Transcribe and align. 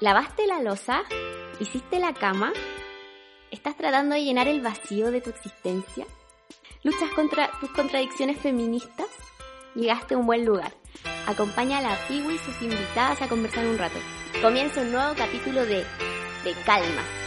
¿Lavaste 0.00 0.46
la 0.46 0.62
losa? 0.62 1.02
¿Hiciste 1.60 1.98
la 1.98 2.14
cama? 2.14 2.54
¿Estás 3.50 3.76
tratando 3.76 4.14
de 4.14 4.24
llenar 4.24 4.48
el 4.48 4.62
vacío 4.62 5.10
de 5.10 5.20
tu 5.20 5.28
existencia? 5.28 6.06
¿Luchas 6.82 7.10
contra 7.10 7.50
tus 7.60 7.70
contradicciones 7.72 8.38
feministas? 8.38 9.08
Llegaste 9.74 10.14
a 10.14 10.18
un 10.18 10.24
buen 10.24 10.46
lugar. 10.46 10.72
Acompaña 11.26 11.78
a 11.78 11.82
la 11.82 11.98
Piwi 12.08 12.36
y 12.36 12.38
sus 12.38 12.62
invitadas 12.62 13.20
a 13.20 13.28
conversar 13.28 13.66
un 13.66 13.76
rato. 13.76 13.98
Comienza 14.40 14.80
un 14.80 14.92
nuevo 14.92 15.14
capítulo 15.14 15.66
de 15.66 15.84
De 16.44 16.54
Calma. 16.64 17.21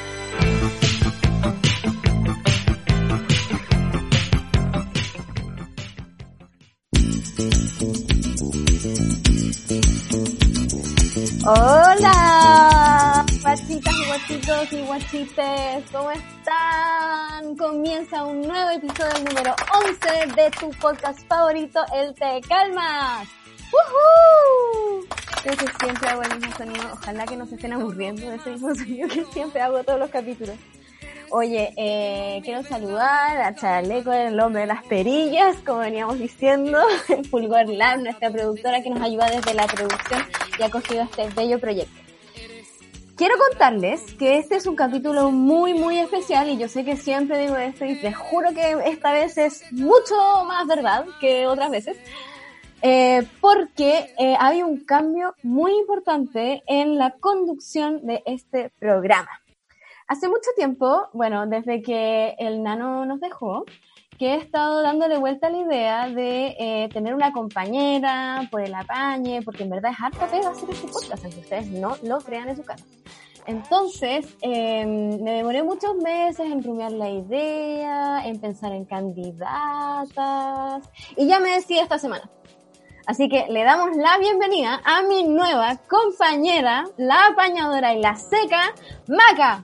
Hola, 11.47 13.23
guachitas 13.43 13.93
y 13.93 14.05
guachitos 14.07 14.73
y 14.73 14.81
guachites, 14.81 15.91
¿cómo 15.91 16.09
están? 16.09 17.55
Comienza 17.55 18.23
un 18.23 18.41
nuevo 18.41 18.71
episodio 18.71 19.23
número 19.29 19.55
11 19.79 20.41
de 20.41 20.49
tu 20.59 20.71
podcast 20.81 21.19
favorito, 21.27 21.81
el 21.93 22.15
Te 22.15 22.41
Calmas. 22.49 23.27
¡Woohoo! 23.71 25.05
Que 25.43 25.55
siempre 25.85 26.09
hago 26.09 26.23
el 26.23 26.39
mismo 26.39 26.57
sonido, 26.57 26.83
ojalá 26.91 27.25
que 27.27 27.37
no 27.37 27.45
se 27.45 27.53
estén 27.53 27.73
aburriendo 27.73 28.27
de 28.27 28.37
ese 28.37 28.49
mismo 28.49 28.73
sonido 28.73 29.07
que 29.07 29.25
siempre 29.25 29.61
hago 29.61 29.83
todos 29.83 29.99
los 29.99 30.09
capítulos. 30.09 30.55
Oye, 31.31 31.73
eh, 31.75 32.41
quiero 32.43 32.63
saludar 32.63 33.41
a 33.41 33.55
Chaleco, 33.55 34.13
el 34.13 34.39
hombre 34.39 34.61
de 34.61 34.67
las 34.67 34.83
perillas, 34.83 35.57
como 35.65 35.79
veníamos 35.79 36.19
diciendo, 36.19 36.79
Fulgor 37.31 37.67
Lab, 37.67 38.01
nuestra 38.01 38.29
productora 38.29 38.81
que 38.83 38.89
nos 38.89 39.01
ayuda 39.01 39.29
desde 39.29 39.53
la 39.53 39.65
producción 39.65 40.21
y 40.59 40.63
ha 40.63 40.69
cogido 40.69 41.03
este 41.03 41.27
bello 41.35 41.59
proyecto. 41.59 42.05
Quiero 43.15 43.35
contarles 43.49 44.01
que 44.19 44.37
este 44.37 44.55
es 44.55 44.67
un 44.67 44.75
capítulo 44.75 45.31
muy, 45.31 45.73
muy 45.73 45.97
especial 45.99 46.49
y 46.49 46.57
yo 46.57 46.67
sé 46.67 46.83
que 46.83 46.97
siempre 46.97 47.39
digo 47.39 47.55
esto 47.55 47.85
y 47.85 47.95
les 47.95 48.15
juro 48.15 48.49
que 48.53 48.77
esta 48.85 49.13
vez 49.13 49.37
es 49.37 49.63
mucho 49.71 50.15
más 50.45 50.67
verdad 50.67 51.05
que 51.19 51.47
otras 51.47 51.71
veces, 51.71 51.97
eh, 52.81 53.25
porque 53.41 54.13
eh, 54.19 54.35
hay 54.37 54.61
un 54.63 54.85
cambio 54.85 55.33
muy 55.43 55.77
importante 55.77 56.61
en 56.67 56.97
la 56.97 57.11
conducción 57.11 58.05
de 58.05 58.21
este 58.25 58.69
programa. 58.79 59.29
Hace 60.07 60.27
mucho 60.27 60.51
tiempo, 60.55 61.09
bueno, 61.13 61.47
desde 61.47 61.81
que 61.81 62.35
el 62.37 62.61
nano 62.61 63.07
nos 63.07 63.19
dejó, 63.19 63.65
que 64.19 64.35
he 64.35 64.35
estado 64.35 64.83
dándole 64.83 65.17
vuelta 65.17 65.47
a 65.47 65.49
la 65.49 65.57
idea 65.57 66.07
de 66.09 66.55
eh, 66.59 66.89
tener 66.93 67.15
una 67.15 67.31
compañera 67.31 68.47
por 68.51 68.61
el 68.61 68.75
apañe, 68.75 69.41
porque 69.41 69.63
en 69.63 69.71
verdad 69.71 69.91
es 69.91 69.97
harta 69.99 70.27
pega 70.27 70.49
hacer 70.51 70.69
este 70.69 70.87
podcast, 70.87 71.23
aunque 71.25 71.39
ustedes 71.39 71.71
no 71.71 71.95
lo 72.03 72.19
crean 72.19 72.49
en 72.49 72.55
su 72.55 72.63
casa. 72.63 72.85
Entonces, 73.47 74.37
eh, 74.41 74.85
me 74.85 75.31
demoré 75.31 75.63
muchos 75.63 75.95
meses 75.95 76.51
en 76.51 76.63
rumiar 76.63 76.91
la 76.91 77.09
idea, 77.09 78.27
en 78.27 78.39
pensar 78.39 78.73
en 78.73 78.85
candidatas, 78.85 80.07
y 81.17 81.25
ya 81.25 81.39
me 81.39 81.49
decidí 81.49 81.79
esta 81.79 81.97
semana. 81.97 82.29
Así 83.07 83.27
que 83.27 83.47
le 83.49 83.63
damos 83.63 83.97
la 83.97 84.19
bienvenida 84.19 84.81
a 84.85 85.01
mi 85.01 85.23
nueva 85.23 85.77
compañera, 85.89 86.85
la 86.97 87.27
apañadora 87.27 87.95
y 87.95 88.01
la 88.01 88.15
seca, 88.15 88.73
Maca. 89.07 89.63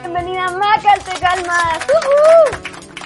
Bienvenida 0.00 0.50
Maca, 0.50 0.94
te 1.04 1.20
calmas. 1.20 1.86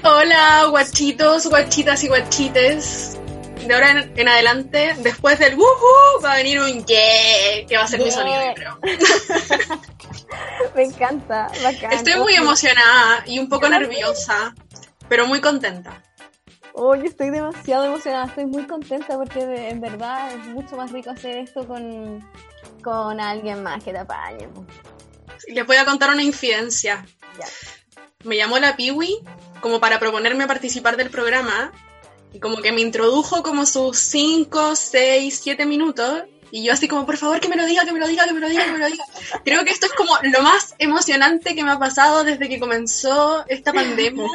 Hola, 0.03 0.67
guachitos, 0.71 1.47
guachitas 1.49 2.05
y 2.05 2.09
guachites. 2.09 3.19
De 3.67 3.75
ahora 3.75 3.91
en, 3.91 4.13
en 4.17 4.29
adelante, 4.29 4.95
después 4.99 5.39
del 5.39 5.57
wuhu, 5.57 6.23
va 6.23 6.35
a 6.35 6.37
venir 6.37 6.61
un 6.61 6.85
yeah, 6.85 7.67
que 7.67 7.77
va 7.77 7.85
a 7.85 7.87
ser 7.89 8.01
mi 8.01 8.11
sonido, 8.11 8.39
creo. 8.55 8.79
Me 10.75 10.85
encanta, 10.85 11.49
bacán. 11.63 11.93
Estoy 11.93 12.15
muy 12.17 12.35
emocionada 12.35 13.25
y 13.27 13.39
un 13.39 13.49
poco 13.49 13.69
nerviosa, 13.69 14.55
pero 15.09 15.27
muy 15.27 15.41
contenta. 15.41 16.03
Oye, 16.75 17.07
estoy 17.07 17.31
demasiado 17.31 17.87
emocionada, 17.87 18.27
estoy 18.27 18.47
muy 18.47 18.67
contenta 18.67 19.17
porque 19.17 19.41
en 19.71 19.81
verdad 19.81 20.33
es 20.33 20.47
mucho 20.47 20.77
más 20.77 20.93
rico 20.93 21.11
hacer 21.11 21.39
esto 21.39 21.67
con, 21.67 22.23
con 22.83 23.21
alguien 23.21 23.63
más 23.63 23.83
que 23.83 23.93
te 23.93 23.99
apañe. 23.99 24.49
Les 25.47 25.67
voy 25.67 25.77
a 25.77 25.85
contar 25.85 26.11
una 26.11 26.23
infidencia. 26.23 27.07
Ya. 27.39 27.47
Me 28.25 28.37
llamó 28.37 28.59
la 28.59 28.77
Piwi 28.77 29.19
como 29.61 29.81
para 29.81 29.99
proponerme 29.99 30.47
participar 30.47 30.97
del 30.97 31.11
programa 31.11 31.73
y 32.33 32.41
como 32.41 32.59
que 32.59 32.73
me 32.73 32.81
introdujo 32.81 33.43
como 33.43 33.67
sus 33.67 33.99
5, 33.99 34.75
6, 34.77 35.41
7 35.43 35.67
minutos 35.67 36.25
y 36.51 36.65
yo 36.65 36.73
así 36.73 36.87
como, 36.89 37.05
por 37.07 37.17
favor, 37.17 37.41
que 37.41 37.49
me 37.49 37.57
lo 37.57 37.67
diga, 37.67 37.85
que 37.85 37.93
me 37.93 37.99
lo 37.99 38.07
diga, 38.07 38.25
que 38.25 38.33
me 38.33 38.41
lo 38.41 38.49
diga, 38.49 38.65
que 38.65 38.73
me 38.73 38.79
lo 38.79 38.87
diga. 38.87 39.05
Creo 39.45 39.65
que 39.65 39.71
esto 39.71 39.87
es 39.87 39.93
como 39.93 40.17
lo 40.23 40.43
más 40.43 40.75
emocionante 40.79 41.55
que 41.55 41.65
me 41.65 41.73
ha 41.73 41.79
pasado 41.79 42.25
desde 42.25 42.49
que 42.49 42.61
comenzó 42.61 43.45
esta 43.49 43.73
pandemia. 43.73 44.29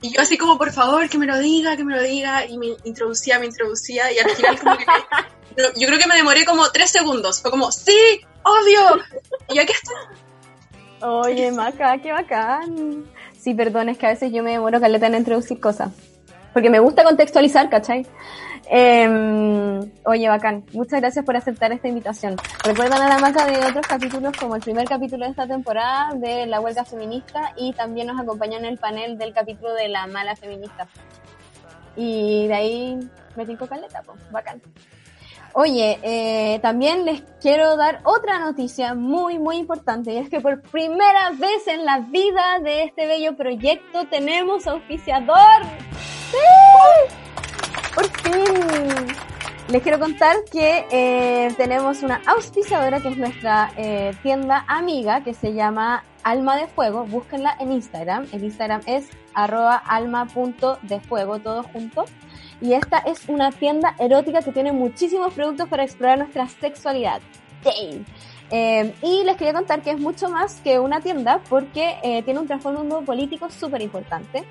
Y 0.00 0.12
yo 0.12 0.20
así 0.20 0.36
como, 0.36 0.58
por 0.58 0.72
favor, 0.72 1.08
que 1.08 1.18
me 1.18 1.26
lo 1.26 1.38
diga, 1.38 1.76
que 1.76 1.84
me 1.84 1.94
lo 1.94 2.02
diga. 2.02 2.44
Y 2.44 2.58
me 2.58 2.76
introducía, 2.84 3.38
me 3.38 3.46
introducía 3.46 4.12
y 4.12 4.18
al 4.18 4.30
final 4.30 4.58
como 4.58 4.76
que... 4.76 4.84
yo 5.76 5.86
creo 5.86 5.98
que 5.98 6.06
me 6.06 6.16
demoré 6.16 6.44
como 6.44 6.70
3 6.70 6.90
segundos. 6.90 7.40
Fue 7.40 7.50
como, 7.50 7.70
sí, 7.70 8.20
obvio. 8.42 9.02
Y 9.48 9.58
aquí 9.58 9.72
estoy. 9.72 9.94
Oye, 11.00 11.52
Maca, 11.52 11.98
qué 11.98 12.12
bacán. 12.12 13.04
Sí, 13.38 13.54
perdón, 13.54 13.88
es 13.88 13.98
que 13.98 14.06
a 14.06 14.10
veces 14.10 14.32
yo 14.32 14.42
me 14.42 14.52
demoro 14.52 14.80
caleta 14.80 15.06
en 15.06 15.14
introducir 15.14 15.60
cosas. 15.60 15.90
Porque 16.52 16.70
me 16.70 16.80
gusta 16.80 17.04
contextualizar, 17.04 17.70
¿cachai? 17.70 18.04
Eh, 18.70 19.80
oye, 20.04 20.28
bacán. 20.28 20.64
Muchas 20.72 21.00
gracias 21.00 21.24
por 21.24 21.36
aceptar 21.36 21.72
esta 21.72 21.88
invitación. 21.88 22.36
Recuerdan 22.64 23.00
a 23.00 23.08
la 23.08 23.18
Maca 23.18 23.46
de 23.46 23.64
otros 23.64 23.86
capítulos, 23.86 24.36
como 24.36 24.56
el 24.56 24.62
primer 24.62 24.86
capítulo 24.88 25.24
de 25.24 25.30
esta 25.30 25.46
temporada 25.46 26.14
de 26.14 26.46
la 26.46 26.60
huelga 26.60 26.84
feminista 26.84 27.52
y 27.56 27.72
también 27.72 28.08
nos 28.08 28.20
acompañó 28.20 28.58
en 28.58 28.64
el 28.64 28.78
panel 28.78 29.16
del 29.16 29.32
capítulo 29.32 29.72
de 29.74 29.88
la 29.88 30.06
mala 30.06 30.34
feminista. 30.36 30.88
Y 31.96 32.46
de 32.48 32.54
ahí 32.54 33.10
me 33.36 33.46
tinco 33.46 33.66
caleta, 33.66 34.02
pues, 34.02 34.18
bacán. 34.30 34.60
Oye, 35.54 35.98
eh, 36.02 36.58
también 36.60 37.04
les 37.04 37.22
quiero 37.40 37.76
dar 37.76 38.00
otra 38.04 38.38
noticia 38.38 38.94
muy, 38.94 39.38
muy 39.38 39.56
importante, 39.56 40.12
y 40.12 40.18
es 40.18 40.28
que 40.28 40.40
por 40.40 40.62
primera 40.62 41.30
vez 41.30 41.66
en 41.66 41.84
la 41.84 42.00
vida 42.00 42.60
de 42.62 42.84
este 42.84 43.06
bello 43.06 43.36
proyecto 43.36 44.06
tenemos 44.08 44.66
auspiciador. 44.66 45.62
¡Sí! 46.30 47.14
Por 47.94 48.06
fin. 48.06 49.06
Les 49.68 49.82
quiero 49.82 49.98
contar 49.98 50.36
que 50.50 50.86
eh, 50.90 51.52
tenemos 51.58 52.02
una 52.02 52.22
auspiciadora 52.26 53.00
que 53.00 53.08
es 53.08 53.18
nuestra 53.18 53.70
eh, 53.76 54.14
tienda 54.22 54.64
amiga 54.66 55.22
que 55.22 55.34
se 55.34 55.52
llama 55.52 56.04
Alma 56.22 56.56
de 56.56 56.68
Fuego. 56.68 57.04
Búsquenla 57.04 57.54
en 57.60 57.72
Instagram. 57.72 58.26
El 58.32 58.44
Instagram 58.44 58.80
es 58.86 59.08
arroba 59.34 59.76
alma.defuego, 59.76 61.40
todo 61.40 61.62
junto. 61.64 62.06
Y 62.60 62.72
esta 62.72 62.98
es 62.98 63.28
una 63.28 63.52
tienda 63.52 63.94
erótica 63.98 64.42
que 64.42 64.52
tiene 64.52 64.72
muchísimos 64.72 65.32
productos 65.32 65.68
para 65.68 65.84
explorar 65.84 66.18
nuestra 66.18 66.48
sexualidad. 66.48 67.20
Eh, 68.50 68.94
y 69.02 69.24
les 69.24 69.36
quería 69.36 69.52
contar 69.52 69.82
que 69.82 69.90
es 69.90 70.00
mucho 70.00 70.28
más 70.30 70.60
que 70.62 70.78
una 70.78 71.00
tienda 71.00 71.40
porque 71.48 71.98
eh, 72.02 72.22
tiene 72.22 72.40
un 72.40 72.46
trasfondo 72.46 73.02
político 73.02 73.50
súper 73.50 73.82
importante. 73.82 74.44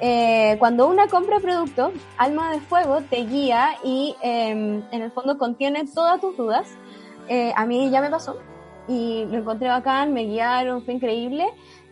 Eh, 0.00 0.56
cuando 0.58 0.88
una 0.88 1.06
compra 1.08 1.40
producto, 1.40 1.92
Alma 2.16 2.52
de 2.52 2.60
Fuego 2.60 3.02
te 3.02 3.24
guía 3.24 3.76
y 3.84 4.16
eh, 4.22 4.50
en 4.50 5.02
el 5.02 5.10
fondo 5.12 5.38
contiene 5.38 5.84
todas 5.86 6.20
tus 6.20 6.36
dudas. 6.36 6.68
A 7.54 7.64
mí 7.64 7.88
ya 7.88 8.02
me 8.02 8.10
pasó 8.10 8.38
y 8.88 9.24
lo 9.24 9.38
encontré 9.38 9.68
bacán, 9.68 10.12
me 10.12 10.24
guiaron, 10.24 10.84
fue 10.84 10.94
increíble. 10.94 11.46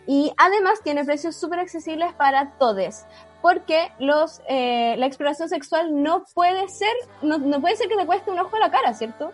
Y 0.05 0.31
además 0.37 0.81
tiene 0.83 1.03
precios 1.03 1.35
súper 1.35 1.59
accesibles 1.59 2.13
para 2.13 2.51
todos 2.59 3.05
porque 3.41 3.91
los, 3.99 4.41
eh, 4.47 4.95
la 4.97 5.05
exploración 5.05 5.49
sexual 5.49 6.01
no 6.01 6.23
puede 6.33 6.67
ser, 6.69 6.93
no, 7.21 7.37
no 7.37 7.61
puede 7.61 7.75
ser 7.75 7.87
que 7.87 7.97
te 7.97 8.05
cueste 8.05 8.31
un 8.31 8.39
ojo 8.39 8.55
a 8.55 8.59
la 8.59 8.71
cara, 8.71 8.93
¿cierto? 8.93 9.31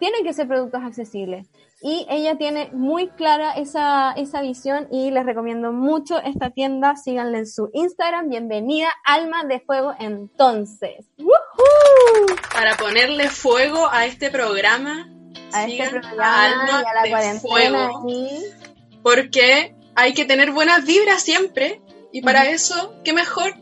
tienen 0.00 0.24
que 0.24 0.32
ser 0.32 0.48
productos 0.48 0.82
accesibles. 0.82 1.46
Y 1.82 2.06
ella 2.10 2.36
tiene 2.36 2.70
muy 2.72 3.08
clara 3.08 3.52
esa, 3.52 4.12
esa 4.12 4.42
visión 4.42 4.88
y 4.90 5.10
les 5.10 5.24
recomiendo 5.24 5.72
mucho 5.72 6.18
esta 6.18 6.50
tienda. 6.50 6.96
Síganle 6.96 7.38
en 7.38 7.46
su 7.46 7.70
Instagram. 7.72 8.28
Bienvenida, 8.28 8.88
Alma 9.04 9.44
de 9.44 9.60
Fuego, 9.60 9.94
entonces. 10.00 11.06
Para 12.52 12.76
ponerle 12.76 13.28
fuego 13.28 13.88
a 13.90 14.06
este 14.06 14.30
programa, 14.30 15.08
a 15.52 15.66
este 15.66 15.88
programa 15.88 16.44
Alma 16.44 16.82
y 16.82 16.84
a 16.84 16.94
la 16.94 17.10
cuarentena. 17.10 17.90
Porque 19.02 19.74
hay 19.94 20.14
que 20.14 20.24
tener 20.24 20.50
buenas 20.50 20.84
vibras 20.84 21.22
siempre. 21.22 21.80
Y 22.12 22.22
para 22.22 22.48
eso, 22.48 22.94
¿qué 23.04 23.12
mejor 23.12 23.54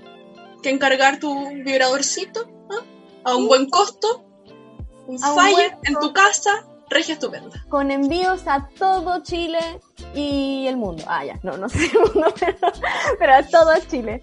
que 0.62 0.70
encargar 0.70 1.18
tu 1.18 1.48
vibradorcito 1.50 2.48
a 3.24 3.36
un 3.36 3.46
buen 3.46 3.68
costo? 3.68 4.24
Un 5.06 5.18
fire 5.18 5.76
en 5.84 5.94
tu 5.94 6.12
casa 6.12 6.66
regia 6.90 7.14
estupenda. 7.14 7.64
Con 7.68 7.90
envíos 7.90 8.46
a 8.46 8.68
todo 8.78 9.22
Chile 9.22 9.58
y 10.14 10.66
el 10.66 10.76
mundo. 10.76 11.04
Ah, 11.06 11.24
ya, 11.24 11.38
no, 11.42 11.56
no 11.56 11.68
sé 11.68 11.86
el 11.86 11.98
mundo, 11.98 12.32
pero, 13.18 13.34
a 13.34 13.42
todo 13.42 13.72
Chile. 13.88 14.22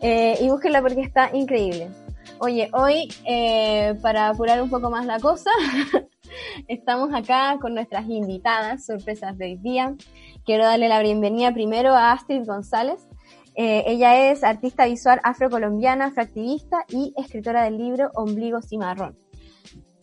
Eh, 0.00 0.38
y 0.40 0.48
búsquenla 0.48 0.80
porque 0.82 1.02
está 1.02 1.30
increíble. 1.32 1.90
Oye, 2.38 2.70
hoy, 2.72 3.12
eh, 3.26 3.94
para 4.02 4.28
apurar 4.28 4.62
un 4.62 4.70
poco 4.70 4.90
más 4.90 5.04
la 5.04 5.20
cosa, 5.20 5.50
estamos 6.68 7.12
acá 7.14 7.58
con 7.60 7.74
nuestras 7.74 8.08
invitadas, 8.08 8.86
sorpresas 8.86 9.36
de 9.36 9.44
hoy 9.46 9.56
día. 9.56 9.94
Quiero 10.44 10.64
darle 10.64 10.88
la 10.88 11.02
bienvenida 11.02 11.52
primero 11.52 11.94
a 11.94 12.12
Astrid 12.12 12.46
González. 12.46 13.09
Eh, 13.54 13.84
ella 13.86 14.30
es 14.30 14.44
artista 14.44 14.86
visual 14.86 15.20
afrocolombiana, 15.24 16.06
afroactivista 16.06 16.84
y 16.88 17.12
escritora 17.16 17.64
del 17.64 17.78
libro 17.78 18.10
Ombligo 18.14 18.62
Cimarrón. 18.62 19.16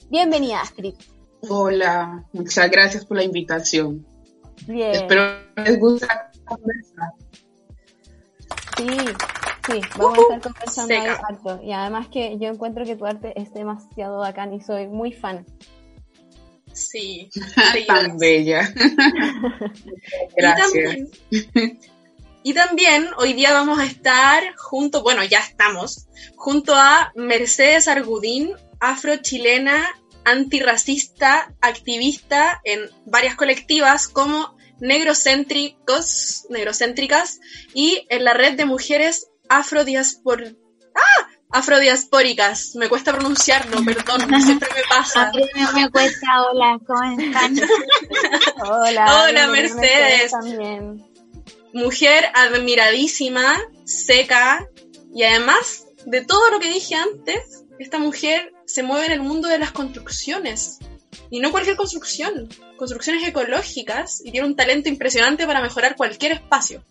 Bienvenida, 0.09 0.61
Astrid. 0.61 0.95
Hola, 1.49 2.25
muchas 2.33 2.69
gracias 2.69 3.05
por 3.05 3.17
la 3.17 3.23
invitación. 3.23 4.05
Bien. 4.67 4.91
Espero 4.91 5.23
les 5.55 5.79
guste 5.79 6.07
conversar. 6.45 7.11
Sí, 8.77 8.87
sí, 9.67 9.81
vamos 9.97 10.17
a 10.17 10.21
estar 10.21 10.41
conversando 10.41 10.93
ahí 10.93 11.07
harto. 11.07 11.61
Y 11.63 11.71
además 11.71 12.07
que 12.09 12.37
yo 12.37 12.49
encuentro 12.49 12.85
que 12.85 12.95
tu 12.95 13.05
arte 13.05 13.33
es 13.39 13.53
demasiado 13.53 14.19
bacán 14.19 14.53
y 14.53 14.61
soy 14.61 14.87
muy 14.87 15.11
fan. 15.13 15.45
Sí, 16.73 17.29
tan 17.87 18.17
bella. 18.17 18.71
Gracias. 20.37 21.09
Y 21.31 21.43
también, 21.43 21.79
hoy 23.17 23.33
día 23.33 23.51
vamos 23.51 23.79
a 23.79 23.85
estar 23.85 24.55
junto, 24.55 25.03
bueno, 25.03 25.23
ya 25.23 25.39
estamos, 25.39 26.07
junto 26.35 26.73
a 26.75 27.11
Mercedes 27.15 27.87
Argudín, 27.87 28.53
afro-chilena 28.79 29.85
antirracista, 30.23 31.53
activista 31.61 32.61
en 32.63 32.89
varias 33.05 33.35
colectivas 33.35 34.07
como 34.07 34.55
negrocéntricos, 34.79 36.45
negrocéntricas 36.49 37.39
y 37.73 38.05
en 38.09 38.23
la 38.23 38.33
red 38.33 38.55
de 38.55 38.65
mujeres 38.65 39.27
afrodiaspor 39.49 40.55
¡Ah! 40.95 41.27
afrodiaspóricas. 41.51 42.75
Me 42.75 42.87
cuesta 42.87 43.13
pronunciarlo, 43.13 43.83
perdón, 43.83 44.21
siempre 44.43 44.69
me 44.75 44.83
pasa. 44.87 45.29
A 45.29 45.31
mí 45.31 45.81
me 45.81 45.89
cuesta, 45.89 46.27
hola, 46.49 46.79
¿cómo 46.85 47.19
están? 47.19 47.59
hola, 48.69 49.23
hola 49.23 49.47
Mercedes. 49.47 50.31
También. 50.31 51.06
Mujer 51.73 52.25
admiradísima, 52.33 53.57
seca 53.85 54.67
y 55.13 55.23
además 55.23 55.85
de 56.05 56.23
todo 56.23 56.49
lo 56.51 56.59
que 56.59 56.69
dije 56.69 56.95
antes, 56.95 57.65
esta 57.79 57.99
mujer 57.99 58.53
se 58.65 58.83
mueve 58.83 59.07
en 59.07 59.11
el 59.13 59.21
mundo 59.21 59.47
de 59.47 59.59
las 59.59 59.71
construcciones. 59.71 60.79
Y 61.29 61.39
no 61.39 61.51
cualquier 61.51 61.75
construcción, 61.75 62.47
construcciones 62.77 63.27
ecológicas 63.27 64.21
y 64.23 64.31
tiene 64.31 64.47
un 64.47 64.55
talento 64.55 64.89
impresionante 64.89 65.45
para 65.45 65.61
mejorar 65.61 65.95
cualquier 65.95 66.33
espacio. 66.33 66.83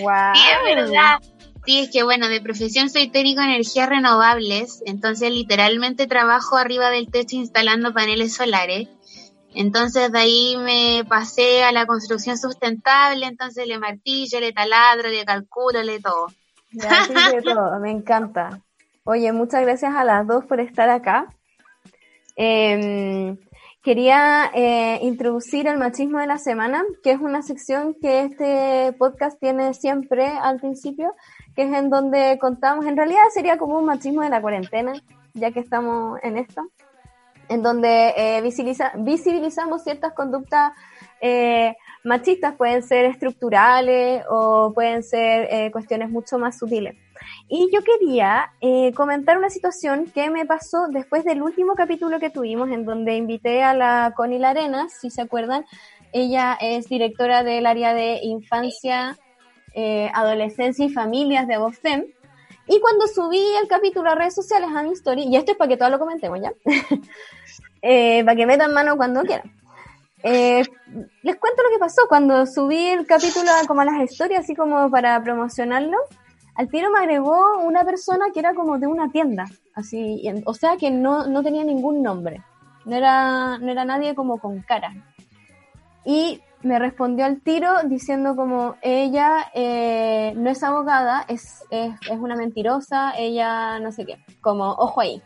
wow. 0.00 0.34
Sí, 0.34 0.40
es 0.40 0.76
verdad. 0.76 1.18
Sí, 1.64 1.78
es 1.78 1.90
que 1.90 2.02
bueno, 2.02 2.28
de 2.28 2.40
profesión 2.40 2.90
soy 2.90 3.08
técnico 3.08 3.40
en 3.40 3.50
energías 3.50 3.88
renovables, 3.88 4.82
entonces 4.84 5.30
literalmente 5.30 6.08
trabajo 6.08 6.56
arriba 6.56 6.90
del 6.90 7.08
techo 7.08 7.36
instalando 7.36 7.92
paneles 7.92 8.34
solares. 8.34 8.88
Entonces 9.54 10.10
de 10.10 10.18
ahí 10.18 10.56
me 10.56 11.04
pasé 11.08 11.64
a 11.64 11.72
la 11.72 11.86
construcción 11.86 12.38
sustentable, 12.38 13.26
entonces 13.26 13.66
le 13.66 13.78
martillo, 13.78 14.40
le 14.40 14.52
taladro, 14.52 15.08
le 15.08 15.24
calculo, 15.24 15.82
le 15.82 16.00
todo. 16.00 16.26
de 16.70 17.42
todo, 17.44 17.78
me 17.80 17.90
encanta. 17.90 18.60
Oye, 19.04 19.32
muchas 19.32 19.62
gracias 19.62 19.94
a 19.94 20.04
las 20.04 20.26
dos 20.26 20.44
por 20.44 20.60
estar 20.60 20.88
acá. 20.88 21.26
Em, 22.36 23.36
quería 23.82 24.50
eh, 24.54 25.00
introducir 25.02 25.66
el 25.66 25.76
machismo 25.76 26.18
de 26.18 26.26
la 26.26 26.38
semana, 26.38 26.82
que 27.02 27.10
es 27.10 27.20
una 27.20 27.42
sección 27.42 27.94
que 28.00 28.22
este 28.22 28.92
podcast 28.96 29.38
tiene 29.40 29.74
siempre 29.74 30.26
al 30.28 30.60
principio, 30.60 31.14
que 31.54 31.64
es 31.64 31.74
en 31.74 31.90
donde 31.90 32.38
contamos, 32.40 32.86
en 32.86 32.96
realidad 32.96 33.22
sería 33.34 33.58
como 33.58 33.78
un 33.78 33.84
machismo 33.84 34.22
de 34.22 34.30
la 34.30 34.40
cuarentena, 34.40 34.92
ya 35.34 35.50
que 35.50 35.60
estamos 35.60 36.18
en 36.22 36.38
esto, 36.38 36.62
en 37.48 37.62
donde 37.62 38.14
eh, 38.16 38.42
visibilizamos 38.96 39.82
ciertas 39.82 40.12
conductas 40.12 40.72
eh, 41.20 41.76
machistas, 42.04 42.54
pueden 42.56 42.82
ser 42.82 43.04
estructurales 43.04 44.24
o 44.28 44.72
pueden 44.74 45.02
ser 45.02 45.70
cuestiones 45.70 46.10
mucho 46.10 46.38
más 46.38 46.58
sutiles. 46.58 46.96
Y 47.48 47.68
yo 47.72 47.80
quería 47.82 48.52
eh, 48.60 48.92
comentar 48.94 49.36
una 49.36 49.50
situación 49.50 50.06
que 50.06 50.30
me 50.30 50.46
pasó 50.46 50.88
después 50.88 51.24
del 51.24 51.42
último 51.42 51.74
capítulo 51.74 52.18
que 52.18 52.30
tuvimos, 52.30 52.70
en 52.70 52.84
donde 52.84 53.16
invité 53.16 53.62
a 53.62 53.74
la 53.74 54.12
Connie 54.16 54.38
Larena, 54.38 54.88
si 54.88 55.10
se 55.10 55.22
acuerdan. 55.22 55.64
Ella 56.12 56.56
es 56.60 56.88
directora 56.88 57.42
del 57.42 57.66
área 57.66 57.94
de 57.94 58.20
infancia, 58.22 59.18
eh, 59.74 60.10
adolescencia 60.14 60.84
y 60.84 60.90
familias 60.90 61.46
de 61.46 61.58
VOFEM. 61.58 62.06
Y 62.66 62.80
cuando 62.80 63.06
subí 63.06 63.42
el 63.60 63.68
capítulo 63.68 64.10
a 64.10 64.14
redes 64.14 64.34
sociales, 64.34 64.70
a 64.74 64.82
mi 64.82 64.92
story, 64.92 65.24
y 65.24 65.36
esto 65.36 65.52
es 65.52 65.58
para 65.58 65.68
que 65.68 65.76
todo 65.76 65.90
lo 65.90 65.98
comentemos 65.98 66.40
ya, 66.40 66.52
eh, 67.82 68.24
para 68.24 68.36
que 68.36 68.46
metan 68.46 68.72
mano 68.72 68.96
cuando 68.96 69.22
quieran. 69.22 69.50
les 70.22 71.36
cuento 71.36 71.62
lo 71.62 71.70
que 71.70 71.78
pasó 71.80 72.02
cuando 72.08 72.46
subí 72.46 72.86
el 72.86 73.06
capítulo 73.06 73.50
como 73.66 73.80
a 73.80 73.84
las 73.84 74.02
historias, 74.02 74.44
así 74.44 74.54
como 74.54 74.90
para 74.90 75.20
promocionarlo 75.22 75.96
al 76.54 76.68
tiro 76.68 76.90
me 76.90 76.98
agregó 76.98 77.58
una 77.60 77.84
persona 77.84 78.26
que 78.32 78.40
era 78.40 78.54
como 78.54 78.78
de 78.78 78.86
una 78.86 79.10
tienda, 79.10 79.46
así, 79.74 80.22
o 80.44 80.54
sea 80.54 80.76
que 80.76 80.90
no, 80.90 81.26
no 81.26 81.42
tenía 81.42 81.64
ningún 81.64 82.02
nombre, 82.02 82.42
no 82.84 82.96
era, 82.96 83.58
no 83.58 83.70
era 83.70 83.84
nadie 83.84 84.14
como 84.14 84.38
con 84.38 84.60
cara. 84.60 84.92
Y 86.04 86.42
me 86.62 86.78
respondió 86.78 87.24
al 87.24 87.40
tiro 87.40 87.70
diciendo 87.84 88.36
como 88.36 88.76
ella 88.82 89.50
eh, 89.54 90.32
no 90.36 90.50
es 90.50 90.62
abogada, 90.62 91.24
es, 91.28 91.64
es, 91.70 91.92
es, 92.10 92.18
una 92.18 92.36
mentirosa, 92.36 93.12
ella 93.16 93.78
no 93.80 93.92
sé 93.92 94.06
qué, 94.06 94.18
como 94.40 94.70
ojo 94.70 95.00
ahí. 95.00 95.22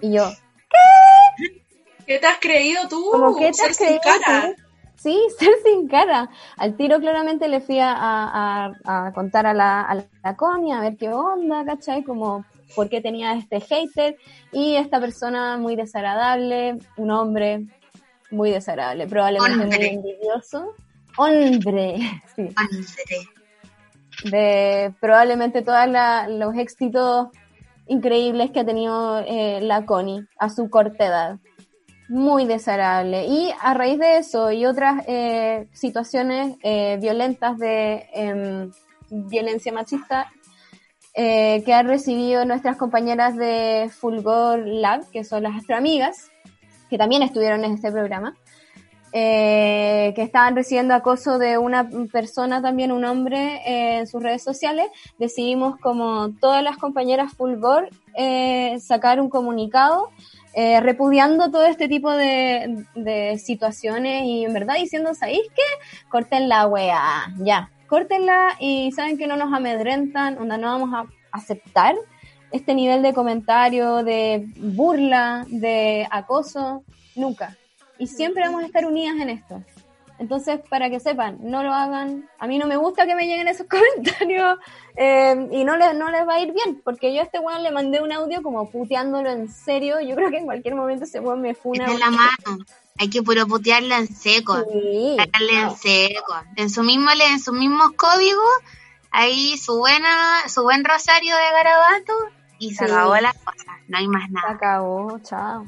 Y 0.00 0.12
yo, 0.12 0.30
¿qué? 0.68 1.62
¿Qué 2.06 2.18
te 2.18 2.26
has 2.26 2.38
creído 2.38 2.88
tú? 2.88 3.04
Como, 3.12 3.36
¿qué 3.36 3.52
te 3.52 3.62
has 3.62 3.78
creído 3.78 4.00
cara? 4.02 4.54
Sí, 4.96 5.18
ser 5.38 5.50
sin 5.64 5.88
cara. 5.88 6.28
Al 6.56 6.76
tiro 6.76 6.98
claramente 6.98 7.48
le 7.48 7.60
fui 7.60 7.78
a, 7.80 8.72
contar 9.14 9.46
a 9.46 9.54
la, 9.54 9.82
a 9.82 9.94
la 9.94 10.36
Connie, 10.36 10.72
a 10.72 10.80
ver 10.80 10.96
qué 10.96 11.08
onda, 11.10 11.64
¿cachai? 11.64 12.02
Como 12.02 12.44
por 12.74 12.88
qué 12.88 13.00
tenía 13.00 13.34
este 13.34 13.60
hater 13.60 14.16
y 14.52 14.76
esta 14.76 15.00
persona 15.00 15.56
muy 15.56 15.76
desagradable, 15.76 16.78
un 16.96 17.10
hombre 17.10 17.66
muy 18.30 18.50
desagradable, 18.50 19.06
probablemente 19.06 19.76
muy 19.76 19.86
envidioso. 19.86 20.74
Hombre, 21.16 21.96
sí. 22.36 22.42
Hombre. 22.42 22.86
De 24.24 24.94
probablemente 25.00 25.62
todos 25.62 25.86
los 26.28 26.54
éxitos 26.56 27.28
increíbles 27.86 28.50
que 28.50 28.60
ha 28.60 28.66
tenido 28.66 29.20
eh, 29.20 29.60
la 29.62 29.86
Connie 29.86 30.26
a 30.38 30.50
su 30.50 30.68
corta 30.68 31.06
edad 31.06 31.38
muy 32.10 32.44
desagradable. 32.44 33.26
Y 33.26 33.50
a 33.60 33.72
raíz 33.72 33.98
de 33.98 34.18
eso 34.18 34.50
y 34.50 34.66
otras 34.66 35.04
eh, 35.06 35.68
situaciones 35.72 36.56
eh, 36.62 36.98
violentas 37.00 37.56
de 37.56 38.08
em, 38.12 38.70
violencia 39.10 39.72
machista 39.72 40.28
eh, 41.14 41.62
que 41.64 41.72
han 41.72 41.86
recibido 41.86 42.44
nuestras 42.44 42.76
compañeras 42.76 43.36
de 43.36 43.90
Fulgor 43.92 44.66
Lab, 44.66 45.08
que 45.10 45.22
son 45.22 45.44
las 45.44 45.56
astroamigas, 45.56 46.30
que 46.88 46.98
también 46.98 47.22
estuvieron 47.22 47.64
en 47.64 47.74
este 47.74 47.92
programa, 47.92 48.36
que 49.12 50.14
estaban 50.16 50.54
recibiendo 50.54 50.94
acoso 50.94 51.38
de 51.38 51.58
una 51.58 51.88
persona, 52.12 52.62
también 52.62 52.92
un 52.92 53.04
hombre, 53.04 53.60
en 53.64 54.06
sus 54.06 54.22
redes 54.22 54.42
sociales, 54.42 54.86
decidimos 55.18 55.78
como 55.78 56.30
todas 56.40 56.62
las 56.62 56.76
compañeras 56.76 57.32
Fulgor 57.32 57.88
sacar 58.80 59.20
un 59.20 59.30
comunicado 59.30 60.10
eh, 60.52 60.80
repudiando 60.80 61.48
todo 61.52 61.64
este 61.64 61.86
tipo 61.86 62.10
de, 62.10 62.84
de, 62.96 63.38
situaciones 63.38 64.24
y 64.24 64.44
en 64.44 64.52
verdad 64.52 64.74
diciendo, 64.74 65.14
¿sabéis 65.14 65.42
qué? 65.54 66.08
Corten 66.08 66.48
la 66.48 66.66
wea, 66.66 67.32
ya, 67.38 67.70
córtenla 67.86 68.56
y 68.58 68.90
saben 68.90 69.16
que 69.16 69.28
no 69.28 69.36
nos 69.36 69.52
amedrentan, 69.52 70.38
onda 70.38 70.56
no 70.58 70.66
vamos 70.66 70.90
a 70.92 71.06
aceptar 71.30 71.94
este 72.50 72.74
nivel 72.74 73.00
de 73.02 73.14
comentario, 73.14 74.02
de 74.02 74.48
burla, 74.56 75.46
de 75.48 76.08
acoso, 76.10 76.82
nunca. 77.14 77.56
Y 78.00 78.08
siempre 78.08 78.42
vamos 78.42 78.64
a 78.64 78.66
estar 78.66 78.84
unidas 78.84 79.14
en 79.20 79.30
esto. 79.30 79.62
Entonces, 80.18 80.60
para 80.68 80.90
que 80.90 81.00
sepan, 81.00 81.38
no 81.40 81.62
lo 81.62 81.72
hagan. 81.72 82.28
A 82.38 82.46
mí 82.46 82.58
no 82.58 82.66
me 82.66 82.76
gusta 82.76 83.06
que 83.06 83.14
me 83.14 83.26
lleguen 83.26 83.48
esos 83.48 83.66
comentarios 83.70 84.58
eh, 84.96 85.48
y 85.52 85.64
no 85.64 85.76
les, 85.76 85.94
no 85.94 86.10
les 86.10 86.28
va 86.28 86.34
a 86.34 86.40
ir 86.40 86.52
bien, 86.52 86.80
porque 86.84 87.14
yo 87.14 87.20
a 87.20 87.24
este 87.24 87.38
weón 87.38 87.62
le 87.62 87.70
mandé 87.70 88.02
un 88.02 88.12
audio 88.12 88.42
como 88.42 88.70
puteándolo 88.70 89.30
en 89.30 89.50
serio. 89.50 90.00
Yo 90.00 90.16
creo 90.16 90.30
que 90.30 90.38
en 90.38 90.44
cualquier 90.44 90.74
momento 90.74 91.04
ese 91.04 91.20
weón 91.20 91.40
me 91.40 91.54
funa. 91.54 91.86
Es 91.86 91.98
la 91.98 92.10
mano. 92.10 92.64
Hay 92.98 93.08
que 93.08 93.22
puro 93.22 93.46
putearla 93.46 93.96
en 93.96 94.08
seco. 94.08 94.56
Sí, 94.70 95.16
en 95.18 95.76
seco. 95.76 96.34
En 96.56 96.68
su 96.68 96.82
mismo, 96.82 97.10
en 97.12 97.40
sus 97.40 97.54
mismos 97.54 97.92
códigos, 97.92 98.50
ahí 99.10 99.56
su 99.56 99.78
buena, 99.78 100.48
su 100.48 100.62
buen 100.62 100.84
rosario 100.84 101.34
de 101.34 101.50
garabato 101.50 102.12
y 102.58 102.74
se 102.74 102.84
acabó 102.84 103.16
la 103.16 103.32
cosa. 103.32 103.78
No 103.88 103.96
hay 103.96 104.06
más 104.06 104.30
nada. 104.30 104.48
Se 104.48 104.54
acabó, 104.54 105.18
chao. 105.20 105.66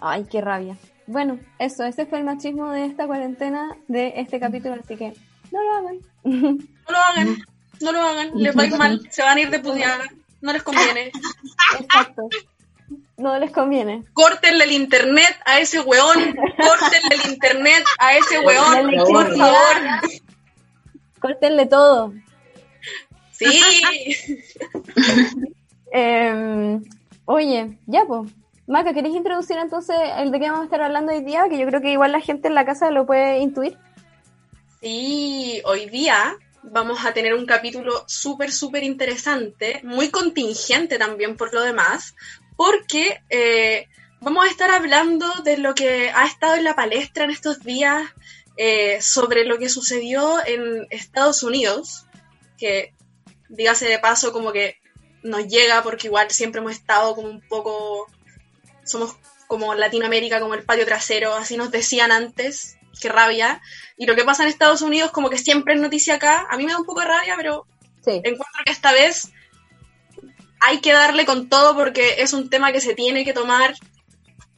Ay, 0.00 0.26
qué 0.30 0.42
rabia. 0.42 0.76
Bueno, 1.06 1.38
eso, 1.58 1.84
ese 1.84 2.06
fue 2.06 2.18
el 2.18 2.24
machismo 2.24 2.70
de 2.70 2.86
esta 2.86 3.06
cuarentena, 3.06 3.76
de 3.88 4.14
este 4.16 4.40
capítulo, 4.40 4.76
así 4.82 4.96
que 4.96 5.12
no 5.52 5.62
lo 5.62 5.72
hagan. 5.74 5.98
No 6.24 6.92
lo 6.92 6.98
hagan, 6.98 7.36
no 7.80 7.92
lo 7.92 8.00
hagan, 8.00 8.30
les 8.34 8.56
va 8.56 8.62
a 8.62 8.66
ir 8.66 8.76
mal, 8.76 9.00
se 9.10 9.22
van 9.22 9.38
a 9.38 9.40
ir 9.40 9.50
de 9.50 9.58
no 10.44 10.52
les 10.52 10.62
conviene. 10.62 11.10
Exacto. 11.80 12.28
No 13.16 13.38
les 13.38 13.50
conviene. 13.50 14.04
Córtenle 14.12 14.64
el 14.64 14.72
internet 14.72 15.34
a 15.46 15.58
ese 15.58 15.80
weón, 15.80 16.36
córtenle 16.58 17.14
el 17.24 17.30
internet 17.30 17.84
a 17.98 18.16
ese 18.16 18.40
weón, 18.40 18.90
por 19.06 19.36
favor. 19.38 19.76
Córtenle 21.18 21.64
todo. 21.64 22.12
Sí. 23.30 23.46
eh, 25.92 26.80
oye, 27.24 27.78
ya 27.86 28.04
pues 28.04 28.30
Maca, 28.66 28.94
¿queréis 28.94 29.14
introducir 29.14 29.58
entonces 29.58 29.96
el 30.18 30.30
de 30.30 30.40
qué 30.40 30.46
vamos 30.46 30.62
a 30.62 30.64
estar 30.64 30.80
hablando 30.80 31.12
hoy 31.12 31.22
día? 31.22 31.48
Que 31.50 31.58
yo 31.58 31.66
creo 31.66 31.82
que 31.82 31.92
igual 31.92 32.12
la 32.12 32.20
gente 32.20 32.48
en 32.48 32.54
la 32.54 32.64
casa 32.64 32.90
lo 32.90 33.04
puede 33.04 33.40
intuir. 33.40 33.76
Sí, 34.80 35.60
hoy 35.64 35.86
día 35.86 36.36
vamos 36.62 37.04
a 37.04 37.12
tener 37.12 37.34
un 37.34 37.44
capítulo 37.44 38.04
súper, 38.06 38.50
súper 38.50 38.82
interesante, 38.82 39.80
muy 39.84 40.10
contingente 40.10 40.98
también 40.98 41.36
por 41.36 41.52
lo 41.52 41.60
demás, 41.60 42.14
porque 42.56 43.20
eh, 43.28 43.88
vamos 44.20 44.46
a 44.46 44.50
estar 44.50 44.70
hablando 44.70 45.30
de 45.44 45.58
lo 45.58 45.74
que 45.74 46.10
ha 46.10 46.24
estado 46.24 46.54
en 46.54 46.64
la 46.64 46.74
palestra 46.74 47.24
en 47.24 47.30
estos 47.30 47.60
días 47.60 48.02
eh, 48.56 48.98
sobre 49.02 49.44
lo 49.44 49.58
que 49.58 49.68
sucedió 49.68 50.38
en 50.46 50.86
Estados 50.88 51.42
Unidos, 51.42 52.06
que 52.56 52.94
dígase 53.50 53.86
de 53.86 53.98
paso 53.98 54.32
como 54.32 54.52
que 54.52 54.78
nos 55.22 55.46
llega 55.48 55.82
porque 55.82 56.06
igual 56.06 56.30
siempre 56.30 56.60
hemos 56.60 56.72
estado 56.72 57.14
como 57.14 57.28
un 57.28 57.40
poco 57.40 58.06
somos 58.84 59.16
como 59.46 59.74
Latinoamérica, 59.74 60.40
como 60.40 60.54
el 60.54 60.64
patio 60.64 60.84
trasero, 60.84 61.34
así 61.34 61.56
nos 61.56 61.70
decían 61.70 62.12
antes, 62.12 62.76
qué 63.00 63.08
rabia. 63.08 63.60
Y 63.96 64.06
lo 64.06 64.14
que 64.14 64.24
pasa 64.24 64.42
en 64.42 64.48
Estados 64.48 64.82
Unidos, 64.82 65.10
como 65.10 65.30
que 65.30 65.38
siempre 65.38 65.74
es 65.74 65.80
noticia 65.80 66.14
acá, 66.14 66.46
a 66.50 66.56
mí 66.56 66.64
me 66.64 66.72
da 66.72 66.78
un 66.78 66.86
poco 66.86 67.00
de 67.00 67.06
rabia, 67.06 67.34
pero 67.36 67.66
encuentro 68.06 68.64
que 68.64 68.72
esta 68.72 68.92
vez 68.92 69.32
hay 70.60 70.80
que 70.80 70.92
darle 70.92 71.26
con 71.26 71.48
todo 71.48 71.74
porque 71.76 72.16
es 72.18 72.32
un 72.32 72.48
tema 72.48 72.72
que 72.72 72.80
se 72.80 72.94
tiene 72.94 73.24
que 73.24 73.32
tomar 73.32 73.74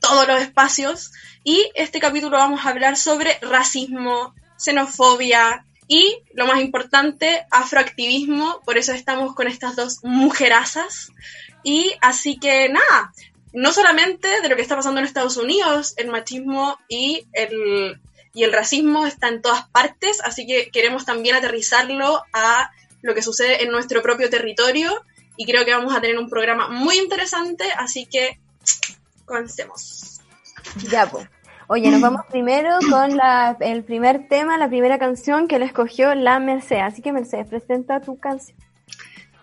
todos 0.01 0.27
los 0.29 0.41
espacios. 0.41 1.13
Y 1.43 1.71
este 1.75 2.01
capítulo 2.01 2.37
vamos 2.37 2.65
a 2.65 2.71
hablar 2.71 2.97
sobre 2.97 3.39
racismo, 3.43 4.35
xenofobia 4.57 5.65
y, 5.89 6.19
lo 6.35 6.47
más 6.47 6.61
importante, 6.61 7.47
afroactivismo. 7.51 8.61
Por 8.65 8.79
eso 8.79 8.93
estamos 8.93 9.35
con 9.35 9.49
estas 9.49 9.77
dos 9.77 9.99
mujerazas. 10.03 11.11
Y 11.63 11.93
así 12.01 12.39
que 12.39 12.69
nada, 12.69 13.13
no 13.57 13.73
solamente 13.73 14.29
de 14.43 14.49
lo 14.51 14.55
que 14.55 14.61
está 14.61 14.77
pasando 14.77 15.01
en 15.01 15.07
Estados 15.07 15.39
Unidos, 15.39 15.95
el 15.97 16.09
machismo 16.09 16.79
y 16.91 17.27
el, 17.33 17.99
y 18.35 18.45
el 18.45 18.53
racismo 18.53 19.07
está 19.07 19.29
en 19.29 19.41
todas 19.41 19.67
partes, 19.71 20.21
así 20.23 20.47
que 20.47 20.71
queremos 20.71 21.07
también 21.07 21.37
aterrizarlo 21.37 22.23
a 22.35 22.71
lo 23.01 23.15
que 23.15 23.23
sucede 23.23 23.65
en 23.65 23.71
nuestro 23.71 24.03
propio 24.03 24.29
territorio 24.29 24.93
y 25.39 25.47
creo 25.47 25.65
que 25.65 25.73
vamos 25.73 25.97
a 25.97 26.03
tener 26.03 26.19
un 26.19 26.29
programa 26.29 26.69
muy 26.69 26.99
interesante, 26.99 27.65
así 27.79 28.05
que 28.05 28.39
comencemos. 29.25 30.21
Ya, 30.91 31.07
pues. 31.07 31.27
Oye, 31.69 31.91
nos 31.91 32.03
vamos 32.03 32.27
primero 32.31 32.77
con 32.91 33.17
la, 33.17 33.57
el 33.61 33.85
primer 33.85 34.29
tema, 34.29 34.59
la 34.59 34.69
primera 34.69 34.99
canción 34.99 35.49
que 35.49 35.59
le 35.59 35.65
escogió 35.65 36.15
la 36.15 36.39
Mercedes. 36.41 36.85
Así 36.85 37.01
que 37.01 37.11
Mercedes, 37.11 37.49
presenta 37.49 38.01
tu 38.01 38.19
canción. 38.19 38.57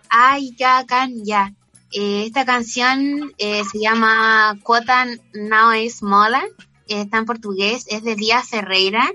Ay, 0.08 0.54
ya, 0.56 0.84
can, 0.86 1.12
ya. 1.24 1.52
Eh, 1.96 2.24
esta 2.26 2.44
canción 2.44 3.32
eh, 3.38 3.62
se 3.70 3.78
llama 3.78 4.58
Quota 4.64 5.06
Now 5.32 5.74
is 5.74 6.02
Mola, 6.02 6.42
está 6.88 7.18
en 7.18 7.24
portugués, 7.24 7.86
es 7.88 8.02
de 8.02 8.16
Díaz 8.16 8.48
Ferreira, 8.48 9.12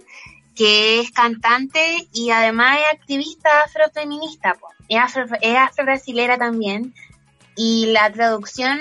que 0.56 1.02
es 1.02 1.12
cantante 1.12 2.08
y 2.14 2.30
además 2.30 2.78
es 2.80 2.98
activista 2.98 3.50
afrofeminista, 3.66 4.56
afro, 4.98 5.26
es 5.42 5.58
afro-brasilera 5.58 6.38
también. 6.38 6.94
Y 7.58 7.88
la 7.88 8.10
traducción, 8.14 8.80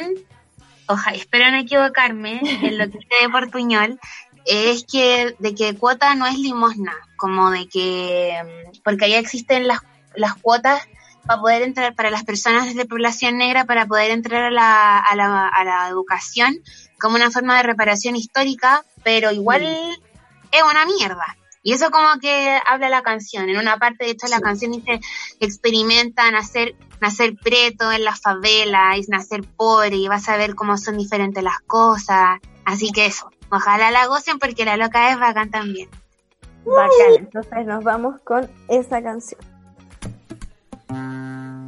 ojalá, 0.86 1.16
espero 1.16 1.50
no 1.50 1.58
equivocarme 1.58 2.40
en 2.44 2.78
lo 2.78 2.84
que 2.84 2.98
dice 2.98 3.14
de 3.20 3.28
portuñol, 3.30 3.98
es 4.46 4.84
que 4.84 5.34
de 5.40 5.56
que 5.56 5.74
cuota 5.74 6.14
no 6.14 6.24
es 6.24 6.38
limosna, 6.38 6.94
como 7.16 7.50
de 7.50 7.66
que, 7.68 8.70
porque 8.84 9.06
ahí 9.06 9.14
existen 9.14 9.66
las, 9.66 9.80
las 10.14 10.36
cuotas 10.36 10.86
para 11.28 11.40
poder 11.42 11.62
entrar, 11.62 11.94
para 11.94 12.10
las 12.10 12.24
personas 12.24 12.74
de 12.74 12.86
población 12.86 13.36
negra, 13.36 13.66
para 13.66 13.84
poder 13.84 14.10
entrar 14.10 14.44
a 14.44 14.50
la, 14.50 14.98
a 14.98 15.14
la, 15.14 15.46
a 15.46 15.64
la 15.64 15.88
educación 15.88 16.56
como 16.98 17.16
una 17.16 17.30
forma 17.30 17.58
de 17.58 17.64
reparación 17.64 18.16
histórica, 18.16 18.82
pero 19.04 19.30
igual 19.30 19.62
es 19.62 20.62
una 20.62 20.86
mierda. 20.86 21.36
Y 21.62 21.74
eso 21.74 21.90
como 21.90 22.18
que 22.18 22.58
habla 22.66 22.88
la 22.88 23.02
canción. 23.02 23.50
En 23.50 23.58
una 23.58 23.76
parte, 23.76 24.06
de 24.06 24.12
hecho, 24.12 24.26
la 24.28 24.40
canción 24.40 24.72
dice 24.72 25.00
que 25.38 25.46
experimentan 25.46 26.32
nacer, 26.32 26.76
nacer 27.02 27.34
preto 27.36 27.92
en 27.92 28.04
las 28.04 28.22
favelas, 28.22 28.96
y 28.96 29.10
nacer 29.10 29.44
pobre, 29.44 29.96
y 29.96 30.08
vas 30.08 30.30
a 30.30 30.38
ver 30.38 30.54
cómo 30.54 30.78
son 30.78 30.96
diferentes 30.96 31.44
las 31.44 31.60
cosas. 31.66 32.38
Así 32.64 32.90
que 32.90 33.04
eso, 33.04 33.30
ojalá 33.50 33.90
la 33.90 34.06
gocen 34.06 34.38
porque 34.38 34.64
la 34.64 34.78
loca 34.78 35.12
es 35.12 35.20
bacán 35.20 35.50
también. 35.50 35.90
Bacán, 36.64 37.16
entonces 37.18 37.66
nos 37.66 37.84
vamos 37.84 38.16
con 38.24 38.50
esa 38.68 39.02
canción. 39.02 39.57
嗯。 40.88 41.67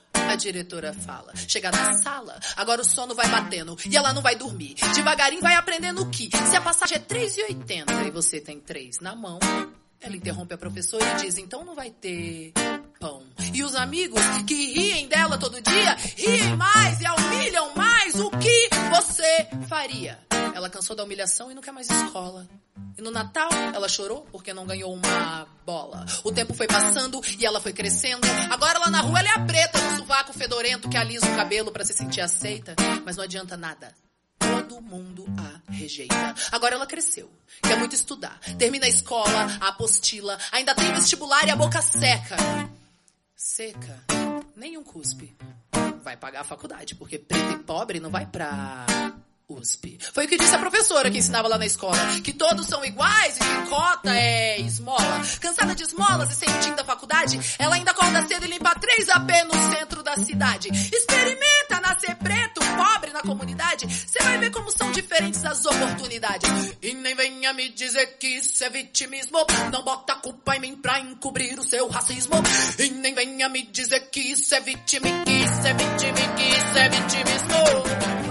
A 0.13 0.35
diretora 0.35 0.93
fala. 0.93 1.33
Chega 1.35 1.71
na 1.71 1.93
sala, 1.93 2.39
agora 2.55 2.81
o 2.81 2.85
sono 2.85 3.13
vai 3.13 3.27
batendo 3.29 3.75
e 3.85 3.97
ela 3.97 4.13
não 4.13 4.21
vai 4.21 4.35
dormir. 4.35 4.75
Devagarinho 4.93 5.41
vai 5.41 5.55
aprendendo 5.55 6.09
que 6.09 6.29
se 6.35 6.55
a 6.55 6.61
passagem 6.61 6.97
é 6.97 6.99
3,80 6.99 8.07
e 8.07 8.11
você 8.11 8.39
tem 8.39 8.59
3 8.59 8.99
na 9.01 9.15
mão, 9.15 9.39
ela 9.99 10.15
interrompe 10.15 10.53
a 10.53 10.57
professora 10.57 11.03
e 11.13 11.21
diz: 11.21 11.37
então 11.37 11.63
não 11.63 11.75
vai 11.75 11.91
ter 11.91 12.53
pão. 13.01 13.23
E 13.51 13.63
os 13.63 13.75
amigos 13.75 14.21
que 14.47 14.53
riem 14.53 15.07
dela 15.07 15.37
todo 15.37 15.59
dia, 15.59 15.95
riem 16.15 16.55
mais 16.55 17.01
e 17.01 17.05
a 17.05 17.15
humilham 17.15 17.75
mais. 17.75 18.15
O 18.19 18.29
que 18.29 18.69
você 18.91 19.47
faria? 19.67 20.19
Ela 20.53 20.69
cansou 20.69 20.95
da 20.95 21.03
humilhação 21.03 21.51
e 21.51 21.55
não 21.55 21.61
quer 21.61 21.71
mais 21.71 21.89
escola. 21.89 22.47
E 22.95 23.01
no 23.01 23.09
Natal 23.09 23.49
ela 23.73 23.89
chorou 23.89 24.27
porque 24.31 24.53
não 24.53 24.67
ganhou 24.67 24.93
uma 24.93 25.47
bola. 25.65 26.05
O 26.23 26.31
tempo 26.31 26.53
foi 26.53 26.67
passando 26.67 27.19
e 27.39 27.45
ela 27.45 27.59
foi 27.59 27.73
crescendo. 27.73 28.21
Agora 28.51 28.77
lá 28.77 28.91
na 28.91 29.01
rua 29.01 29.19
ela 29.19 29.29
é 29.29 29.31
a 29.33 29.45
preta 29.45 29.79
no 29.81 29.97
sovaco 29.97 30.31
fedorento 30.31 30.87
que 30.87 30.97
alisa 30.97 31.25
o 31.25 31.35
cabelo 31.35 31.71
para 31.71 31.83
se 31.83 31.93
sentir 31.93 32.21
aceita. 32.21 32.75
Mas 33.03 33.17
não 33.17 33.23
adianta 33.23 33.57
nada. 33.57 33.93
Todo 34.37 34.81
mundo 34.81 35.25
a 35.37 35.71
rejeita. 35.71 36.35
Agora 36.51 36.75
ela 36.75 36.85
cresceu, 36.85 37.31
quer 37.63 37.77
muito 37.77 37.95
estudar. 37.95 38.39
Termina 38.59 38.85
a 38.85 38.89
escola, 38.89 39.47
a 39.59 39.69
apostila, 39.69 40.37
ainda 40.51 40.75
tem 40.75 40.93
vestibular 40.93 41.47
e 41.47 41.51
a 41.51 41.55
boca 41.55 41.81
seca. 41.81 42.35
Seca, 43.43 43.99
nenhum 44.55 44.83
cuspe. 44.83 45.35
Vai 46.03 46.15
pagar 46.15 46.41
a 46.41 46.43
faculdade, 46.43 46.93
porque 46.93 47.17
preto 47.17 47.53
e 47.53 47.57
pobre 47.63 47.99
não 47.99 48.11
vai 48.11 48.23
pra 48.27 48.85
USP. 49.49 49.97
Foi 50.13 50.25
o 50.25 50.27
que 50.27 50.37
disse 50.37 50.53
a 50.53 50.59
professora 50.59 51.09
que 51.09 51.17
ensinava 51.17 51.47
lá 51.47 51.57
na 51.57 51.65
escola. 51.65 51.97
Que 52.23 52.33
todos 52.33 52.67
são 52.67 52.85
iguais 52.85 53.37
e 53.37 53.39
que 53.39 53.69
cota 53.69 54.15
é 54.15 54.59
esmola. 54.61 55.21
Cansada 55.39 55.73
de 55.73 55.81
esmolas 55.81 56.31
e 56.31 56.35
sem 56.35 56.75
da 56.75 56.85
faculdade, 56.85 57.39
ela 57.57 57.75
ainda 57.75 57.91
acorda 57.91 58.27
cedo 58.27 58.45
e 58.45 58.49
limpa 58.49 58.75
3 58.75 59.09
AP 59.09 59.29
no 59.45 59.75
centro 59.75 60.03
da 60.03 60.15
cidade. 60.17 60.69
Experimenta 60.69 61.81
nascer 61.81 62.15
preto, 62.17 62.60
pobre 62.75 63.11
na 63.11 63.21
comunidade. 63.21 63.85
Você 63.87 64.19
vai 64.23 64.37
ver 64.37 64.51
como 64.51 64.71
são 64.71 64.91
diferentes 64.91 65.43
as 65.45 65.65
oportunidades. 65.65 66.49
E 66.81 66.93
nem 66.93 67.15
venha 67.15 67.53
me 67.53 67.69
dizer 67.69 68.17
que 68.17 68.27
isso 68.27 68.63
é 68.63 68.69
vitimismo. 68.69 69.37
Não 69.71 69.83
bota 69.83 70.15
culpa 70.15 70.55
em 70.55 70.59
mim 70.59 70.75
pra 70.75 70.99
encobrir 70.99 71.59
o 71.59 71.63
seu 71.63 71.87
racismo. 71.87 72.35
E 72.79 72.89
nem 72.89 73.13
venha 73.13 73.49
me 73.49 73.63
dizer 73.63 74.09
que 74.09 74.19
isso 74.19 74.53
é 74.55 74.61
vitimi, 74.61 75.11
que 75.25 75.31
isso 75.31 75.67
é 75.67 75.73
vitimi, 75.73 76.35
que 76.35 76.43
isso 76.43 76.77
é 76.77 76.89
vitimismo. 76.89 78.21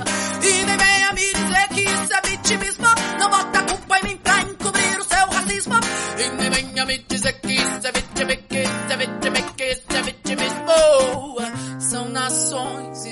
E 0.43 0.65
nem 0.65 0.77
venha 0.77 1.13
me 1.13 1.33
dizer 1.33 1.69
que 1.69 1.81
isso 1.83 2.15
é 2.15 2.21
vitimismo. 2.23 2.87
Não 3.19 3.31
bota 3.31 3.63
culpa 3.63 3.99
em 3.99 4.05
mim 4.05 4.17
pra 4.17 4.43
encobrir 4.43 4.99
o 4.99 5.05
seu 5.05 5.27
racismo. 5.31 5.75
E 6.19 6.29
nem 6.37 6.51
venha 6.51 6.87
me 6.87 6.99
dizer 6.99 7.33
que 7.41 7.53
isso 7.53 7.87
é 7.87 7.93
vitimi, 7.93 8.37
que 8.37 8.59
isso 8.63 8.93
é 8.93 8.97
vitimi, 8.97 9.43
que 9.57 9.65
isso 9.65 9.97
é 9.97 10.03
vitimismo. 10.03 11.41
São 11.81 12.09
nações 12.09 13.05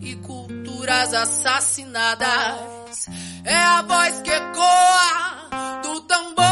e 0.00 0.16
culturas 0.16 1.14
assassinadas. 1.14 3.08
É 3.44 3.56
a 3.56 3.82
voz 3.82 4.20
que 4.22 4.30
ecoa 4.30 5.80
do 5.82 6.00
tambor. 6.02 6.44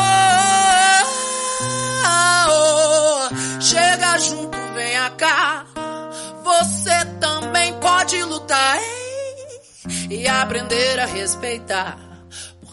Chega 3.60 4.18
junto, 4.18 4.56
venha 4.74 5.10
cá. 5.10 5.66
Você 6.44 7.04
também 7.20 7.72
pode 7.80 8.22
lutar 8.22 8.78
ei, 8.78 10.18
e 10.18 10.28
aprender 10.28 11.00
a 11.00 11.06
respeitar. 11.06 12.11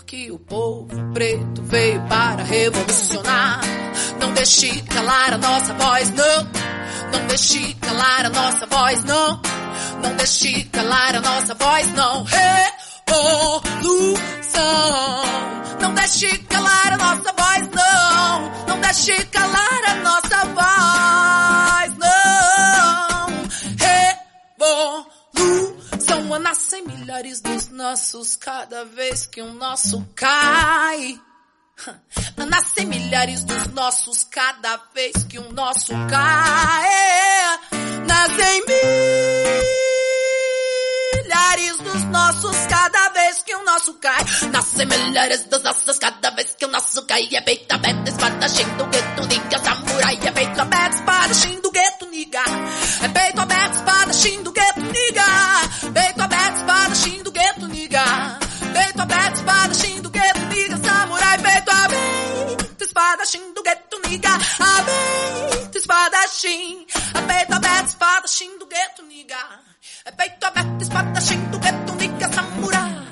Porque 0.10 0.32
o 0.32 0.40
povo 0.40 1.14
preto 1.14 1.62
veio 1.62 2.02
para 2.08 2.42
revolucionar. 2.42 3.62
Não 4.20 4.34
deixe 4.34 4.82
calar 4.82 5.36
a 5.36 5.38
nossa 5.38 5.72
voz, 5.76 6.10
não. 6.10 6.48
Não 7.14 7.28
deixe 7.28 7.76
calar 7.76 8.26
a 8.26 8.30
nossa 8.30 8.66
voz, 8.66 9.04
não. 9.04 9.40
Não 10.02 10.16
deixe 10.16 10.64
calar 10.64 11.16
a 11.16 11.22
nossa 11.22 11.54
voz, 11.54 11.94
não. 11.94 12.24
Revolução. 12.24 14.16
Não 15.80 15.94
deixe 15.94 16.40
calar 16.40 16.94
a 16.94 16.98
nossa 16.98 17.32
voz, 17.32 17.70
não. 17.70 18.52
Não 18.68 18.82
deixe 18.82 19.26
calar 19.26 19.90
a 19.90 19.94
nossa 19.94 20.46
voz, 20.56 20.59
nossos 27.90 28.36
cada 28.36 28.84
vez 28.84 29.26
que 29.26 29.42
um 29.42 29.54
nosso 29.54 30.06
cai. 30.14 31.18
Nascem 32.36 32.86
milhares 32.86 33.46
dos 33.46 33.68
nossos 33.68 34.26
cada 34.26 34.76
vez 34.94 35.24
que 35.24 35.40
um 35.40 35.50
nosso 35.54 35.94
cai. 36.10 36.90
Nascem 38.06 38.66
milhares 41.24 41.78
dos 41.78 42.04
nossos 42.06 42.58
cada 42.68 43.10
vez 43.12 43.44
que 43.44 43.56
o 43.56 43.64
nosso 43.64 43.94
cai. 43.94 44.26
Nascem 44.52 44.86
milhares 44.86 45.46
dos 45.46 45.64
nossos 45.64 45.98
cada 45.98 46.32
vez 46.32 46.54
que 46.56 46.66
o 46.66 46.68
nosso 46.68 47.06
cai. 47.06 47.30
É 47.32 47.40
peito 47.40 47.74
aberto, 47.74 48.10
espadachim 48.10 48.76
do 48.76 48.86
gueto, 48.88 49.26
niga, 49.26 49.60
samurai. 49.64 50.20
É 50.22 50.32
peito 50.32 50.62
aberto, 50.62 50.96
espadachim 50.96 51.62
do 51.62 51.72
gueto, 51.72 52.06
niga. 52.08 52.44
É 53.04 53.08
peito 53.08 53.40
aberto, 53.40 53.76
espadachim 53.76 54.44
do 54.44 54.52
gueto, 54.52 54.82
niga. 54.82 55.24
Peito 55.94 56.22
aberto, 56.22 56.58
espadachim 56.58 57.24
do 57.24 57.32
gueto, 57.32 57.39
espadachim 59.50 60.02
do 60.02 60.10
gueto, 60.10 60.40
niga, 60.46 60.78
samurai. 60.78 61.38
Peito 61.40 61.72
aberto, 61.72 62.82
espadachim 62.84 63.54
do 63.54 63.64
gueto, 63.64 64.02
niga. 64.08 64.30
Aberto, 64.60 65.78
espadachim. 65.78 66.86
É 67.16 67.22
peito 67.22 67.54
aberto, 67.54 67.88
espadachim 67.88 68.60
do 68.60 68.68
gueto, 68.68 69.04
niga. 69.04 69.38
É 70.06 70.12
peito 70.12 70.46
aberto, 70.46 70.82
espadachim 70.82 71.42
do 71.50 71.60
gueto, 71.60 71.96
niga, 71.96 72.32
samurai. 72.32 73.08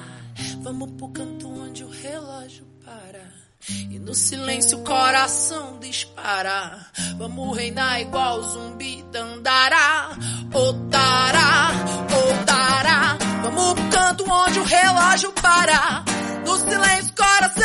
Vamos 0.62 0.92
pro 0.92 1.10
canto 1.10 1.48
onde 1.50 1.84
o 1.84 1.90
relógio 1.90 2.66
para. 2.86 3.38
E 3.70 4.00
no 4.00 4.14
silêncio 4.14 4.78
o 4.78 4.84
coração 4.84 5.80
dispara. 5.80 6.86
Vamos 7.18 7.58
reinar 7.58 8.00
igual 8.00 8.44
zumbi 8.44 9.04
dandará. 9.12 10.12
Otará, 10.54 11.72
otará. 12.14 13.27
Vamos 13.48 13.76
pro 13.76 13.90
canto 13.90 14.30
onde 14.30 14.60
o 14.60 14.64
relógio 14.64 15.32
para. 15.42 16.04
No 16.46 16.58
silêncio 16.58 17.16
coração 17.16 17.64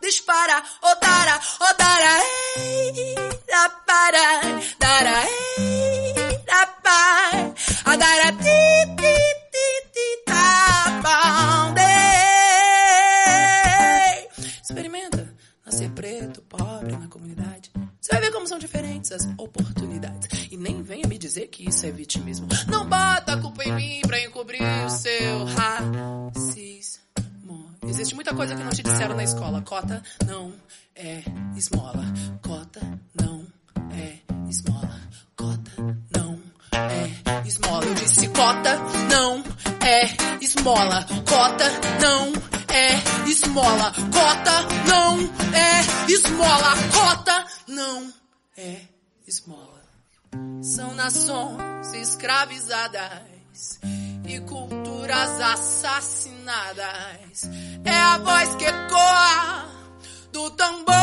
dispara. 0.00 0.62
Otará, 0.80 1.40
otará. 1.68 2.20
Ei, 2.58 3.14
da 3.48 3.68
para, 3.84 4.42
dará, 4.78 5.24
ei, 5.58 6.14
da 6.46 6.66
pa. 6.84 7.90
Adara, 7.92 8.32
ti, 8.32 8.60
ti, 8.98 9.16
ti, 9.50 9.66
ti, 9.92 10.22
tá. 10.26 11.02
Experimenta 14.62 15.34
nascer 15.66 15.90
preto, 15.90 16.40
pobre 16.42 16.96
na 16.96 17.08
comunidade. 17.08 17.72
Você 18.00 18.12
vai 18.12 18.20
ver 18.20 18.30
como 18.30 18.46
são 18.46 18.58
diferentes 18.60 19.10
as 19.10 19.28
oportunidades. 19.36 20.41
E 20.52 20.56
nem 20.58 20.82
venha 20.82 21.08
me 21.08 21.16
dizer 21.16 21.46
que 21.46 21.66
isso 21.66 21.86
é 21.86 21.90
vitimismo. 21.90 22.46
Não 22.68 22.86
bota 22.86 23.32
a 23.32 23.40
culpa 23.40 23.64
em 23.64 23.72
mim 23.72 24.02
pra 24.06 24.22
encobrir 24.22 24.60
o 24.84 24.90
seu 24.90 25.46
racismo. 25.46 27.00
Existe 27.86 28.14
muita 28.14 28.34
coisa 28.34 28.54
que 28.54 28.62
não 28.62 28.70
te 28.70 28.82
disseram 28.82 29.16
na 29.16 29.24
escola. 29.24 29.62
Cota 29.62 30.02
não 30.26 30.52
é 30.94 31.22
esmola. 31.56 32.04
Cota 32.42 33.00
não 33.18 33.46
é 33.92 34.18
esmola. 34.46 35.00
Cota 35.34 35.70
não 36.14 36.38
é 36.70 37.48
esmola. 37.48 37.86
Eu 37.86 37.94
disse 37.94 38.28
cota 38.28 38.78
não 39.08 39.42
é 39.80 40.02
esmola. 40.44 41.06
Cota 41.26 41.64
não 41.98 42.30
é 42.68 43.00
esmola. 43.26 43.90
Cota 44.12 44.66
não 44.86 45.18
é 45.56 45.80
esmola. 46.12 46.74
Cota 46.92 47.46
não 47.68 48.12
é 48.54 48.82
esmola. 49.26 49.81
São 50.62 50.94
nações 50.94 51.92
escravizadas 51.92 53.78
e 54.24 54.40
culturas 54.40 55.40
assassinadas. 55.40 57.50
É 57.84 58.00
a 58.00 58.16
voz 58.18 58.54
que 58.54 58.64
ecoa 58.64 59.66
do 60.32 60.50
tambor. 60.52 60.94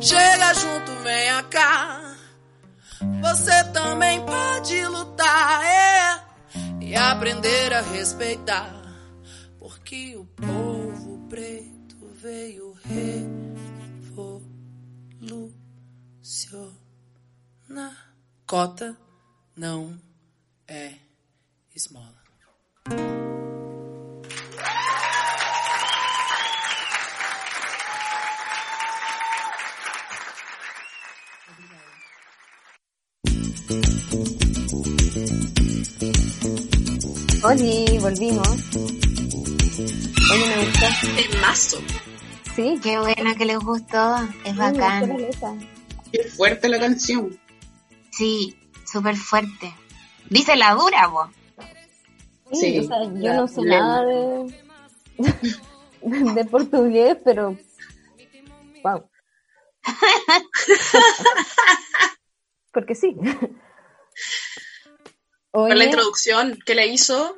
Chega 0.00 0.54
junto, 0.54 0.92
venha 1.02 1.42
cá. 1.44 2.16
Você 3.20 3.64
também 3.72 4.24
pode 4.24 4.86
lutar 4.86 5.62
é, 5.62 6.20
e 6.80 6.96
aprender 6.96 7.74
a 7.74 7.82
respeitar. 7.82 8.74
Porque 9.58 10.16
o 10.16 10.24
povo 10.24 11.18
preto 11.28 11.96
veio 12.22 12.72
revolucionar. 16.50 18.14
Cota 18.46 18.96
não 19.56 19.98
é 20.66 20.94
esmola. 21.74 22.16
Oli, 37.44 37.98
volvimos. 37.98 38.48
Oye, 40.30 40.46
me 40.48 40.64
gustó. 40.64 40.86
Temazo. 41.30 41.78
Sí. 42.56 42.78
Qué 42.82 42.98
bueno 42.98 43.34
que 43.36 43.44
les 43.44 43.58
gustó, 43.58 44.16
es 44.44 44.52
Sí, 44.52 44.58
bacán. 44.58 45.77
Fuerte 46.38 46.68
la 46.70 46.78
canción. 46.78 47.38
Sí, 48.10 48.56
súper 48.90 49.16
fuerte. 49.16 49.74
Dice 50.30 50.56
la 50.56 50.72
dura, 50.74 51.06
vos. 51.08 51.28
Sí, 52.52 52.60
Sí, 52.60 52.78
o 52.78 52.84
sea, 52.84 53.02
yo 53.04 53.34
no 53.34 53.46
sé 53.48 53.60
nada 53.62 54.04
de, 54.06 54.54
de 56.34 56.44
portugués, 56.46 57.18
pero 57.24 57.56
wow. 58.82 59.04
Porque 62.72 62.94
sí. 62.94 63.14
Por 65.50 65.68
la 65.68 65.74
Oye, 65.74 65.84
introducción 65.86 66.58
que 66.64 66.74
le 66.74 66.86
hizo, 66.86 67.36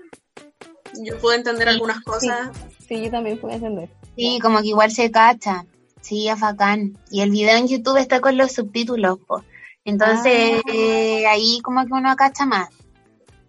yo 1.04 1.18
pude 1.18 1.36
entender 1.36 1.68
algunas 1.68 2.00
cosas. 2.02 2.50
sí, 2.86 3.02
yo 3.04 3.10
también 3.10 3.40
puedo 3.40 3.54
entender. 3.54 3.88
Sí, 4.16 4.38
como 4.42 4.60
que 4.60 4.68
igual 4.68 4.90
se 4.92 5.10
cacha. 5.10 5.64
Sí, 6.00 6.28
es 6.28 6.40
bacán. 6.40 6.98
Y 7.10 7.20
el 7.20 7.30
video 7.30 7.56
en 7.56 7.68
YouTube 7.68 7.98
está 7.98 8.20
con 8.20 8.36
los 8.36 8.52
subtítulos, 8.52 9.18
po. 9.26 9.44
Entonces, 9.84 10.60
Ah. 10.66 10.72
eh, 10.72 11.26
ahí 11.26 11.60
como 11.62 11.84
que 11.86 11.92
uno 11.92 12.14
cacha 12.16 12.46
más. 12.46 12.68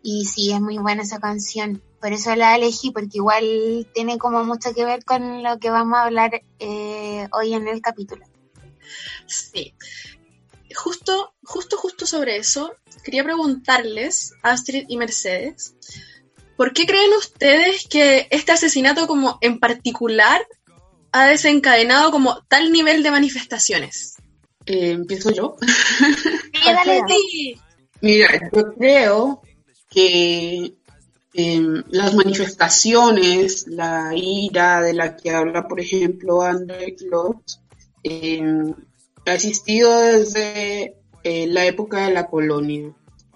Y 0.04 0.26
sí, 0.26 0.52
es 0.52 0.60
muy 0.62 0.78
buena 0.78 1.04
esa 1.04 1.20
canción. 1.20 1.82
Por 2.00 2.14
eso 2.14 2.36
la 2.36 2.56
elegí, 2.56 2.92
porque 2.92 3.18
igual 3.18 3.88
tiene 3.94 4.18
como 4.18 4.44
mucho 4.44 4.74
que 4.74 4.86
ver 4.86 5.06
con 5.06 5.44
lo 5.44 5.60
que 5.60 5.70
vamos 5.70 5.98
a 6.00 6.04
hablar 6.06 6.42
eh, 6.60 7.28
hoy 7.32 7.54
en 7.54 7.68
el 7.68 7.82
capítulo. 7.82 8.26
Sí. 9.28 9.74
Justo, 10.76 11.34
justo, 11.44 11.78
justo 11.78 12.06
sobre 12.08 12.38
eso, 12.38 12.74
quería 13.04 13.24
preguntarles, 13.24 14.34
Astrid 14.42 14.86
y 14.88 14.98
Mercedes, 14.98 15.76
¿por 16.56 16.74
qué 16.74 16.86
creen 16.86 17.12
ustedes 17.18 17.88
que 17.88 18.28
este 18.32 18.54
asesinato 18.54 19.06
como 19.06 19.38
en 19.42 19.60
particular 19.60 20.42
ha 21.12 21.28
desencadenado 21.28 22.12
como 22.12 22.44
tal 22.48 22.72
nivel 22.72 23.04
de 23.04 23.12
manifestaciones? 23.12 24.16
Eh, 24.66 24.92
Empiezo 24.92 25.32
yo. 25.32 25.56
Sí, 25.62 26.60
dale, 26.66 27.02
sí. 27.08 27.56
Mira, 28.02 28.28
yo 28.54 28.74
creo 28.74 29.42
que 29.90 30.74
em, 31.34 31.84
las 31.90 32.16
manifestaciones, 32.16 33.68
la 33.68 34.12
ira 34.16 34.82
de 34.82 34.94
la 34.94 35.16
que 35.16 35.32
habla, 35.32 35.68
por 35.68 35.80
ejemplo, 35.80 36.42
André 36.42 36.96
Klotz, 36.96 37.60
em, 38.04 38.74
ha 39.26 39.34
existido 39.34 40.00
desde 40.00 40.96
eh, 41.24 41.48
la 41.48 41.66
época 41.66 42.06
de 42.06 42.14
la 42.14 42.28
colonia. 42.28 42.92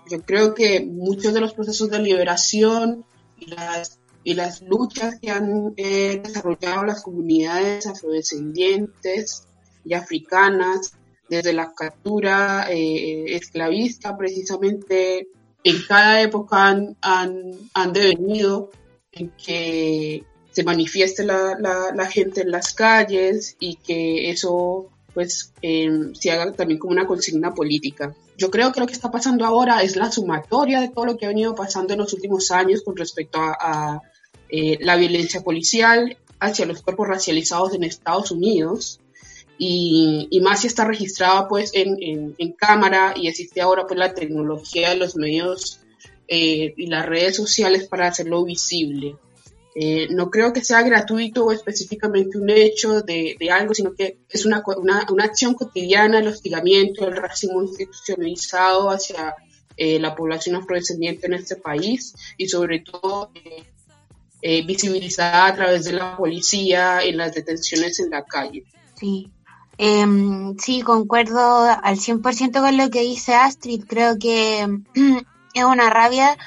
Yo 0.10 0.22
creo 0.22 0.54
que 0.54 0.82
muchos 0.86 1.34
de 1.34 1.42
los 1.42 1.54
procesos 1.54 1.90
de 1.90 2.00
liberación 2.00 3.06
y 3.38 3.48
las, 3.48 4.00
y 4.26 4.34
las 4.34 4.64
luchas 4.64 5.20
que 5.22 5.30
han 5.30 5.74
eh, 5.78 6.20
desarrollado 6.22 6.84
las 6.84 7.04
comunidades 7.04 7.86
afrodescendientes 7.86 9.48
y 9.86 9.94
africanas, 9.94 10.94
desde 11.30 11.54
la 11.54 11.74
captura 11.74 12.66
eh, 12.72 13.36
esclavista, 13.36 14.18
precisamente 14.18 15.28
en 15.64 15.82
cada 15.88 16.22
época 16.22 16.68
han, 16.68 16.98
han, 17.02 17.52
han 17.76 17.94
devenido 17.94 18.72
en 19.12 19.32
que 19.32 20.24
se 20.52 20.64
manifieste 20.64 21.24
la, 21.24 21.56
la, 21.60 21.92
la 21.94 22.08
gente 22.08 22.42
en 22.42 22.50
las 22.50 22.74
calles 22.74 23.56
y 23.60 23.76
que 23.76 24.32
eso 24.32 24.90
pues 25.14 25.54
eh, 25.62 25.90
se 26.14 26.32
haga 26.32 26.52
también 26.52 26.80
como 26.80 26.94
una 26.94 27.06
consigna 27.06 27.54
política. 27.54 28.16
Yo 28.38 28.50
creo 28.50 28.72
que 28.72 28.80
lo 28.80 28.88
que 28.88 28.94
está 28.94 29.12
pasando 29.12 29.46
ahora 29.46 29.84
es 29.84 29.96
la 29.96 30.12
sumatoria 30.12 30.82
de 30.82 30.90
todo 30.90 31.06
lo 31.06 31.16
que 31.16 31.26
ha 31.26 31.30
venido 31.30 31.54
pasando 31.54 31.94
en 31.94 32.00
los 32.00 32.12
últimos 32.14 32.50
años 32.50 32.82
con 32.84 32.98
respecto 32.98 33.40
a, 33.40 33.56
a 33.60 34.02
eh, 34.50 34.78
la 34.82 34.96
violencia 34.96 35.42
policial 35.42 36.18
hacia 36.40 36.66
los 36.66 36.82
cuerpos 36.82 37.08
racializados 37.08 37.74
en 37.74 37.84
Estados 37.84 38.32
Unidos 38.32 39.00
y, 39.58 40.28
y 40.30 40.42
más 40.42 40.62
si 40.62 40.68
está 40.68 40.86
registrada 40.86 41.48
pues 41.48 41.72
en, 41.74 41.98
en, 42.02 42.36
en, 42.38 42.52
cámara 42.54 43.14
y 43.16 43.28
existe 43.28 43.62
ahora 43.62 43.88
pues 43.88 43.98
la 43.98 44.14
tecnología 44.14 44.90
de 44.90 44.98
los 44.98 45.16
medios 45.16 45.80
eh, 46.28 46.74
y 46.76 46.88
las 46.88 47.06
redes 47.06 47.36
sociales 47.36 47.88
para 47.88 48.08
hacerlo 48.08 48.44
visible. 48.44 49.16
Eh, 49.78 50.08
no 50.10 50.30
creo 50.30 50.54
que 50.54 50.64
sea 50.64 50.84
gratuito 50.84 51.46
o 51.46 51.52
específicamente 51.52 52.38
un 52.38 52.50
hecho 52.50 53.02
de, 53.02 53.36
de 53.38 53.52
algo, 53.52 53.74
sino 53.74 53.94
que 53.94 54.20
es 54.30 54.46
una, 54.46 54.64
una, 54.78 55.06
una, 55.12 55.26
acción 55.26 55.54
cotidiana, 55.54 56.20
el 56.20 56.30
hostigamiento, 56.30 57.06
el 57.06 57.18
racismo 57.18 57.62
institucionalizado 57.62 58.90
hacia 58.90 59.36
eh, 59.76 60.00
la 60.00 60.16
población 60.16 60.56
afrodescendiente 60.56 61.28
en 61.28 61.34
este 61.34 61.58
país 61.58 62.16
y 62.38 62.48
sobre 62.48 62.80
todo 62.80 63.32
eh, 63.36 63.66
visibilizada 64.66 65.48
a 65.48 65.56
través 65.56 65.86
de 65.86 65.94
la 65.94 66.16
policía 66.18 67.02
en 67.02 67.18
las 67.18 67.34
detenciones 67.34 68.00
en 68.00 68.10
la 68.12 68.24
calle. 68.24 68.64
Sí, 68.96 69.32
eh, 69.78 70.06
sí, 70.60 70.82
concuerdo 70.82 71.64
al 71.64 71.98
100% 71.98 72.62
con 72.62 72.78
lo 72.78 72.90
que 72.90 73.02
dice 73.02 73.34
Astrid. 73.36 73.86
Creo 73.88 74.18
que 74.18 74.68
es 75.54 75.64
una 75.64 75.90
rabia 75.90 76.38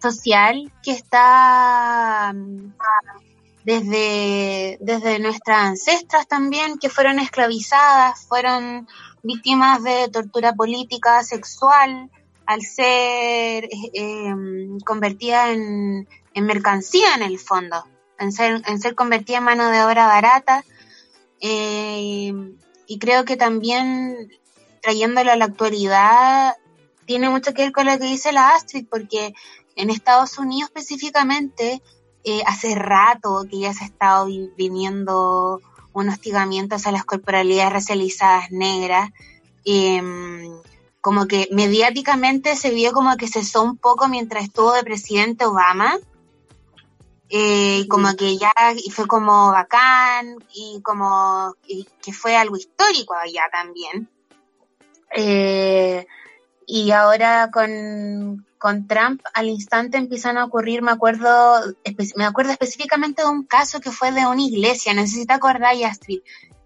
social 0.00 0.72
que 0.82 0.92
está 0.92 2.32
desde, 3.64 4.78
desde 4.80 5.18
nuestras 5.18 5.58
ancestras 5.58 6.26
también, 6.26 6.78
que 6.78 6.88
fueron 6.88 7.18
esclavizadas, 7.18 8.26
fueron 8.26 8.88
víctimas 9.22 9.82
de 9.82 10.08
tortura 10.08 10.54
política, 10.54 11.22
sexual, 11.22 12.10
al 12.46 12.62
ser 12.62 13.68
eh, 13.92 14.34
convertida 14.86 15.52
en, 15.52 16.08
en, 16.34 16.46
mercancía 16.46 17.14
en 17.14 17.22
el 17.22 17.38
fondo, 17.38 17.84
en 18.18 18.32
ser, 18.32 18.62
en 18.66 18.80
ser 18.80 18.94
convertida 18.94 19.38
en 19.38 19.44
mano 19.44 19.70
de 19.70 19.82
obra 19.82 20.06
barata. 20.06 20.64
Eh, 21.40 22.32
y 22.86 22.98
creo 22.98 23.24
que 23.24 23.36
también 23.36 24.30
trayéndolo 24.82 25.30
a 25.30 25.36
la 25.36 25.46
actualidad 25.46 26.56
tiene 27.06 27.30
mucho 27.30 27.54
que 27.54 27.62
ver 27.62 27.72
con 27.72 27.86
lo 27.86 27.98
que 27.98 28.06
dice 28.06 28.32
la 28.32 28.54
Astrid, 28.54 28.86
porque 28.88 29.34
en 29.76 29.90
Estados 29.90 30.38
Unidos 30.38 30.70
específicamente 30.74 31.82
eh, 32.24 32.42
hace 32.46 32.74
rato 32.74 33.46
que 33.50 33.60
ya 33.60 33.72
se 33.72 33.84
ha 33.84 33.86
estado 33.86 34.26
vi 34.26 34.50
viniendo 34.56 35.60
un 35.92 36.08
hostigamiento 36.08 36.76
hacia 36.76 36.92
las 36.92 37.04
corporalidades 37.04 37.72
racializadas 37.72 38.50
negras. 38.50 39.10
Eh, 39.64 40.02
como 41.00 41.26
que 41.26 41.48
mediáticamente 41.52 42.56
se 42.56 42.70
vio 42.70 42.92
como 42.92 43.16
que 43.16 43.28
cesó 43.28 43.62
un 43.62 43.76
poco 43.76 44.08
mientras 44.08 44.44
estuvo 44.44 44.72
de 44.72 44.82
presidente 44.82 45.46
Obama. 45.46 45.96
Eh, 47.30 47.80
y 47.80 47.88
como 47.88 48.14
que 48.16 48.38
ya 48.38 48.52
y 48.74 48.90
fue 48.90 49.06
como 49.06 49.52
bacán 49.52 50.36
y 50.54 50.80
como 50.82 51.54
y 51.66 51.86
que 52.02 52.12
fue 52.12 52.36
algo 52.36 52.56
histórico 52.56 53.14
allá 53.14 53.42
también. 53.52 54.08
Eh, 55.14 56.06
y 56.66 56.90
ahora 56.90 57.50
con, 57.50 58.46
con 58.58 58.86
Trump 58.86 59.22
al 59.34 59.48
instante 59.48 59.98
empiezan 59.98 60.38
a 60.38 60.44
ocurrir, 60.44 60.82
me 60.82 60.90
acuerdo, 60.90 61.62
me 62.16 62.24
acuerdo 62.24 62.52
específicamente 62.52 63.22
de 63.22 63.28
un 63.28 63.44
caso 63.44 63.80
que 63.80 63.90
fue 63.90 64.12
de 64.12 64.26
una 64.26 64.42
iglesia, 64.42 64.92
no 64.94 65.02
sé 65.02 65.08
si 65.08 65.26
te 65.26 65.32
acordás, 65.32 65.76
Astrid, 65.82 66.20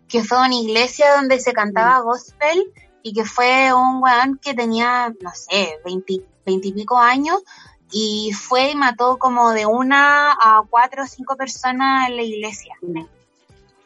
que 0.09 0.25
fue 0.25 0.39
una 0.39 0.55
iglesia 0.55 1.17
donde 1.17 1.41
se 1.41 1.53
cantaba 1.53 2.01
gospel 2.01 2.73
y 3.03 3.13
que 3.13 3.25
fue 3.25 3.73
un 3.73 4.03
weón 4.03 4.39
que 4.39 4.55
tenía, 4.55 5.15
no 5.21 5.31
sé, 5.35 5.79
veintipico 6.45 6.99
años 6.99 7.43
y 7.93 8.33
fue 8.33 8.71
y 8.71 8.75
mató 8.75 9.19
como 9.19 9.53
de 9.53 9.67
una 9.67 10.33
a 10.33 10.63
cuatro 10.69 11.05
o 11.05 11.07
cinco 11.07 11.37
personas 11.37 12.09
en 12.09 12.17
la 12.17 12.23
iglesia. 12.23 12.75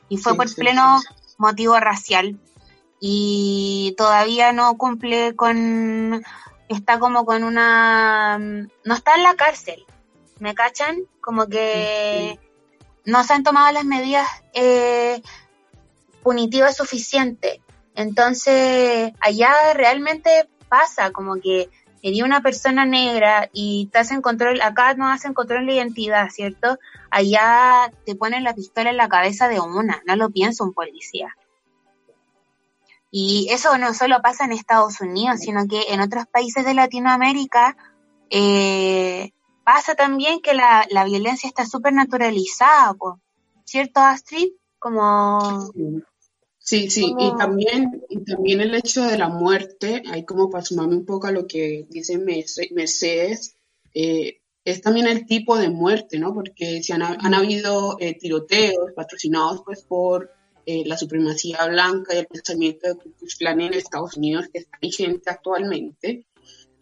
Y 0.09 0.17
fue 0.19 0.33
Sí, 0.33 0.39
por 0.39 0.49
sí, 0.49 0.55
pleno 0.55 1.01
sí, 1.01 1.35
motivo 1.39 1.79
racial. 1.81 2.39
Y 3.01 3.95
todavía 3.99 4.53
no 4.53 4.79
cumple 4.79 5.35
con, 5.35 6.25
está 6.69 6.99
como 6.99 7.27
con 7.27 7.45
una, 7.45 8.39
no 8.39 8.95
está 8.95 9.17
en 9.17 9.23
la 9.25 9.35
cárcel, 9.35 9.85
¿me 10.39 10.55
cachan? 10.55 11.03
Como 11.21 11.47
que 11.49 12.39
no 13.05 13.25
se 13.25 13.35
han 13.35 13.43
tomado 13.43 13.73
las 13.73 13.85
medidas 13.85 14.27
eh, 14.55 15.21
punitivas 16.23 16.77
suficientes. 16.77 17.61
Entonces, 17.95 19.13
allá 19.21 19.51
realmente 19.75 20.49
pasa 20.69 21.11
como 21.11 21.37
que 21.37 21.71
herí 22.07 22.23
una 22.23 22.41
persona 22.41 22.87
negra 22.87 23.51
y 23.53 23.89
te 23.93 23.99
hacen 23.99 24.23
control, 24.23 24.61
acá 24.61 24.95
no 24.95 25.09
hacen 25.09 25.35
control 25.35 25.67
de 25.67 25.75
identidad, 25.75 26.29
¿cierto? 26.31 26.79
Allá 27.11 27.93
te 28.05 28.15
ponen 28.15 28.45
la 28.45 28.55
pistola 28.55 28.91
en 28.91 28.97
la 28.97 29.09
cabeza 29.09 29.49
de 29.49 29.59
una, 29.59 30.01
no 30.07 30.15
lo 30.15 30.31
piensa 30.31 30.63
un 30.63 30.73
policía. 30.73 31.37
Y 33.11 33.49
eso 33.51 33.77
no 33.79 33.93
solo 33.93 34.23
pasa 34.23 34.45
en 34.45 34.53
Estados 34.53 35.01
Unidos, 35.01 35.41
sino 35.41 35.67
que 35.67 35.93
en 35.93 36.01
otros 36.01 36.27
países 36.27 36.65
de 36.65 36.75
Latinoamérica 36.75 37.77
eh, 38.31 39.33
pasa 39.65 39.97
también 39.97 40.41
que 40.41 40.55
la, 40.55 40.87
la 40.91 41.05
violencia 41.05 41.49
está 41.49 41.67
súper 41.67 41.93
naturalizada. 41.93 42.95
¿cierto, 43.65 43.99
Astrid? 43.99 44.53
Como... 44.79 45.73
Sí, 46.69 46.91
sí, 46.91 47.13
Como- 47.13 47.35
y 47.35 47.39
también, 47.39 48.03
y 48.09 48.25
también 48.25 48.61
el 48.61 48.75
hecho 48.75 49.05
de 49.05 49.17
la 49.17 49.29
muerte, 49.29 50.03
ahí 50.11 50.25
como 50.25 50.51
para 50.51 50.65
sumarme 50.65 50.97
un 50.97 51.05
poco 51.07 51.29
a 51.29 51.31
lo 51.31 51.47
que 51.47 51.87
dice 51.89 52.19
Merce- 52.19 52.73
Mercedes, 52.75 53.55
eh, 53.95 54.41
es 54.65 54.81
también 54.81 55.07
el 55.07 55.27
tipo 55.27 55.57
de 55.57 55.71
muerte, 55.71 56.19
¿no? 56.19 56.35
Porque 56.35 56.83
si 56.83 56.93
han, 56.93 57.03
han 57.03 57.35
habido 57.35 57.97
eh, 58.01 58.15
tiroteos 58.19 58.91
patrocinados 58.97 59.63
pues 59.65 59.83
por 59.83 60.29
eh, 60.67 60.83
la 60.85 60.99
supremacía 60.99 61.65
blanca 61.69 62.13
y 62.17 62.19
el 62.19 62.27
pensamiento 62.27 62.89
de 62.89 62.95
Ku 62.97 63.13
Klan 63.39 63.61
en 63.61 63.75
Estados 63.75 64.17
Unidos 64.17 64.47
que 64.53 64.59
está 64.59 64.77
vigente 64.83 65.31
actualmente. 65.31 66.27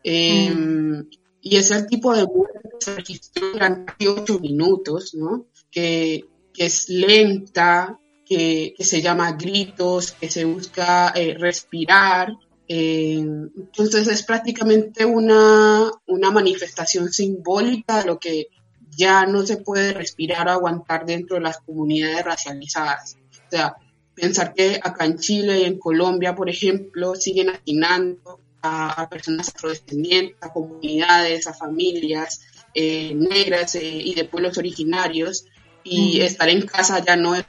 Em, 0.02 1.06
y 1.42 1.56
es 1.56 1.70
el 1.70 1.86
tipo 1.86 2.14
de 2.14 2.26
muerte 2.26 2.60
que 2.62 2.84
se 2.84 2.94
registró 2.96 3.52
durante 3.52 4.08
ocho 4.08 4.40
minutos, 4.40 5.14
¿no? 5.14 5.46
Que, 5.70 6.24
que 6.54 6.64
es 6.66 6.88
lenta, 6.88 8.00
que, 8.24 8.74
que, 8.76 8.84
se 8.84 9.02
llama 9.02 9.32
gritos, 9.32 10.12
que 10.12 10.30
se 10.30 10.44
busca 10.44 11.12
eh, 11.14 11.36
respirar. 11.38 12.32
Eh, 12.66 13.18
entonces 13.18 14.08
es 14.08 14.22
prácticamente 14.22 15.04
una, 15.04 15.90
una 16.06 16.30
manifestación 16.30 17.12
simbólica 17.12 17.98
de 17.98 18.06
lo 18.06 18.18
que 18.18 18.48
ya 18.96 19.26
no 19.26 19.44
se 19.44 19.58
puede 19.58 19.92
respirar 19.92 20.48
o 20.48 20.52
aguantar 20.52 21.04
dentro 21.04 21.36
de 21.36 21.42
las 21.42 21.58
comunidades 21.58 22.24
racializadas. 22.24 23.16
O 23.32 23.50
sea, 23.50 23.76
pensar 24.14 24.54
que 24.54 24.80
acá 24.82 25.04
en 25.04 25.18
Chile 25.18 25.60
y 25.60 25.64
en 25.64 25.78
Colombia, 25.78 26.34
por 26.34 26.48
ejemplo, 26.48 27.14
siguen 27.14 27.50
asesinando 27.50 28.40
a, 28.62 29.08
personas 29.10 29.48
afrodescendientes, 29.54 30.36
a 30.40 30.52
comunidades, 30.52 31.46
a 31.46 31.52
familias 31.52 32.40
eh, 32.72 33.14
negras 33.14 33.74
eh, 33.74 33.82
y 33.82 34.14
de 34.14 34.24
pueblos 34.24 34.56
originarios. 34.56 35.44
Y 35.84 36.22
estar 36.22 36.48
en 36.48 36.66
casa 36.66 37.04
ya 37.04 37.14
no 37.16 37.34
es 37.34 37.44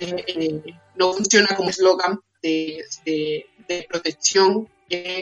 eh, 0.00 0.62
no 0.96 1.12
funciona 1.14 1.48
como 1.56 1.70
eslogan 1.70 2.20
de, 2.42 2.84
de, 3.04 3.86
protección 3.88 4.68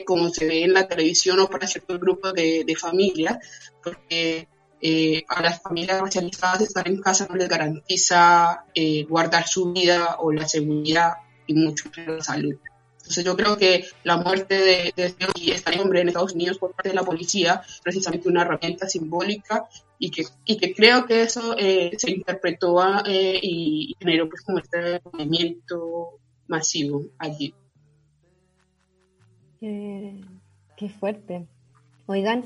como 0.05 0.29
se 0.31 0.47
ve 0.47 0.63
en 0.63 0.73
la 0.73 0.87
televisión 0.87 1.41
o 1.41 1.49
para 1.49 1.67
ciertos 1.67 1.99
grupos 1.99 2.33
de, 2.35 2.65
de 2.65 2.77
familias, 2.77 3.39
porque 3.83 4.49
eh, 4.81 5.25
a 5.29 5.41
las 5.41 5.63
familias 5.63 6.01
racializadas 6.01 6.61
estar 6.61 6.87
en 6.87 7.01
casa 7.01 7.27
no 7.29 7.37
les 7.37 7.49
garantiza 7.49 8.67
eh, 8.75 9.05
guardar 9.05 9.49
su 9.49 9.73
vida 9.73 10.17
o 10.19 10.31
la 10.31 10.47
seguridad 10.47 11.15
y 11.47 11.55
mucho 11.55 11.91
menos 11.97 12.19
la 12.19 12.25
salud. 12.25 12.55
Entonces 12.99 13.25
yo 13.25 13.37
creo 13.37 13.57
que 13.57 13.87
la 14.05 14.19
muerte 14.19 14.55
de, 14.55 14.93
de 14.97 15.15
este 15.55 15.81
hombre 15.81 16.01
en 16.01 16.09
Estados 16.09 16.35
Unidos 16.35 16.59
por 16.59 16.73
parte 16.73 16.91
de 16.91 16.95
la 16.95 17.05
policía 17.05 17.63
es 17.67 17.81
precisamente 17.83 18.29
una 18.29 18.43
herramienta 18.43 18.89
simbólica 18.89 19.67
y 19.99 20.11
que, 20.11 20.25
y 20.45 20.57
que 20.57 20.75
creo 20.75 21.07
que 21.07 21.23
eso 21.23 21.57
eh, 21.59 21.93
se 21.97 22.11
interpretó 22.11 22.77
eh, 23.07 23.39
y, 23.43 23.95
generó 23.99 24.29
pues 24.29 24.43
como 24.43 24.59
este 24.59 25.01
movimiento 25.05 26.19
masivo 26.49 27.05
allí. 27.19 27.55
Qué, 29.61 30.21
qué 30.77 30.89
fuerte. 30.89 31.47
Oigan, 32.07 32.45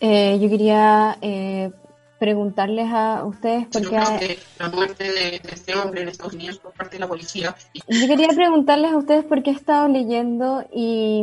eh, 0.00 0.38
yo 0.40 0.50
quería 0.50 1.16
eh, 1.22 1.70
preguntarles 2.18 2.88
a 2.92 3.24
ustedes 3.24 3.66
porque 3.72 4.38
la 4.58 4.68
muerte 4.68 5.04
de, 5.04 5.40
este 5.50 5.74
hombre 5.74 6.02
en 6.02 6.08
Estados 6.08 6.34
Unidos 6.34 6.58
por 6.58 6.72
parte 6.72 6.96
de 6.96 7.00
la 7.00 7.08
policía. 7.08 7.54
Yo 7.88 8.06
quería 8.06 8.28
preguntarles 8.28 8.92
a 8.92 8.96
ustedes 8.98 9.24
porque 9.24 9.50
he 9.50 9.54
estado 9.54 9.88
leyendo 9.88 10.66
y 10.72 11.22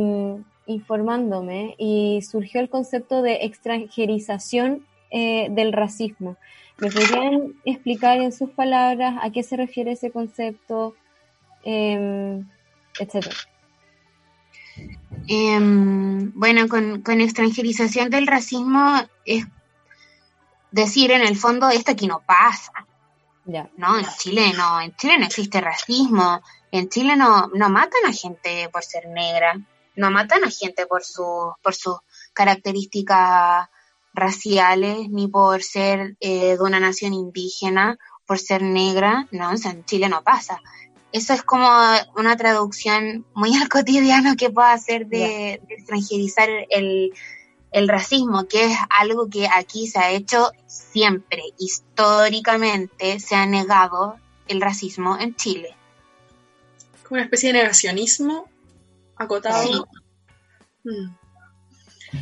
informándome 0.66 1.76
y 1.78 2.22
surgió 2.22 2.60
el 2.60 2.68
concepto 2.68 3.22
de 3.22 3.44
extranjerización 3.44 4.84
eh, 5.12 5.48
del 5.50 5.72
racismo. 5.72 6.36
¿Me 6.78 6.90
podrían 6.90 7.54
explicar 7.64 8.18
en 8.20 8.32
sus 8.32 8.50
palabras 8.50 9.14
a 9.20 9.30
qué 9.30 9.42
se 9.42 9.56
refiere 9.56 9.92
ese 9.92 10.10
concepto, 10.10 10.96
eh, 11.64 12.42
etcétera? 12.98 13.36
Em, 15.28 16.32
bueno, 16.34 16.66
con, 16.66 17.20
extranjerización 17.20 18.08
del 18.08 18.26
racismo 18.26 19.02
es 19.26 19.44
decir, 20.70 21.12
en 21.12 21.22
el 21.22 21.36
fondo, 21.36 21.68
esto 21.68 21.92
aquí 21.92 22.06
no 22.06 22.22
pasa. 22.26 22.72
No, 23.44 23.98
en 23.98 24.06
Chile 24.18 24.52
no, 24.56 24.80
en 24.80 24.96
Chile 24.96 25.18
no 25.18 25.26
existe 25.26 25.60
racismo, 25.60 26.40
en 26.70 26.88
Chile 26.88 27.16
no, 27.16 27.48
no 27.48 27.68
matan 27.68 28.06
a 28.06 28.12
gente 28.12 28.68
por 28.70 28.82
ser 28.82 29.08
negra, 29.08 29.60
no 29.96 30.10
matan 30.10 30.44
a 30.44 30.50
gente 30.50 30.86
por 30.86 31.04
su, 31.04 31.52
por 31.60 31.74
sus 31.74 31.98
características 32.32 33.68
raciales, 34.14 35.08
ni 35.10 35.28
por 35.28 35.62
ser 35.62 36.16
eh, 36.20 36.56
de 36.56 36.62
una 36.62 36.80
nación 36.80 37.14
indígena, 37.14 37.98
por 38.26 38.38
ser 38.38 38.62
negra, 38.62 39.28
no, 39.30 39.50
en 39.52 39.84
Chile 39.84 40.08
no 40.08 40.22
pasa 40.22 40.60
eso 41.12 41.34
es 41.34 41.42
como 41.42 41.68
una 42.16 42.36
traducción 42.36 43.26
muy 43.34 43.54
al 43.56 43.68
cotidiano 43.68 44.34
que 44.36 44.50
puedo 44.50 44.68
hacer 44.68 45.06
de, 45.06 45.60
extranjerizar 45.68 46.48
el, 46.70 47.12
racismo, 47.88 48.46
que 48.48 48.66
es 48.66 48.78
algo 48.90 49.28
que 49.28 49.46
aquí 49.48 49.86
se 49.86 49.98
ha 49.98 50.10
hecho 50.10 50.50
siempre, 50.66 51.42
históricamente 51.58 53.18
se 53.18 53.34
ha 53.34 53.46
negado 53.46 54.16
el 54.46 54.60
racismo 54.60 55.16
en 55.18 55.34
Chile. 55.36 55.74
Como 57.02 57.16
una 57.16 57.24
especie 57.24 57.50
de 57.52 57.60
negacionismo 57.60 58.46
acotado. 59.16 59.62
Sí. 59.62 59.82
Hmm. 60.84 61.16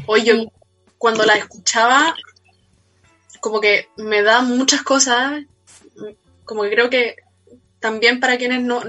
Oye, 0.07 0.53
cuando 1.01 1.25
la 1.25 1.35
escuchaba, 1.35 2.15
como 3.41 3.59
que 3.59 3.89
me 3.97 4.21
da 4.21 4.43
muchas 4.43 4.83
cosas, 4.83 5.45
como 6.45 6.63
que 6.63 6.71
creo 6.73 6.91
que 6.91 7.17
también 7.79 8.21
para 8.21 8.37
quienes 8.37 8.61
no, 8.61 8.83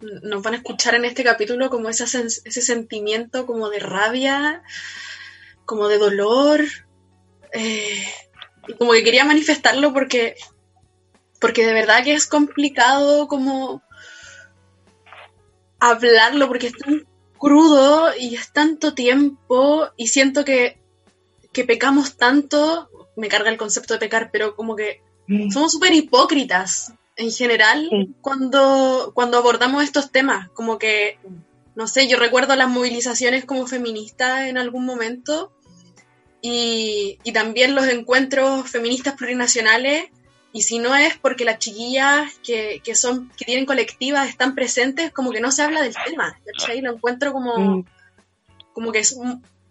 nos 0.00 0.42
van 0.42 0.54
a 0.54 0.56
escuchar 0.56 0.96
en 0.96 1.04
este 1.04 1.22
capítulo, 1.22 1.70
como 1.70 1.88
ese, 1.88 2.02
ese 2.02 2.62
sentimiento 2.62 3.46
como 3.46 3.70
de 3.70 3.78
rabia, 3.78 4.64
como 5.64 5.86
de 5.86 5.98
dolor, 5.98 6.64
eh, 7.52 8.04
como 8.76 8.90
que 8.90 9.04
quería 9.04 9.24
manifestarlo 9.24 9.92
porque, 9.92 10.34
porque 11.40 11.64
de 11.64 11.74
verdad 11.74 12.02
que 12.02 12.14
es 12.14 12.26
complicado 12.26 13.28
como 13.28 13.84
hablarlo, 15.78 16.48
porque 16.48 16.66
es 16.66 16.76
tan 16.76 17.06
crudo 17.38 18.16
y 18.18 18.34
es 18.34 18.52
tanto 18.52 18.94
tiempo 18.94 19.90
y 19.96 20.08
siento 20.08 20.44
que, 20.44 20.84
que 21.56 21.64
pecamos 21.64 22.18
tanto, 22.18 22.90
me 23.16 23.28
carga 23.28 23.48
el 23.48 23.56
concepto 23.56 23.94
de 23.94 24.00
pecar, 24.00 24.28
pero 24.30 24.54
como 24.54 24.76
que 24.76 25.00
mm. 25.26 25.50
somos 25.50 25.72
súper 25.72 25.94
hipócritas 25.94 26.92
en 27.16 27.32
general 27.32 27.88
cuando, 28.20 29.12
cuando 29.14 29.38
abordamos 29.38 29.82
estos 29.82 30.12
temas, 30.12 30.50
como 30.50 30.78
que, 30.78 31.18
no 31.74 31.86
sé, 31.86 32.08
yo 32.08 32.18
recuerdo 32.18 32.54
las 32.56 32.68
movilizaciones 32.68 33.46
como 33.46 33.66
feministas 33.66 34.48
en 34.48 34.58
algún 34.58 34.84
momento 34.84 35.50
y, 36.42 37.20
y 37.24 37.32
también 37.32 37.74
los 37.74 37.86
encuentros 37.86 38.70
feministas 38.70 39.14
plurinacionales 39.14 40.10
y 40.52 40.60
si 40.60 40.78
no 40.78 40.94
es 40.94 41.16
porque 41.16 41.46
las 41.46 41.58
chiquillas 41.58 42.34
que, 42.44 42.82
que, 42.84 42.94
son, 42.94 43.30
que 43.38 43.46
tienen 43.46 43.64
colectivas 43.64 44.28
están 44.28 44.54
presentes, 44.54 45.10
como 45.10 45.32
que 45.32 45.40
no 45.40 45.50
se 45.50 45.62
habla 45.62 45.80
del 45.80 45.94
tema, 46.04 46.38
¿cachai? 46.44 46.82
Lo 46.82 46.92
encuentro 46.92 47.32
como, 47.32 47.58
mm. 47.58 47.84
como 48.74 48.92
que 48.92 48.98
es, 48.98 49.16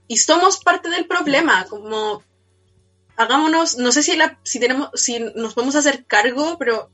y 0.08 0.18
somos 0.18 0.60
parte 0.60 0.90
del 0.90 1.08
problema, 1.08 1.66
como 1.66 2.24
hagámonos, 3.18 3.78
no 3.78 3.92
sé 3.92 4.04
si 4.04 4.16
la, 4.16 4.40
si 4.44 4.60
tenemos, 4.60 4.90
si 4.94 5.20
nos 5.36 5.54
podemos 5.54 5.76
hacer 5.76 6.06
cargo, 6.06 6.58
pero 6.58 6.90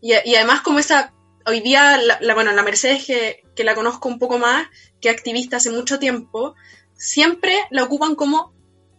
y, 0.00 0.12
además 0.12 0.62
como 0.62 0.78
esa, 0.78 1.12
hoy 1.46 1.60
día, 1.60 1.98
la, 1.98 2.34
bueno, 2.34 2.52
la 2.52 2.62
Mercedes 2.62 3.04
que, 3.06 3.44
que, 3.54 3.64
la 3.64 3.74
conozco 3.74 4.08
un 4.08 4.18
poco 4.18 4.38
más, 4.38 4.66
que 5.00 5.10
activista 5.10 5.58
hace 5.58 5.70
mucho 5.70 5.98
tiempo, 5.98 6.54
siempre 6.94 7.54
la 7.70 7.84
ocupan 7.84 8.14
como 8.14 8.54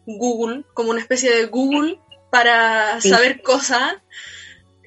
Google, 0.06 0.64
como 0.74 0.92
una 0.92 1.02
especie 1.02 1.32
de 1.36 1.48
Google 1.48 2.00
para 2.30 3.02
saber 3.02 3.42
cosas. 3.42 3.96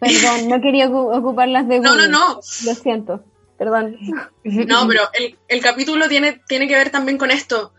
Perdón, 0.01 0.49
no 0.49 0.61
quería 0.61 0.89
ocuparlas 0.89 1.67
de 1.67 1.79
Google. 1.79 1.91
No, 1.91 1.97
no, 1.97 2.09
no. 2.09 2.35
Lo 2.37 2.75
siento, 2.75 3.25
perdón. 3.59 3.97
No, 4.45 4.87
pero 4.87 5.09
el, 5.15 5.37
el 5.49 5.61
capítulo 5.61 6.09
tiene, 6.09 6.41
tiene 6.47 6.69
que 6.69 6.77
ver 6.77 6.91
también 6.91 7.19
con 7.19 7.33
esto 7.33 7.73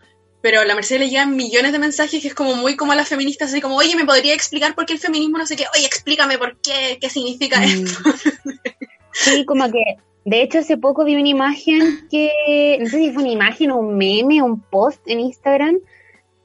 pero 0.46 0.60
a 0.60 0.64
la 0.64 0.76
Mercedes 0.76 1.00
le 1.00 1.08
llegan 1.08 1.34
millones 1.34 1.72
de 1.72 1.80
mensajes 1.80 2.22
que 2.22 2.28
es 2.28 2.34
como 2.34 2.54
muy 2.54 2.76
como 2.76 2.92
a 2.92 2.94
las 2.94 3.08
feministas, 3.08 3.50
así 3.50 3.60
como, 3.60 3.74
oye, 3.74 3.96
¿me 3.96 4.04
podría 4.04 4.32
explicar 4.32 4.76
por 4.76 4.86
qué 4.86 4.92
el 4.92 5.00
feminismo 5.00 5.38
no 5.38 5.44
sé 5.44 5.56
qué? 5.56 5.64
Oye, 5.76 5.84
explícame 5.84 6.38
por 6.38 6.56
qué, 6.58 6.98
qué 7.00 7.10
significa 7.10 7.58
mm. 7.58 7.64
esto. 7.64 7.98
Sí, 9.12 9.44
como 9.44 9.68
que, 9.72 9.82
de 10.24 10.42
hecho, 10.42 10.60
hace 10.60 10.76
poco 10.76 11.02
vi 11.02 11.16
una 11.16 11.28
imagen 11.28 12.06
que, 12.12 12.78
no 12.78 12.88
sé 12.88 12.98
si 12.98 13.10
fue 13.10 13.24
una 13.24 13.32
imagen 13.32 13.72
o 13.72 13.78
un 13.78 13.96
meme, 13.96 14.40
un 14.40 14.60
post 14.60 15.00
en 15.06 15.18
Instagram, 15.18 15.80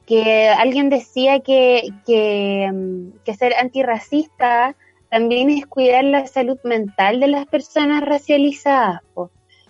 que 0.04 0.48
alguien 0.48 0.90
decía 0.90 1.38
que, 1.38 1.90
que, 2.04 2.68
mm, 2.72 3.22
que 3.24 3.34
ser 3.34 3.54
antirracista 3.54 4.74
también 5.10 5.48
es 5.48 5.64
cuidar 5.66 6.02
la 6.02 6.26
salud 6.26 6.58
mental 6.64 7.20
de 7.20 7.28
las 7.28 7.46
personas 7.46 8.02
racializadas. 8.02 9.02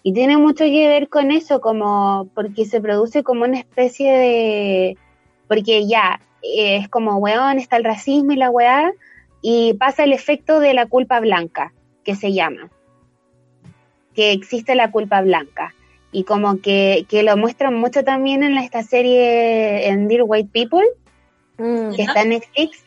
Y 0.02 0.12
tiene 0.12 0.36
mucho 0.36 0.64
que 0.64 0.88
ver 0.88 1.08
con 1.08 1.30
eso, 1.30 1.60
como 1.60 2.28
porque 2.34 2.64
se 2.64 2.80
produce 2.80 3.22
como 3.22 3.44
una 3.44 3.58
especie 3.58 4.12
de, 4.12 4.98
porque 5.46 5.86
ya 5.86 6.20
es 6.42 6.88
como, 6.88 7.18
weón, 7.18 7.58
está 7.58 7.76
el 7.76 7.84
racismo 7.84 8.32
y 8.32 8.36
la 8.36 8.50
weá, 8.50 8.92
y 9.42 9.74
pasa 9.74 10.04
el 10.04 10.12
efecto 10.12 10.60
de 10.60 10.74
la 10.74 10.86
culpa 10.86 11.20
blanca, 11.20 11.72
que 12.04 12.16
se 12.16 12.32
llama, 12.32 12.70
que 14.14 14.32
existe 14.32 14.74
la 14.74 14.90
culpa 14.90 15.20
blanca. 15.22 15.74
Y 16.10 16.24
como 16.24 16.60
que, 16.60 17.06
que 17.08 17.22
lo 17.22 17.36
muestran 17.36 17.74
mucho 17.74 18.04
también 18.04 18.42
en 18.42 18.58
esta 18.58 18.82
serie 18.82 19.88
en 19.88 20.08
Dear 20.08 20.22
White 20.26 20.50
People, 20.52 20.84
mm, 21.58 21.94
que 21.94 22.02
está 22.02 22.22
en 22.22 22.30
Netflix. 22.30 22.84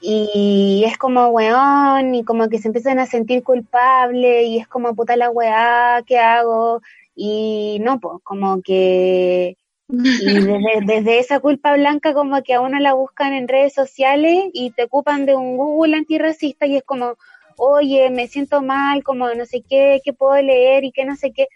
Y 0.00 0.82
es 0.86 0.96
como 0.96 1.28
weón, 1.28 2.14
y 2.14 2.24
como 2.24 2.48
que 2.48 2.58
se 2.58 2.68
empiezan 2.68 2.98
a 2.98 3.06
sentir 3.06 3.42
culpables, 3.42 4.46
y 4.46 4.58
es 4.58 4.66
como 4.66 4.94
puta 4.94 5.16
la 5.16 5.30
weá, 5.30 6.02
¿qué 6.06 6.18
hago? 6.18 6.80
Y 7.14 7.78
no, 7.80 8.00
pues, 8.00 8.18
como 8.22 8.62
que. 8.62 9.56
Y 9.88 9.90
desde, 10.24 10.80
desde 10.86 11.18
esa 11.18 11.40
culpa 11.40 11.74
blanca, 11.74 12.14
como 12.14 12.42
que 12.42 12.54
a 12.54 12.60
uno 12.60 12.78
la 12.78 12.94
buscan 12.94 13.34
en 13.34 13.48
redes 13.48 13.74
sociales 13.74 14.44
y 14.52 14.70
te 14.70 14.84
ocupan 14.84 15.26
de 15.26 15.36
un 15.36 15.56
Google 15.56 15.96
antirracista, 15.96 16.66
y 16.66 16.76
es 16.76 16.82
como, 16.84 17.16
oye, 17.56 18.08
me 18.10 18.26
siento 18.26 18.62
mal, 18.62 19.04
como 19.04 19.28
no 19.34 19.44
sé 19.44 19.62
qué, 19.68 20.00
qué 20.02 20.12
puedo 20.14 20.40
leer 20.40 20.84
y 20.84 20.92
qué 20.92 21.04
no 21.04 21.16
sé 21.16 21.32
qué. 21.32 21.48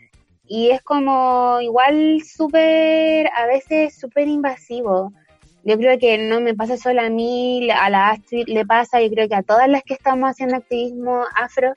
Y 0.46 0.70
es 0.70 0.82
como 0.82 1.58
igual 1.62 2.20
súper, 2.22 3.28
a 3.34 3.46
veces 3.46 3.98
súper 3.98 4.28
invasivo. 4.28 5.12
Yo 5.64 5.78
creo 5.78 5.98
que 5.98 6.18
no 6.18 6.40
me 6.40 6.54
pasa 6.54 6.76
solo 6.76 7.00
a 7.00 7.08
mí, 7.08 7.70
a 7.70 7.88
la 7.88 8.10
Astrid 8.10 8.46
le 8.48 8.66
pasa, 8.66 9.00
yo 9.00 9.10
creo 9.10 9.28
que 9.28 9.34
a 9.34 9.42
todas 9.42 9.66
las 9.68 9.82
que 9.82 9.94
estamos 9.94 10.28
haciendo 10.28 10.56
activismo 10.56 11.24
afro, 11.34 11.72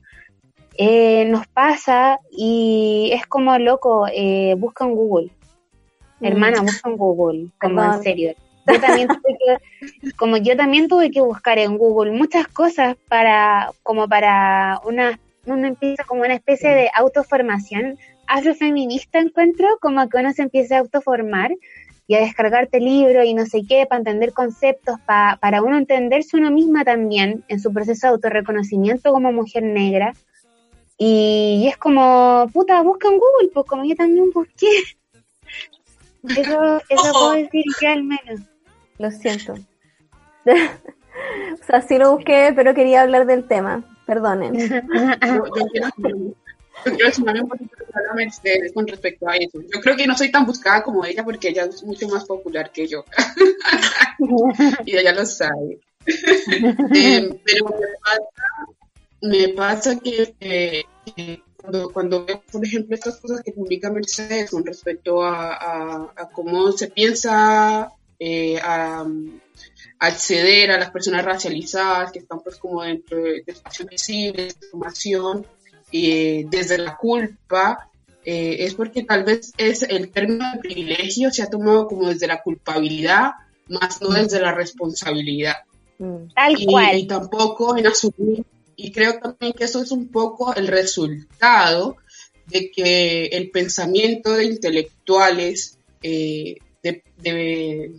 eh, 0.77 1.25
nos 1.25 1.47
pasa 1.47 2.19
y 2.29 3.09
es 3.13 3.25
como 3.25 3.57
loco, 3.57 4.05
eh, 4.13 4.55
busca 4.57 4.85
en 4.85 4.93
Google. 4.93 5.31
Hermana, 6.19 6.61
busca 6.61 6.89
en 6.89 6.97
Google, 6.97 7.47
como 7.59 7.83
en 7.83 8.03
serio. 8.03 8.35
Yo 8.67 8.81
también 8.81 9.07
tuve 9.07 9.37
que, 9.39 10.11
como 10.17 10.37
yo 10.37 10.57
también 10.57 10.87
tuve 10.89 11.09
que 11.09 11.21
buscar 11.21 11.57
en 11.57 11.77
Google 11.77 12.11
muchas 12.11 12.47
cosas 12.47 12.97
para, 13.07 13.71
como 13.83 14.09
para 14.09 14.81
una, 14.83 15.17
uno 15.45 15.67
empieza 15.67 16.03
como 16.03 16.21
una 16.21 16.33
especie 16.33 16.69
de 16.69 16.89
autoformación 16.93 17.97
afrofeminista 18.27 19.19
encuentro, 19.19 19.77
como 19.79 20.07
que 20.09 20.17
uno 20.17 20.33
se 20.33 20.41
empieza 20.41 20.75
a 20.75 20.79
autoformar 20.79 21.51
y 22.07 22.15
a 22.15 22.19
descargarte 22.21 22.79
libros 22.79 23.25
y 23.25 23.33
no 23.33 23.45
sé 23.45 23.63
qué, 23.67 23.85
para 23.85 23.99
entender 23.99 24.31
conceptos, 24.33 24.95
pa- 25.05 25.37
para 25.41 25.61
uno 25.61 25.77
entenderse 25.77 26.37
uno 26.37 26.49
misma 26.51 26.85
también 26.85 27.43
en 27.49 27.59
su 27.59 27.73
proceso 27.73 28.07
de 28.07 28.11
autorreconocimiento 28.13 29.11
como 29.11 29.31
mujer 29.33 29.63
negra. 29.63 30.13
Y, 30.97 31.59
y 31.63 31.67
es 31.67 31.77
como, 31.77 32.49
puta, 32.53 32.81
busca 32.81 33.07
en 33.09 33.19
Google, 33.19 33.49
pues 33.53 33.65
como 33.67 33.83
yo 33.85 33.95
también 33.95 34.31
busqué. 34.31 34.67
Eso, 36.23 36.81
eso 36.89 37.13
puedo 37.13 37.31
decir 37.33 37.63
yo 37.81 37.89
al 37.89 38.03
menos. 38.03 38.41
Lo 38.97 39.11
siento. 39.11 39.53
o 40.45 41.65
sea, 41.65 41.81
sí 41.81 41.97
lo 41.97 42.15
busqué, 42.15 42.51
pero 42.55 42.73
quería 42.73 43.03
hablar 43.03 43.25
del 43.27 43.47
tema. 43.47 43.83
Perdonen. 44.05 44.53
Yo, 46.85 46.95
quiero 46.95 47.11
sumarme 47.13 47.41
un 47.41 47.49
poquito 47.49 47.75
a 48.09 48.13
Mercedes 48.13 48.71
con 48.73 48.87
respecto 48.87 49.27
a 49.27 49.35
eso. 49.35 49.59
Yo 49.61 49.79
creo 49.81 49.95
que 49.95 50.07
no 50.07 50.17
soy 50.17 50.31
tan 50.31 50.45
buscada 50.45 50.83
como 50.83 51.05
ella 51.05 51.23
porque 51.23 51.49
ella 51.49 51.65
es 51.65 51.83
mucho 51.83 52.07
más 52.07 52.25
popular 52.25 52.71
que 52.71 52.87
yo. 52.87 53.03
y 54.85 54.95
ella 54.95 55.13
lo 55.13 55.25
sabe. 55.25 55.79
Eh, 56.95 57.41
pero 57.43 57.65
me 57.65 57.87
pasa, 58.01 58.23
me 59.21 59.49
pasa 59.49 59.99
que, 59.99 60.35
eh, 60.39 60.85
cuando, 61.57 61.89
cuando 61.91 62.25
veo, 62.25 62.41
por 62.49 62.65
ejemplo, 62.65 62.95
estas 62.95 63.17
cosas 63.17 63.41
que 63.43 63.51
publica 63.51 63.91
Mercedes 63.91 64.49
con 64.49 64.65
respecto 64.65 65.21
a, 65.21 66.13
cómo 66.31 66.71
se 66.71 66.87
piensa 66.87 67.91
eh, 68.19 68.57
acceder 69.99 70.71
a 70.71 70.77
las 70.77 70.91
personas 70.91 71.25
racializadas 71.25 72.13
que 72.13 72.19
están 72.19 72.39
pues 72.39 72.55
como 72.55 72.83
dentro 72.83 73.17
de, 73.17 73.43
de 73.45 73.51
espacios 73.51 73.89
visibles, 73.89 74.57
de 74.59 74.67
formación, 74.67 75.45
eh, 75.91 76.45
desde 76.49 76.77
la 76.77 76.97
culpa, 76.97 77.89
eh, 78.25 78.57
es 78.59 78.73
porque 78.73 79.03
tal 79.03 79.23
vez 79.23 79.53
es 79.57 79.83
el 79.83 80.11
término 80.11 80.51
de 80.53 80.59
privilegio 80.59 81.31
se 81.31 81.43
ha 81.43 81.49
tomado 81.49 81.87
como 81.87 82.09
desde 82.09 82.27
la 82.27 82.41
culpabilidad, 82.41 83.31
más 83.67 84.01
no 84.01 84.09
desde 84.09 84.39
la 84.39 84.53
responsabilidad 84.53 85.55
Mm. 85.99 86.27
Tal 86.35 86.61
y, 86.61 86.65
cual. 86.65 86.97
y 86.97 87.07
tampoco 87.07 87.77
en 87.77 87.87
asumir, 87.87 88.43
y 88.75 88.91
creo 88.91 89.19
también 89.19 89.53
que 89.53 89.63
eso 89.63 89.81
es 89.81 89.91
un 89.91 90.09
poco 90.09 90.53
el 90.53 90.67
resultado 90.67 91.97
de 92.45 92.71
que 92.71 93.25
el 93.25 93.49
pensamiento 93.49 94.33
de 94.33 94.45
intelectuales, 94.45 95.77
eh, 96.03 96.57
de, 96.83 97.03
de 97.17 97.91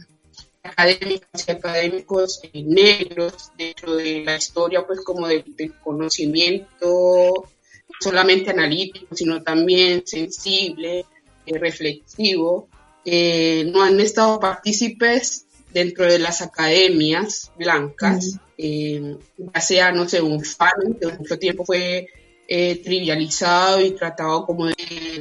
académicos 0.62 1.44
y 1.46 1.50
académicos 1.50 2.40
eh, 2.44 2.62
negros 2.62 3.50
dentro 3.58 3.96
de 3.96 4.22
la 4.24 4.36
historia, 4.36 4.86
pues 4.86 5.00
como 5.00 5.26
del 5.26 5.44
conocimiento 5.82 6.86
no 6.86 7.57
solamente 8.00 8.50
analítico, 8.50 9.14
sino 9.14 9.42
también 9.42 10.02
sensible, 10.06 11.04
eh, 11.46 11.58
reflexivo, 11.58 12.68
eh, 13.04 13.68
no 13.72 13.82
han 13.82 13.98
estado 14.00 14.38
partícipes 14.38 15.46
dentro 15.72 16.04
de 16.04 16.18
las 16.18 16.40
academias 16.42 17.50
blancas, 17.56 18.38
eh, 18.56 19.16
ya 19.36 19.60
sea, 19.60 19.92
no 19.92 20.08
sé, 20.08 20.20
un 20.20 20.44
fan 20.44 20.96
que 21.00 21.06
mucho 21.06 21.38
tiempo 21.38 21.64
fue 21.64 22.08
trivializado 22.46 23.82
y 23.82 23.90
tratado 23.90 24.46
como 24.46 24.66
de, 24.66 24.74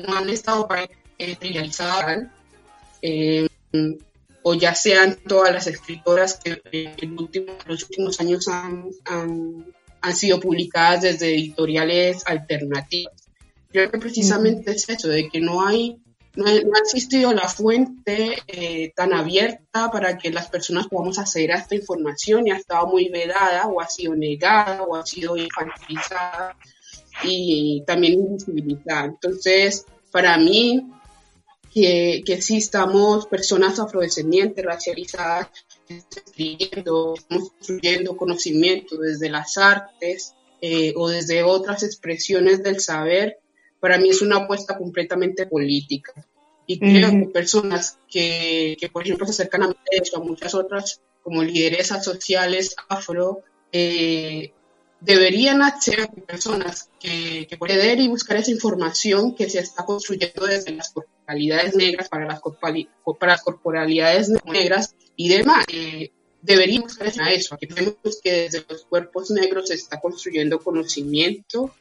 no 0.07 0.15
han 0.15 0.29
estado 0.29 0.65
trivializadas, 1.39 2.27
o 4.43 4.53
ya 4.53 4.73
sean 4.73 5.17
todas 5.27 5.51
las 5.51 5.67
escritoras 5.67 6.39
que 6.41 6.61
en 6.71 7.15
los 7.67 7.83
últimos 7.83 8.19
años 8.21 8.47
han, 8.47 8.85
han, 9.03 9.65
han 10.07 10.15
sido 10.15 10.39
publicadas 10.39 11.01
desde 11.01 11.33
editoriales 11.33 12.23
alternativas. 12.25 13.13
Creo 13.71 13.91
que 13.91 13.97
precisamente 13.97 14.71
es 14.71 14.87
eso, 14.89 15.07
de 15.09 15.29
que 15.29 15.39
no 15.39 15.65
hay 15.65 15.97
no, 16.35 16.45
ha- 16.45 16.51
no 16.61 16.75
ha 16.75 16.79
existido 16.83 17.33
la 17.33 17.47
fuente 17.47 18.37
eh, 18.47 18.91
tan 18.95 19.11
abierta 19.13 19.89
para 19.91 20.17
que 20.19 20.29
las 20.31 20.47
personas 20.49 20.87
podamos 20.87 21.17
acceder 21.17 21.51
a 21.51 21.57
esta 21.57 21.75
información 21.75 22.47
y 22.47 22.51
ha 22.51 22.57
estado 22.57 22.87
muy 22.87 23.09
vedada 23.09 23.65
o 23.67 23.81
ha 23.81 23.87
sido 23.87 24.15
negada 24.15 24.83
o 24.83 24.95
ha 24.95 25.05
sido 25.05 25.35
infantilizada 25.35 26.55
y 27.23 27.83
también 27.87 28.13
invisibilizada. 28.13 29.05
Entonces, 29.05 29.85
para 30.11 30.37
mí, 30.37 30.85
que, 31.73 32.21
que 32.25 32.41
sí 32.41 32.57
estamos 32.57 33.25
personas 33.27 33.79
afrodescendientes, 33.79 34.63
racializadas, 34.63 35.47
escribiendo, 35.89 37.15
estamos 37.17 37.51
construyendo 37.51 38.17
conocimiento 38.17 38.97
desde 38.97 39.29
las 39.29 39.57
artes 39.57 40.33
eh, 40.61 40.93
o 40.95 41.09
desde 41.09 41.43
otras 41.43 41.83
expresiones 41.83 42.63
del 42.63 42.79
saber, 42.79 43.39
para 43.79 43.97
mí 43.97 44.09
es 44.09 44.21
una 44.21 44.37
apuesta 44.37 44.77
completamente 44.77 45.45
política. 45.45 46.13
Y 46.65 46.79
creo 46.79 47.09
Ujú. 47.09 47.19
que 47.19 47.27
personas 47.27 47.97
que, 48.09 48.75
que, 48.79 48.89
por 48.89 49.03
ejemplo, 49.03 49.25
se 49.25 49.31
acercan 49.31 49.63
a 49.63 49.67
a 49.67 50.19
muchas 50.19 50.53
otras 50.53 51.01
como 51.23 51.43
lideresas 51.43 52.03
sociales 52.03 52.75
afro, 52.89 53.43
eh, 53.71 54.51
deberían 54.99 55.61
ser 55.79 56.09
personas 56.25 56.89
que, 56.99 57.47
que 57.47 57.57
pueden 57.57 57.99
y 58.01 58.07
buscar 58.07 58.37
esa 58.37 58.51
información 58.51 59.35
que 59.35 59.49
se 59.49 59.59
está 59.59 59.85
construyendo 59.85 60.45
desde 60.45 60.71
las 60.71 60.91
corporalidades 60.91 61.75
negras 61.75 62.09
para 62.09 62.25
las, 62.25 62.41
para 62.41 63.33
las 63.33 63.41
corporalidades 63.41 64.29
negras 64.45 64.95
y 65.15 65.29
demás. 65.29 65.65
Eh, 65.71 66.11
deberían 66.41 66.83
buscar 66.83 67.11
a 67.19 67.31
eso, 67.31 67.57
que 67.57 67.67
vemos 67.67 68.21
que 68.23 68.31
desde 68.43 68.65
los 68.69 68.85
cuerpos 68.85 69.31
negros 69.31 69.67
se 69.67 69.75
está 69.75 69.99
construyendo 69.99 70.59
conocimiento 70.59 71.73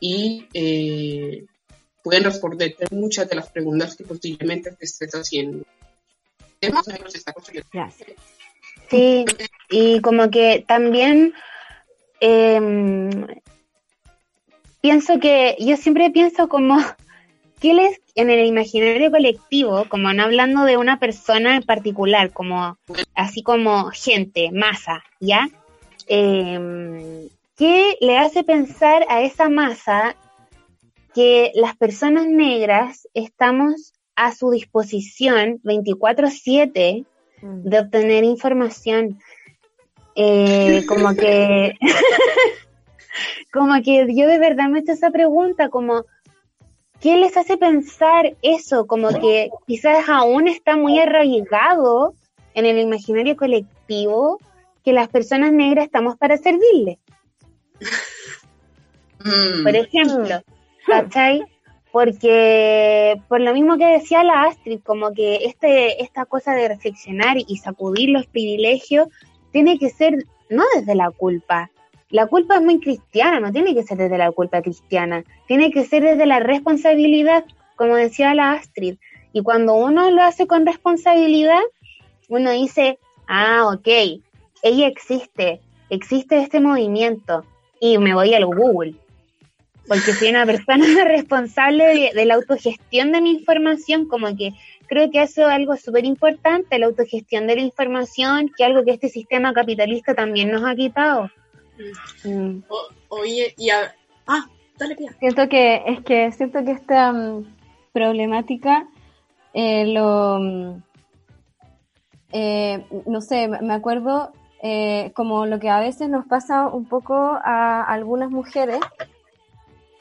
y 0.00 0.46
eh, 0.54 1.46
pueden 2.02 2.24
responder 2.24 2.74
muchas 2.90 3.28
de 3.28 3.36
las 3.36 3.50
preguntas 3.50 3.96
que 3.96 4.04
posiblemente 4.04 4.72
te 4.72 4.84
estés 4.84 5.12
haciendo. 5.12 5.64
Temas 6.58 6.88
negros 6.88 7.12
se 7.12 7.18
está 7.18 7.32
construyendo. 7.32 7.68
Gracias. 7.72 8.10
Sí, 8.90 9.24
y 9.70 10.00
como 10.00 10.30
que 10.30 10.64
también 10.66 11.34
em, 12.20 13.10
pienso 14.80 15.18
que 15.18 15.56
yo 15.58 15.76
siempre 15.76 16.10
pienso 16.10 16.48
como 16.48 16.76
¿qué 17.60 17.74
les 17.74 18.00
en 18.14 18.30
el 18.30 18.46
imaginario 18.46 19.10
colectivo, 19.10 19.84
como 19.88 20.12
no 20.12 20.24
hablando 20.24 20.64
de 20.64 20.76
una 20.76 20.98
persona 20.98 21.56
en 21.56 21.62
particular, 21.62 22.32
como 22.32 22.78
así 23.14 23.42
como 23.42 23.90
gente, 23.90 24.50
masa, 24.52 25.04
¿ya? 25.20 25.48
Em, 26.06 27.28
¿Qué 27.56 27.96
le 28.00 28.18
hace 28.18 28.44
pensar 28.44 29.04
a 29.08 29.22
esa 29.22 29.48
masa 29.48 30.16
que 31.14 31.52
las 31.54 31.76
personas 31.76 32.26
negras 32.26 33.08
estamos 33.14 33.92
a 34.14 34.34
su 34.34 34.50
disposición 34.50 35.60
24/7 35.62 37.04
Mm. 37.42 37.62
de 37.68 37.78
obtener 37.78 38.24
información. 38.24 39.18
Eh, 40.20 40.84
como 40.88 41.14
que, 41.14 41.78
como 43.52 43.80
que 43.82 44.06
yo 44.14 44.26
de 44.26 44.38
verdad 44.38 44.68
me 44.68 44.78
he 44.78 44.82
hecho 44.82 44.92
esa 44.92 45.10
pregunta, 45.10 45.68
como, 45.68 46.04
¿qué 47.00 47.16
les 47.16 47.36
hace 47.36 47.56
pensar 47.56 48.36
eso? 48.42 48.86
Como 48.88 49.08
que 49.20 49.50
quizás 49.66 50.08
aún 50.08 50.48
está 50.48 50.76
muy 50.76 50.98
arraigado 50.98 52.14
en 52.54 52.66
el 52.66 52.80
imaginario 52.80 53.36
colectivo 53.36 54.40
que 54.84 54.92
las 54.92 55.08
personas 55.08 55.52
negras 55.52 55.84
estamos 55.84 56.16
para 56.16 56.36
servirle. 56.36 56.98
Mm. 59.20 59.62
Por 59.62 59.76
ejemplo, 59.76 60.42
¿cachai? 60.84 61.44
Porque 61.92 63.20
por 63.28 63.40
lo 63.40 63.54
mismo 63.54 63.78
que 63.78 63.86
decía 63.86 64.24
la 64.24 64.44
Astrid, 64.44 64.80
como 64.82 65.12
que 65.12 65.44
este, 65.44 66.02
esta 66.02 66.24
cosa 66.24 66.54
de 66.54 66.68
reflexionar 66.68 67.36
y 67.38 67.56
sacudir 67.58 68.10
los 68.10 68.26
privilegios 68.26 69.08
tiene 69.52 69.78
que 69.78 69.90
ser 69.90 70.24
no 70.50 70.64
desde 70.74 70.94
la 70.94 71.10
culpa. 71.10 71.70
La 72.10 72.26
culpa 72.26 72.56
es 72.56 72.62
muy 72.62 72.80
cristiana, 72.80 73.40
no 73.40 73.52
tiene 73.52 73.74
que 73.74 73.82
ser 73.82 73.98
desde 73.98 74.16
la 74.16 74.32
culpa 74.32 74.62
cristiana, 74.62 75.24
tiene 75.46 75.70
que 75.70 75.84
ser 75.84 76.02
desde 76.02 76.26
la 76.26 76.40
responsabilidad, 76.40 77.44
como 77.76 77.96
decía 77.96 78.34
la 78.34 78.52
Astrid. 78.52 78.96
Y 79.32 79.42
cuando 79.42 79.74
uno 79.74 80.10
lo 80.10 80.22
hace 80.22 80.46
con 80.46 80.64
responsabilidad, 80.64 81.60
uno 82.28 82.50
dice, 82.50 82.98
ah, 83.26 83.70
ok, 83.72 83.88
ella 84.62 84.86
existe, 84.86 85.60
existe 85.90 86.38
este 86.38 86.60
movimiento, 86.60 87.44
y 87.80 87.98
me 87.98 88.14
voy 88.14 88.34
al 88.34 88.46
Google. 88.46 88.94
Porque 89.86 90.12
soy 90.12 90.30
una 90.30 90.44
persona 90.44 91.04
responsable 91.04 92.12
de, 92.14 92.24
la 92.24 92.34
autogestión 92.34 93.12
de 93.12 93.20
mi 93.20 93.32
información, 93.32 94.06
como 94.06 94.36
que 94.36 94.52
creo 94.88 95.10
que 95.10 95.22
eso 95.22 95.42
es 95.42 95.48
algo 95.48 95.76
súper 95.76 96.04
importante, 96.04 96.78
la 96.78 96.86
autogestión 96.86 97.46
de 97.46 97.56
la 97.56 97.62
información, 97.62 98.50
que 98.56 98.64
es 98.64 98.70
algo 98.70 98.84
que 98.84 98.92
este 98.92 99.08
sistema 99.08 99.52
capitalista 99.52 100.14
también 100.14 100.50
nos 100.50 100.64
ha 100.64 100.74
quitado. 100.74 101.30
Mm. 102.24 102.62
oye, 103.08 103.54
y 103.56 103.70
a... 103.70 103.94
Ah, 104.26 104.46
dale, 104.76 104.96
pía. 104.96 105.12
Siento 105.20 105.48
que, 105.48 105.82
es 105.86 106.00
que 106.02 106.32
siento 106.32 106.64
que 106.64 106.72
esta 106.72 107.12
mm, 107.12 107.44
problemática 107.92 108.88
eh, 109.54 109.86
lo... 109.86 110.38
Mm, 110.40 110.82
eh, 112.32 112.84
no 113.06 113.20
sé, 113.20 113.48
me 113.48 113.72
acuerdo 113.72 114.32
eh, 114.62 115.12
como 115.14 115.46
lo 115.46 115.60
que 115.60 115.70
a 115.70 115.80
veces 115.80 116.08
nos 116.08 116.26
pasa 116.26 116.66
un 116.66 116.84
poco 116.86 117.14
a 117.14 117.82
algunas 117.82 118.30
mujeres, 118.30 118.80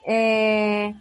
eh, 0.05 0.95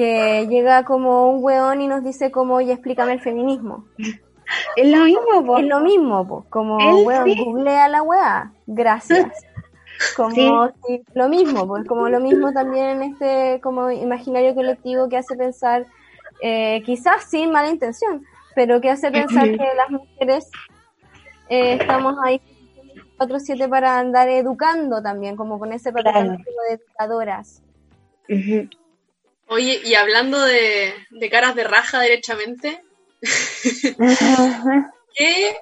que 0.00 0.46
llega 0.48 0.82
como 0.86 1.30
un 1.30 1.44
weón 1.44 1.82
y 1.82 1.86
nos 1.86 2.02
dice 2.02 2.30
como, 2.30 2.54
oye, 2.54 2.72
explícame 2.72 3.12
el 3.12 3.20
feminismo. 3.20 3.84
Es 4.74 4.90
lo 4.90 5.04
mismo, 5.04 5.58
Es 5.58 5.64
lo 5.64 5.78
mismo, 5.78 6.44
Como, 6.50 6.76
weón, 7.04 7.32
googlea 7.36 7.86
la 7.88 8.02
weá. 8.02 8.52
Gracias. 8.66 9.30
Como 10.16 10.72
lo 11.14 11.28
mismo, 11.28 11.68
pues 11.68 11.86
como 11.86 12.08
lo 12.08 12.20
mismo 12.20 12.52
también 12.54 12.86
en 12.86 13.02
este 13.02 13.60
como 13.60 13.90
imaginario 13.90 14.54
colectivo 14.54 15.10
que 15.10 15.18
hace 15.18 15.36
pensar, 15.36 15.86
eh, 16.40 16.82
quizás 16.86 17.24
sin 17.24 17.52
mala 17.52 17.68
intención, 17.68 18.24
pero 18.54 18.80
que 18.80 18.88
hace 18.88 19.10
pensar 19.10 19.44
que 19.44 19.68
las 19.76 19.90
mujeres 19.90 20.50
eh, 21.50 21.74
estamos 21.74 22.16
ahí 22.24 22.40
4-7 23.18 23.68
para 23.68 23.98
andar 23.98 24.30
educando 24.30 25.02
también, 25.02 25.36
como 25.36 25.58
con 25.58 25.70
ese 25.74 25.92
papel 25.92 26.38
de 26.38 26.74
educadoras. 26.74 27.62
Oye, 29.52 29.82
y 29.84 29.94
hablando 29.94 30.40
de, 30.40 30.94
caras 31.28 31.56
de 31.56 31.64
raja 31.64 31.98
derechamente, 31.98 32.84
¿qué 35.16 35.56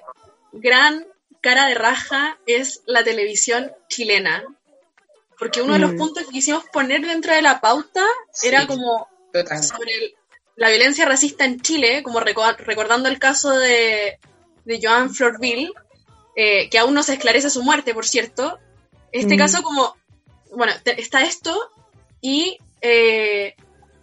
gran 0.51 1.07
cara 1.41 1.65
de 1.65 1.73
raja 1.73 2.37
es 2.45 2.83
la 2.85 3.03
televisión 3.03 3.71
chilena? 3.87 4.45
Porque 5.39 5.63
uno 5.63 5.73
de 5.73 5.79
los 5.79 5.93
mm. 5.93 5.97
puntos 5.97 6.25
que 6.25 6.33
quisimos 6.33 6.65
poner 6.65 7.01
dentro 7.01 7.33
de 7.33 7.41
la 7.41 7.61
pauta 7.61 8.05
era 8.43 8.67
como 8.67 9.07
sobre 9.33 10.13
la 10.55 10.69
violencia 10.69 11.05
racista 11.05 11.45
en 11.45 11.59
Chile, 11.59 12.03
como 12.03 12.19
recordando 12.19 13.09
el 13.09 13.17
caso 13.17 13.57
de, 13.57 14.19
de 14.65 14.79
Joan 14.83 15.15
Florville, 15.15 15.71
eh, 16.35 16.69
que 16.69 16.77
aún 16.77 16.93
no 16.93 17.01
se 17.01 17.13
esclarece 17.13 17.49
su 17.49 17.63
muerte, 17.63 17.95
por 17.95 18.05
cierto. 18.05 18.59
Este 19.11 19.33
mm. 19.33 19.39
caso, 19.39 19.63
como, 19.63 19.97
bueno, 20.51 20.73
está 20.85 21.23
esto 21.23 21.71
y 22.21 22.59
eh, 22.81 23.55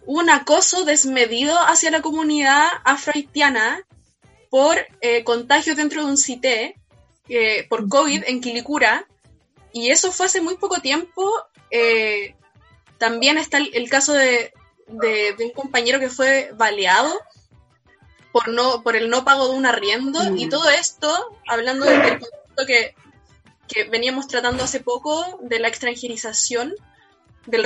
un 0.07 0.31
acoso 0.31 0.85
desmedido 0.85 1.55
hacia 1.59 1.91
la 1.91 2.01
comunidad 2.01 2.65
afrohaitiana 2.83 3.85
por 4.49 4.75
eh, 5.01 5.23
contagios 5.23 5.77
dentro 5.77 6.03
de 6.03 6.09
un 6.09 6.17
CITE, 6.17 6.75
por 7.69 7.89
COVID 7.89 8.23
en 8.25 8.39
Quilicura, 8.39 9.05
y 9.73 9.91
eso 9.91 10.13
fue 10.13 10.27
hace 10.27 10.39
muy 10.39 10.55
poco 10.55 10.79
tiempo. 10.79 11.29
también 12.97 13.37
está 13.37 13.57
el, 13.57 13.89
caso 13.89 14.13
de, 14.13 14.53
de, 14.87 15.35
un 15.39 15.51
compañero 15.51 15.99
que 15.99 16.09
fue 16.09 16.51
baleado 16.55 17.13
por 18.31 18.49
no 18.49 18.83
por 18.83 18.95
el 18.95 19.09
no 19.09 19.25
pago 19.25 19.49
de 19.49 19.55
un 19.55 19.65
arriendo 19.65 20.19
y 20.35 20.47
todo 20.47 20.69
esto 20.69 21.11
hablando 21.47 21.85
del 21.85 22.19
concepto 22.19 22.65
que, 22.65 22.95
que, 23.67 23.83
veníamos 23.85 24.27
tratando 24.27 24.63
hace 24.63 24.79
poco 24.79 25.39
de 25.41 25.59
la 25.59 25.67
extranjerización 25.67 26.73
del 27.45 27.63
mm. 27.63 27.65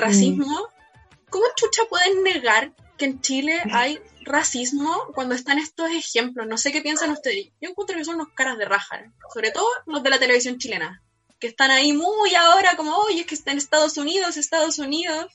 ¿Cómo 1.32 1.46
chucha 1.56 1.84
pueden 1.90 2.22
negar 2.22 2.74
que 2.98 3.06
en 3.06 3.22
Chile 3.22 3.60
hay 3.72 4.00
racismo 4.24 5.08
cuando 5.16 5.34
están 5.34 5.58
estos 5.58 5.90
ejemplos? 5.90 6.46
No 6.46 6.58
sé 6.58 6.72
qué 6.72 6.82
piensan 6.82 7.10
ustedes. 7.10 7.48
Yo 7.60 7.70
encuentro 7.70 7.98
que 7.98 8.06
son 8.06 8.16
unos 8.16 8.30
caras 8.36 8.60
de 8.60 8.66
raja, 8.66 8.98
¿eh? 8.98 9.12
sobre 9.34 9.50
todo 9.50 9.68
los 9.88 10.04
de 10.04 10.10
la 10.12 10.20
televisión 10.20 10.60
chilena, 10.60 11.02
que 11.40 11.48
están 11.48 11.72
ahí 11.72 11.94
muy 11.94 12.36
ahora 12.36 12.76
como, 12.76 12.96
oye, 12.98 13.22
es 13.22 13.26
que 13.26 13.34
está 13.34 13.52
en 13.52 13.58
Estados 13.58 13.98
Unidos, 13.98 14.38
Estados 14.38 14.78
Unidos. 14.78 15.26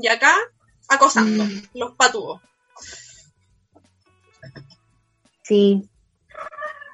Y 0.00 0.06
acá, 0.08 0.34
acosando, 0.88 1.44
mm. 1.44 1.62
los 1.74 1.96
patúos. 1.96 2.40
Sí. 5.42 5.88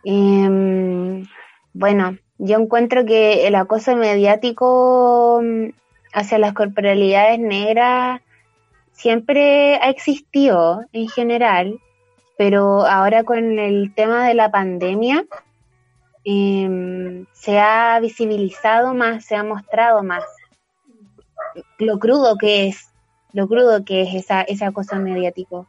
Em, 0.04 1.26
bueno, 1.72 2.18
yo 2.38 2.58
encuentro 2.58 3.04
que 3.04 3.46
el 3.46 3.54
acoso 3.54 3.96
mediático 3.96 5.40
mm, 5.42 5.68
hacia 6.12 6.38
las 6.38 6.52
corporalidades 6.52 7.38
negras 7.38 8.20
siempre 8.92 9.76
ha 9.76 9.90
existido 9.90 10.82
en 10.92 11.08
general, 11.08 11.80
pero 12.36 12.86
ahora 12.86 13.24
con 13.24 13.58
el 13.58 13.94
tema 13.94 14.26
de 14.26 14.34
la 14.34 14.50
pandemia 14.50 15.24
em, 16.24 17.26
se 17.32 17.58
ha 17.58 17.98
visibilizado 18.00 18.94
más, 18.94 19.24
se 19.24 19.36
ha 19.36 19.44
mostrado 19.44 20.02
más 20.02 20.24
lo 21.78 21.98
crudo 21.98 22.36
que 22.36 22.68
es, 22.68 22.90
lo 23.32 23.48
crudo 23.48 23.84
que 23.84 24.02
es 24.02 24.14
esa, 24.14 24.42
ese 24.42 24.64
acoso 24.64 24.96
mediático 24.96 25.66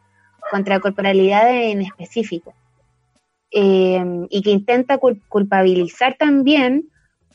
contra 0.50 0.80
corporalidades 0.80 1.72
en 1.72 1.82
específico. 1.82 2.54
Em, 3.52 4.28
y 4.30 4.42
que 4.42 4.52
intenta 4.52 4.98
culpabilizar 4.98 6.16
también 6.16 6.91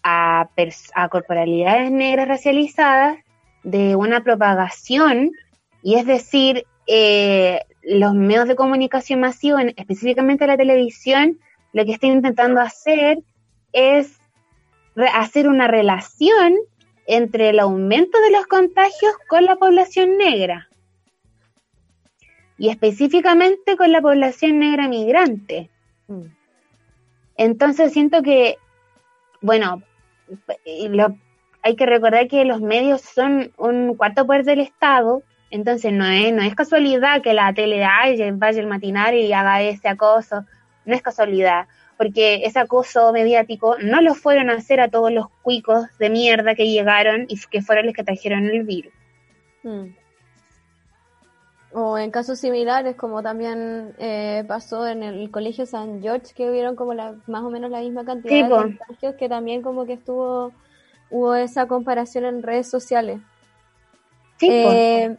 a, 0.08 0.48
a, 0.94 1.08
corporalidades 1.08 1.90
negras 1.90 2.28
racializadas 2.28 3.18
de 3.64 3.96
una 3.96 4.22
propagación, 4.22 5.32
y 5.82 5.96
es 5.96 6.06
decir, 6.06 6.64
eh, 6.86 7.60
los 7.82 8.14
medios 8.14 8.46
de 8.46 8.54
comunicación 8.54 9.18
masiva, 9.18 9.62
específicamente 9.62 10.46
la 10.46 10.56
televisión, 10.56 11.40
lo 11.72 11.84
que 11.84 11.92
están 11.92 12.10
intentando 12.10 12.60
hacer 12.60 13.18
es 13.72 14.16
hacer 15.12 15.48
una 15.48 15.66
relación 15.66 16.54
entre 17.08 17.48
el 17.48 17.58
aumento 17.58 18.20
de 18.20 18.30
los 18.30 18.46
contagios 18.46 19.12
con 19.28 19.44
la 19.44 19.56
población 19.56 20.16
negra 20.16 20.68
y 22.58 22.68
específicamente 22.68 23.76
con 23.76 23.90
la 23.90 24.00
población 24.00 24.60
negra 24.60 24.88
migrante. 24.88 25.68
Mm. 26.06 26.26
Entonces 27.36 27.92
siento 27.92 28.22
que, 28.22 28.56
bueno, 29.42 29.82
hay 31.62 31.76
que 31.76 31.86
recordar 31.86 32.28
que 32.28 32.44
los 32.44 32.60
medios 32.60 33.00
son 33.00 33.52
un 33.56 33.94
cuarto 33.96 34.26
poder 34.26 34.44
del 34.44 34.60
Estado, 34.60 35.22
entonces 35.50 35.92
no 35.92 36.06
es, 36.06 36.32
no 36.32 36.42
es 36.42 36.54
casualidad 36.54 37.22
que 37.22 37.34
la 37.34 37.52
tele 37.54 37.84
vaya 38.34 38.60
el 38.60 38.66
matinal 38.66 39.14
y 39.14 39.32
haga 39.32 39.62
ese 39.62 39.88
acoso, 39.88 40.44
no 40.84 40.94
es 40.94 41.02
casualidad, 41.02 41.66
porque 41.96 42.42
ese 42.44 42.58
acoso 42.58 43.12
mediático 43.12 43.76
no 43.80 44.00
lo 44.00 44.14
fueron 44.14 44.50
a 44.50 44.54
hacer 44.54 44.80
a 44.80 44.88
todos 44.88 45.12
los 45.12 45.26
cuicos 45.42 45.86
de 45.98 46.10
mierda 46.10 46.54
que 46.54 46.68
llegaron 46.68 47.26
y 47.28 47.38
que 47.50 47.62
fueron 47.62 47.86
los 47.86 47.94
que 47.94 48.04
trajeron 48.04 48.46
el 48.46 48.64
virus. 48.64 48.92
Mm. 49.62 49.86
O 51.72 51.98
en 51.98 52.10
casos 52.10 52.38
similares, 52.38 52.96
como 52.96 53.22
también 53.22 53.94
eh, 53.98 54.44
pasó 54.48 54.86
en 54.86 55.02
el 55.02 55.30
Colegio 55.30 55.66
San 55.66 56.00
George, 56.00 56.32
que 56.34 56.48
hubieron 56.48 56.76
como 56.76 56.94
la, 56.94 57.14
más 57.26 57.42
o 57.42 57.50
menos 57.50 57.70
la 57.70 57.80
misma 57.80 58.04
cantidad 58.04 58.44
de 58.44 58.48
contagios, 58.48 59.14
que 59.16 59.28
también 59.28 59.62
como 59.62 59.84
que 59.84 59.94
estuvo, 59.94 60.52
hubo 61.10 61.34
esa 61.34 61.66
comparación 61.66 62.24
en 62.24 62.42
redes 62.42 62.70
sociales. 62.70 63.20
Eh, 64.40 65.16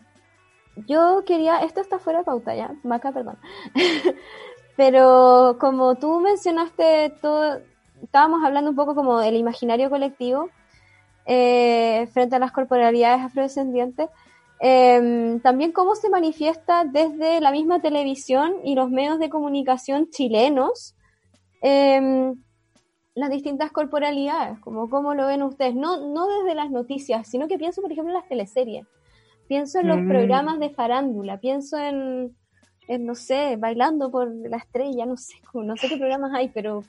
yo 0.85 1.23
quería, 1.25 1.59
esto 1.59 1.81
está 1.81 1.99
fuera 1.99 2.19
de 2.19 2.25
pauta 2.25 2.55
ya, 2.55 2.71
Maca, 2.83 3.11
perdón. 3.11 3.37
Pero 4.77 5.57
como 5.59 5.95
tú 5.95 6.19
mencionaste 6.19 7.11
todo, 7.21 7.59
estábamos 8.03 8.43
hablando 8.43 8.69
un 8.69 8.75
poco 8.75 8.93
como 8.93 9.19
del 9.19 9.35
imaginario 9.35 9.89
colectivo 9.89 10.49
eh, 11.25 12.07
frente 12.13 12.35
a 12.35 12.39
las 12.39 12.51
corporalidades 12.51 13.21
afrodescendientes. 13.21 14.09
Eh, 14.59 15.39
también 15.43 15.71
cómo 15.71 15.95
se 15.95 16.09
manifiesta 16.09 16.83
desde 16.83 17.41
la 17.41 17.51
misma 17.51 17.79
televisión 17.81 18.55
y 18.63 18.73
los 18.75 18.89
medios 18.89 19.19
de 19.19 19.29
comunicación 19.29 20.09
chilenos 20.09 20.95
em, 21.61 22.33
las 23.13 23.29
distintas 23.29 23.71
corporalidades, 23.71 24.59
como 24.59 24.89
cómo 24.89 25.13
lo 25.13 25.27
ven 25.27 25.43
ustedes, 25.43 25.75
no, 25.75 26.07
no 26.07 26.27
desde 26.27 26.55
las 26.55 26.71
noticias, 26.71 27.27
sino 27.27 27.47
que 27.47 27.57
pienso, 27.57 27.81
por 27.81 27.91
ejemplo, 27.91 28.11
en 28.11 28.19
las 28.19 28.27
teleseries, 28.27 28.87
pienso 29.47 29.79
en 29.79 29.87
los 29.87 29.99
mm. 29.99 30.07
programas 30.07 30.59
de 30.59 30.69
farándula, 30.69 31.39
pienso 31.39 31.77
en, 31.77 32.35
en, 32.87 33.05
no 33.05 33.15
sé, 33.15 33.57
bailando 33.57 34.11
por 34.11 34.27
la 34.27 34.57
estrella, 34.57 35.05
no 35.05 35.17
sé, 35.17 35.35
no 35.53 35.77
sé 35.77 35.87
qué 35.87 35.97
programas 35.97 36.33
hay, 36.33 36.49
pero 36.49 36.83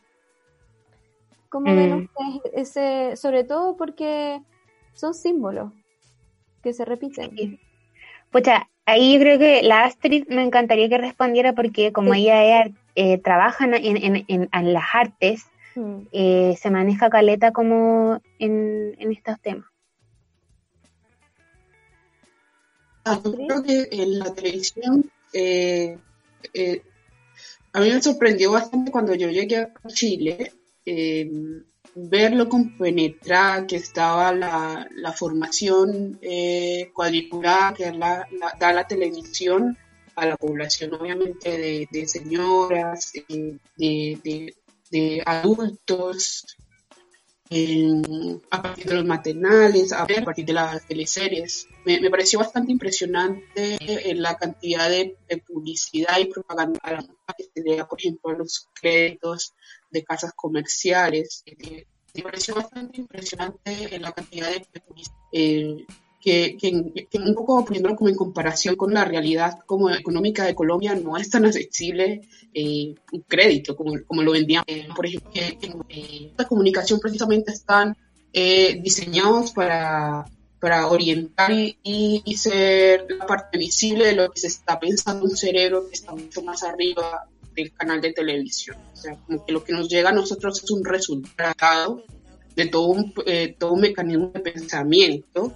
¿Cómo 1.48 1.74
ven 1.74 1.94
Mm. 1.94 2.04
ustedes 2.04 2.52
ese, 2.52 3.16
sobre 3.16 3.44
todo 3.44 3.76
porque 3.76 4.42
son 4.92 5.14
símbolos 5.14 5.72
que 6.62 6.72
se 6.72 6.84
repiten? 6.84 7.30
Sí. 7.36 7.59
Pucha, 8.30 8.68
ahí 8.84 9.14
yo 9.14 9.20
creo 9.20 9.38
que 9.38 9.62
la 9.62 9.84
Astrid 9.84 10.26
me 10.28 10.42
encantaría 10.42 10.88
que 10.88 10.98
respondiera 10.98 11.52
porque 11.54 11.92
como 11.92 12.14
Sí. 12.14 12.20
ella 12.28 12.70
eh, 12.94 13.18
trabaja 13.18 13.64
en, 13.64 13.74
en- 13.74 13.96
en- 13.96 14.24
en- 14.28 14.48
en 14.52 14.72
las 14.72 14.84
artes, 14.92 15.44
Mm. 15.74 16.02
eh, 16.12 16.56
se 16.61 16.70
maneja 16.70 17.09
caleta 17.11 17.52
como 17.52 18.20
en, 18.38 18.94
en 18.98 19.12
estos 19.12 19.40
temas. 19.40 19.66
Ah, 23.04 23.20
yo 23.24 23.32
creo 23.32 23.62
que 23.62 23.88
en 23.92 24.18
la 24.18 24.34
televisión, 24.34 25.11
eh, 25.32 25.96
eh, 26.52 26.82
a 27.72 27.80
mí 27.80 27.90
me 27.90 28.02
sorprendió 28.02 28.52
bastante 28.52 28.90
cuando 28.90 29.14
yo 29.14 29.28
llegué 29.30 29.56
a 29.56 29.70
Chile, 29.88 30.52
eh, 30.84 31.30
ver 31.95 32.33
lo 32.35 32.49
compenetrada 32.49 33.66
que 33.66 33.76
estaba 33.76 34.33
la, 34.33 34.89
la 34.95 35.12
formación 35.12 36.18
eh, 36.22 36.91
cuadriculada 36.95 37.74
que 37.74 37.93
la, 37.93 38.26
la- 38.41 38.55
da 38.59 38.72
la 38.72 38.87
televisión 38.87 39.76
a 40.16 40.26
la 40.26 40.37
población, 40.37 40.95
obviamente, 40.95 41.51
de, 41.51 41.89
de 41.91 42.09
señoras, 42.09 43.12
eh, 43.29 43.57
de, 43.76 44.20
de- 44.24 44.55
de 44.91 45.22
adultos, 45.24 46.45
a 48.51 48.62
partir 48.62 48.86
de 48.86 48.94
los 48.94 49.05
maternales, 49.05 49.92
a, 49.92 50.07
partir 50.07 50.44
de 50.44 50.53
las 50.53 50.86
teleseries. 50.86 51.66
Me, 51.84 52.01
me 52.01 52.11
pareció 52.11 52.38
bastante 52.38 52.72
impresionante 52.72 53.76
eh, 53.80 54.14
la 54.14 54.36
cantidad 54.36 54.88
de, 54.90 55.16
de 55.28 55.38
publicidad 55.38 56.18
y 56.18 56.26
propaganda 56.26 56.78
que 57.36 57.44
se 57.44 57.62
le 57.62 57.76
da, 57.76 57.88
por 57.88 58.01
ejemplo, 58.01 58.30
a 58.30 58.38
los 58.38 58.68
créditos 58.74 59.55
de 59.90 60.05
casas 60.05 60.32
comerciales. 60.34 61.42
Eh, 61.46 61.86
me 62.14 62.22
pareció 62.22 62.55
bastante 62.55 63.01
impresionante 63.01 63.94
eh, 63.94 63.99
la 63.99 64.12
cantidad 64.12 64.51
de 64.51 64.80
publicidad. 64.80 65.16
eh, 65.32 65.86
que, 66.20 66.56
que- 66.60 67.06
que 67.10 67.18
un 67.18 67.34
poco 67.34 67.64
poniéndolo 67.64 67.96
como 67.96 68.08
en 68.10 68.16
comparación 68.16 68.74
con 68.76 68.92
la 68.92 69.04
realidad 69.04 69.58
como 69.66 69.88
económica 69.90 70.44
de 70.44 70.54
Colombia 70.54 70.94
no 70.94 71.16
es 71.16 71.30
tan 71.30 71.44
accesible 71.46 72.22
eh, 72.52 72.94
un 73.12 73.20
crédito 73.26 73.76
como, 73.76 73.92
como 74.06 74.22
lo 74.22 74.32
vendían 74.32 74.64
eh, 74.66 74.88
por 74.94 75.06
ejemplo 75.06 75.30
eh, 75.88 76.32
la 76.36 76.44
comunicación 76.46 76.98
precisamente 77.00 77.52
están 77.52 77.96
eh, 78.32 78.78
diseñados 78.82 79.52
para 79.52 80.24
para 80.60 80.88
orientar 80.88 81.52
y- 81.52 81.76
y 82.24 82.36
ser 82.36 83.06
la 83.16 83.24
parte 83.26 83.56
visible 83.58 84.06
de 84.06 84.12
lo 84.14 84.28
que 84.32 84.40
se 84.40 84.48
está 84.48 84.80
pensando 84.80 85.24
un 85.24 85.36
cerebro 85.36 85.86
que 85.88 85.94
está 85.94 86.12
mucho 86.16 86.42
más 86.42 86.64
arriba 86.64 87.28
del 87.54 87.72
canal 87.72 88.00
de 88.00 88.12
televisión. 88.12 88.76
O 88.92 88.96
sea, 88.96 89.14
como 89.24 89.46
que 89.46 89.52
lo 89.52 89.62
que 89.62 89.72
nos 89.72 89.88
llega 89.88 90.08
a 90.10 90.12
nosotros 90.12 90.60
es 90.62 90.68
un 90.72 90.84
resultado 90.84 92.02
de 92.56 92.66
todo 92.66 92.86
un, 92.88 93.14
eh, 93.26 93.54
todo 93.56 93.72
un 93.74 93.82
mecanismo 93.82 94.32
de 94.34 94.40
pensamiento 94.40 95.52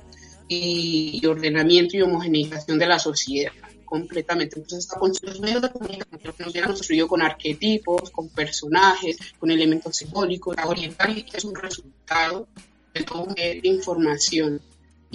y, 0.48 1.24
ordenamiento 1.26 1.96
y 1.96 2.02
homogeneización 2.02 2.78
de 2.78 2.86
la 2.86 2.98
sociedad 2.98 3.52
completamente. 3.84 4.58
Entonces, 4.58 4.86
con 4.86 5.12
los 5.22 5.40
medios 5.40 5.62
de 5.62 5.70
comunicación 5.70 6.34
que 6.36 6.44
nos 6.44 6.52
llegan 6.54 6.72
construido 6.72 7.08
con 7.08 7.22
arquetipos, 7.22 8.10
con 8.10 8.28
personajes, 8.30 9.18
con 9.38 9.50
elementos 9.50 9.96
simbólicos, 9.96 10.56
a 10.56 10.66
orientar 10.66 11.10
y 11.10 11.26
es 11.32 11.44
un 11.44 11.54
resultado 11.54 12.48
de 12.94 13.02
todo 13.02 13.24
un 13.24 13.34
de 13.34 13.60
información. 13.64 14.60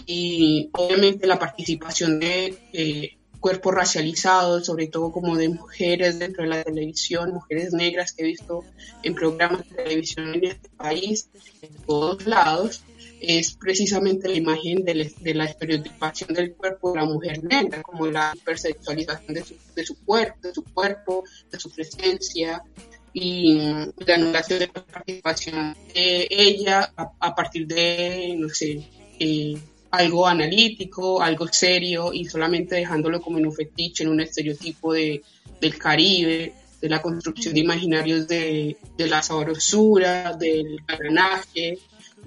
Y 0.06 0.70
obviamente 0.74 1.26
la 1.26 1.40
participación 1.40 2.20
de 2.20 2.56
eh, 2.72 3.18
cuerpos 3.40 3.74
racializados, 3.74 4.66
sobre 4.66 4.88
todo 4.88 5.12
como 5.12 5.36
de 5.38 5.50
mujeres 5.50 6.20
dentro 6.20 6.44
de 6.44 6.50
la 6.50 6.64
televisión, 6.64 7.34
mujeres 7.34 7.74
negras 7.74 8.14
que 8.14 8.24
he 8.24 8.26
visto 8.28 8.64
en 9.04 9.16
programas 9.16 9.68
de 9.70 9.76
televisión 9.76 10.34
en 10.34 10.46
este 10.46 10.70
país, 10.70 11.30
en 11.62 11.74
todos 11.86 12.26
lados, 12.26 12.84
es 13.20 13.56
precisamente 13.56 14.28
la 14.28 14.36
imagen 14.36 14.84
de, 14.84 15.34
la- 15.34 15.46
estereotipación 15.46 16.34
del 16.34 16.54
cuerpo 16.54 16.92
de 16.92 17.00
la 17.00 17.06
mujer 17.06 17.44
negra, 17.44 17.82
como 17.82 18.08
la 18.08 18.34
hipersexualización 18.36 19.34
de 19.34 19.86
su, 19.86 19.96
cuerpo, 20.06 20.48
de 20.48 20.54
su 20.54 20.64
cuerpo, 20.64 21.24
de 21.52 21.60
su 21.60 21.72
presencia 21.72 22.64
y 23.14 23.56
mm, 23.56 23.94
la 24.06 24.16
anulación 24.16 24.60
de 24.60 24.68
participación 24.68 25.76
de 25.94 26.28
ella 26.30 26.94
a, 26.96 27.36
partir 27.36 27.66
de, 27.68 28.36
no 28.38 28.50
sé, 28.50 28.88
eh, 29.20 29.58
algo 29.92 30.28
analítico, 30.28 31.22
algo 31.22 31.48
serio 31.48 32.14
y 32.14 32.26
solamente 32.26 32.76
dejándolo 32.76 33.22
como 33.22 33.38
en 33.40 33.48
un 33.48 33.54
fetiche, 33.54 34.04
en 34.04 34.10
un 34.10 34.22
estereotipo 34.22 34.94
de, 34.94 35.24
del 35.60 35.78
Caribe, 35.78 36.54
de 36.80 36.90
la 36.90 37.02
construcción 37.02 37.56
de 37.56 37.62
imaginarios 37.62 38.28
de, 38.28 38.78
de 38.98 39.08
la 39.08 39.24
sabrosura, 39.24 40.34
del 40.34 40.80
carnaje 40.86 41.80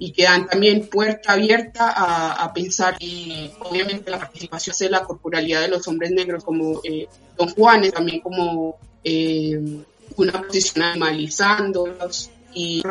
y 0.03 0.13
que 0.13 0.23
dan 0.23 0.47
también 0.47 0.87
puerta 0.87 1.33
abierta 1.33 1.91
a, 1.91 2.31
a 2.43 2.51
pensar 2.51 2.95
y 2.97 3.51
obviamente 3.59 4.09
la 4.09 4.17
participación 4.17 4.75
de 4.79 4.89
la 4.89 5.03
corporalidad 5.03 5.61
de 5.61 5.67
los 5.67 5.87
hombres 5.87 6.09
negros 6.09 6.43
como 6.43 6.81
eh, 6.83 7.07
Don 7.37 7.49
Juanes, 7.49 7.93
también 7.93 8.19
como 8.19 8.79
eh, 9.03 9.61
una 10.17 10.41
posición 10.41 10.85
animalizándolos 10.85 12.31
y, 12.51 12.81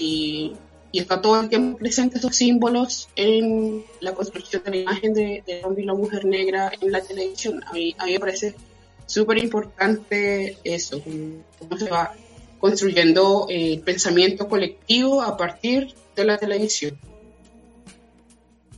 y, 0.00 0.56
y 0.90 0.98
está 0.98 1.22
todo 1.22 1.40
el 1.40 1.48
tiempo 1.48 1.78
presente 1.78 2.18
esos 2.18 2.34
símbolos 2.34 3.10
en 3.14 3.84
la 4.00 4.12
construcción 4.12 4.64
de 4.64 4.70
la 4.72 4.76
imagen 4.78 5.14
de, 5.14 5.44
de 5.46 5.62
hombre 5.64 5.84
y 5.84 5.86
la 5.86 5.94
mujer 5.94 6.24
negra 6.24 6.72
en 6.80 6.90
la 6.90 7.00
televisión. 7.00 7.62
A 7.64 7.74
mí, 7.74 7.94
a 7.96 8.06
mí 8.06 8.14
me 8.14 8.18
parece 8.18 8.56
súper 9.06 9.38
importante 9.38 10.58
eso, 10.64 11.00
cómo 11.60 11.78
se 11.78 11.88
va 11.88 12.12
construyendo 12.70 13.46
eh, 13.48 13.74
el 13.74 13.80
pensamiento 13.80 14.48
colectivo 14.48 15.22
a 15.22 15.36
partir 15.36 15.94
de 16.16 16.24
la 16.24 16.36
televisión. 16.38 16.98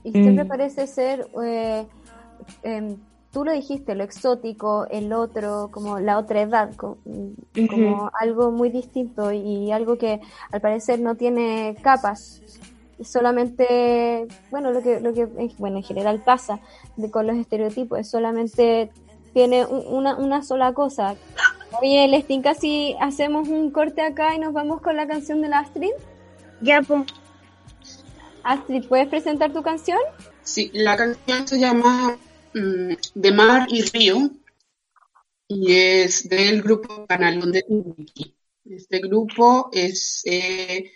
Y 0.04 0.12
siempre 0.12 0.44
Mm. 0.44 0.48
parece 0.48 0.86
ser, 0.86 1.26
eh, 1.44 1.86
em, 2.62 2.96
tú 3.32 3.44
lo 3.44 3.52
dijiste, 3.52 3.94
lo 3.94 4.04
exótico, 4.04 4.86
el 4.90 5.12
otro, 5.12 5.70
como 5.72 5.98
la 5.98 6.18
otra 6.18 6.40
edad, 6.42 6.74
co- 6.76 6.98
como, 7.68 8.10
algo 8.20 8.50
muy 8.50 8.70
distinto 8.70 9.32
y 9.32 9.70
algo 9.72 9.96
que 9.98 10.20
al 10.52 10.60
parecer 10.60 11.00
no 11.00 11.14
tiene 11.16 11.76
capas. 11.82 12.42
Solamente, 13.00 14.26
bueno, 14.50 14.70
lo 14.72 14.82
que, 14.82 15.00
lo 15.00 15.12
que 15.12 15.22
en- 15.22 15.52
bueno, 15.58 15.76
en 15.76 15.82
general 15.84 16.20
pasa 16.24 16.58
de, 16.96 17.10
con 17.10 17.26
los 17.26 17.36
estereotipos, 17.36 17.98
es 18.00 18.10
solamente 18.10 18.90
tiene 19.34 19.64
un- 19.66 19.86
una, 19.86 20.16
una 20.16 20.42
sola 20.42 20.72
cosa. 20.72 21.14
Oye, 21.72 22.08
Lestín, 22.08 22.42
casi 22.42 22.96
hacemos 23.00 23.48
un 23.48 23.70
corte 23.70 24.00
acá 24.00 24.34
y 24.34 24.38
nos 24.38 24.52
vamos 24.52 24.80
con 24.80 24.96
la 24.96 25.06
canción 25.06 25.42
de 25.42 25.48
la 25.48 25.60
Astrid. 25.60 25.90
Ya, 26.60 26.82
pues. 26.82 27.02
Astrid, 28.42 28.86
¿puedes 28.88 29.08
presentar 29.08 29.52
tu 29.52 29.62
canción? 29.62 29.98
Sí, 30.42 30.70
la 30.72 30.96
canción 30.96 31.46
se 31.46 31.58
llama 31.58 32.18
mm, 32.54 32.94
De 33.14 33.32
Mar 33.32 33.66
y 33.70 33.82
Río 33.82 34.30
y 35.46 35.72
es 35.72 36.28
del 36.28 36.62
grupo 36.62 37.06
Canalón 37.06 37.52
de 37.52 37.62
Timbiquí. 37.62 38.34
Este 38.64 38.98
grupo 39.00 39.68
es 39.72 40.22
eh, 40.24 40.90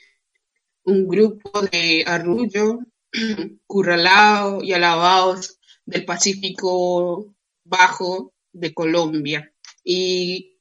un 0.85 1.07
grupo 1.07 1.63
de 1.63 2.05
arrullo, 2.07 2.81
curralao 3.67 4.63
y 4.63 4.73
alabados 4.73 5.59
del 5.85 6.05
Pacífico 6.05 7.35
Bajo 7.65 8.33
de 8.53 8.73
Colombia. 8.73 9.53
Y 9.85 10.52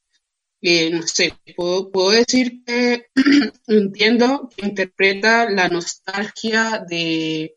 eh, 0.62 0.92
no 0.92 1.02
sé, 1.04 1.34
puedo, 1.56 1.92
puedo 1.92 2.12
decir 2.12 2.64
que 2.64 3.08
entiendo 3.68 4.50
que 4.56 4.68
interpreta 4.68 5.50
la 5.50 5.70
nostalgia 5.70 6.84
de, 6.88 7.56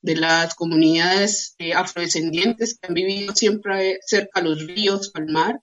de 0.00 0.16
las 0.16 0.54
comunidades 0.54 1.56
eh, 1.58 1.72
afrodescendientes 1.72 2.78
que 2.78 2.86
han 2.86 2.94
vivido 2.94 3.34
siempre 3.34 3.98
cerca 4.06 4.38
a 4.40 4.42
los 4.42 4.64
ríos, 4.66 5.10
al 5.14 5.26
mar, 5.26 5.60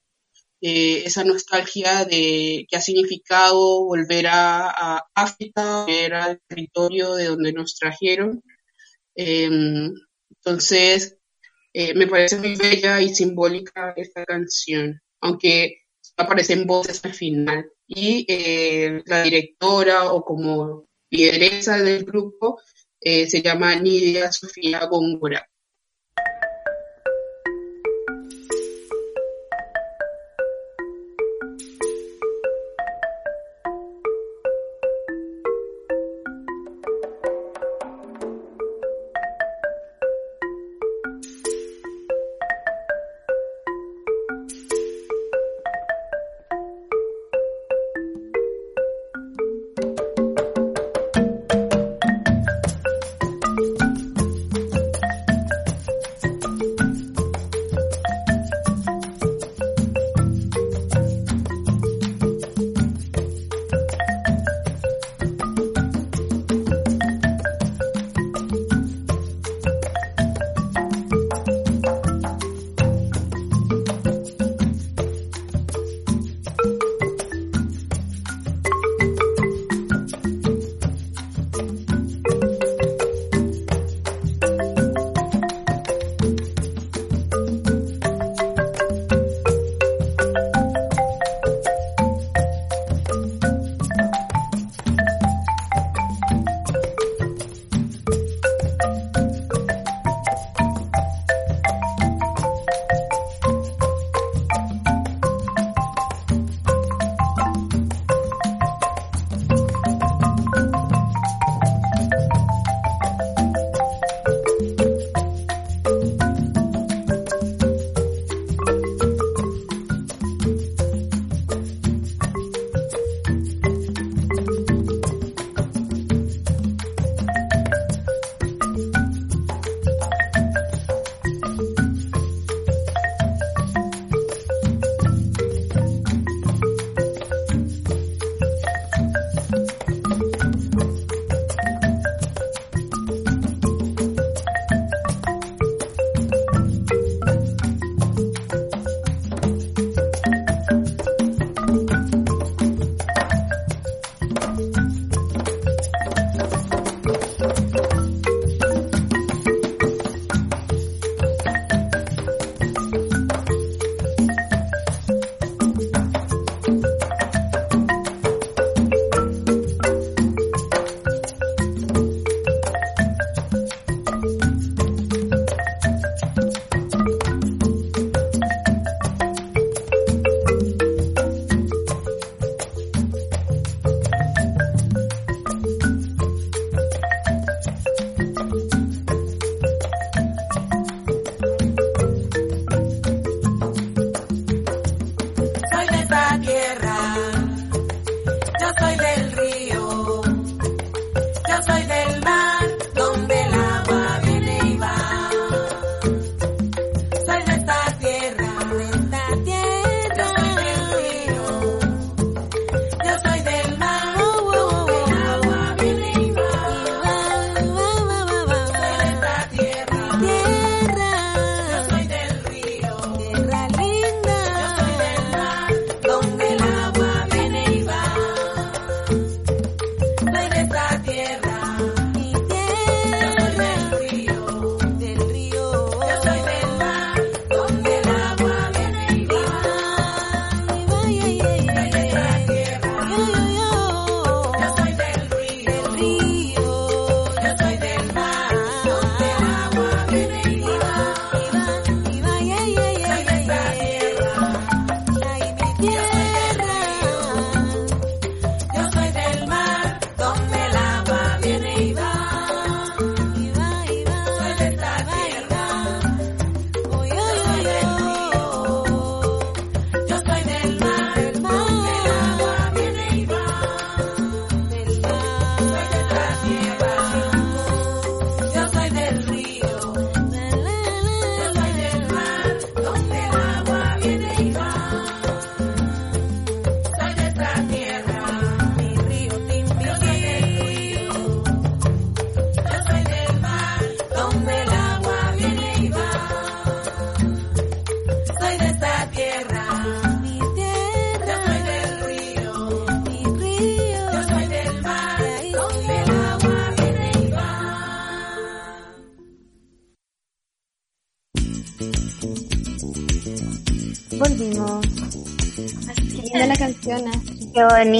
eh, 0.60 1.04
esa 1.06 1.24
nostalgia 1.24 2.04
de 2.04 2.66
que 2.68 2.76
ha 2.76 2.80
significado 2.80 3.84
volver 3.84 4.26
a, 4.26 4.68
a 4.68 5.04
África, 5.14 5.84
volver 5.84 6.14
al 6.14 6.40
territorio 6.46 7.14
de 7.14 7.26
donde 7.26 7.52
nos 7.54 7.74
trajeron. 7.76 8.42
Eh, 9.16 9.48
entonces, 10.30 11.16
me 11.74 12.06
parece 12.06 12.36
muy 12.36 12.54
bella 12.56 13.00
y 13.00 13.14
simbólica 13.14 13.94
esta 13.96 14.26
canción, 14.26 15.00
aunque 15.20 15.81
aparecen 16.16 16.66
voces 16.66 17.04
al 17.04 17.14
final. 17.14 17.70
Y 17.86 18.24
eh, 18.28 19.02
la 19.06 19.22
directora 19.22 20.12
o 20.12 20.24
como 20.24 20.86
lideresa 21.10 21.78
del 21.78 22.04
grupo 22.04 22.60
eh, 23.00 23.28
se 23.28 23.42
llama 23.42 23.74
Nidia 23.76 24.32
Sofía 24.32 24.86
Góngora. 24.86 25.46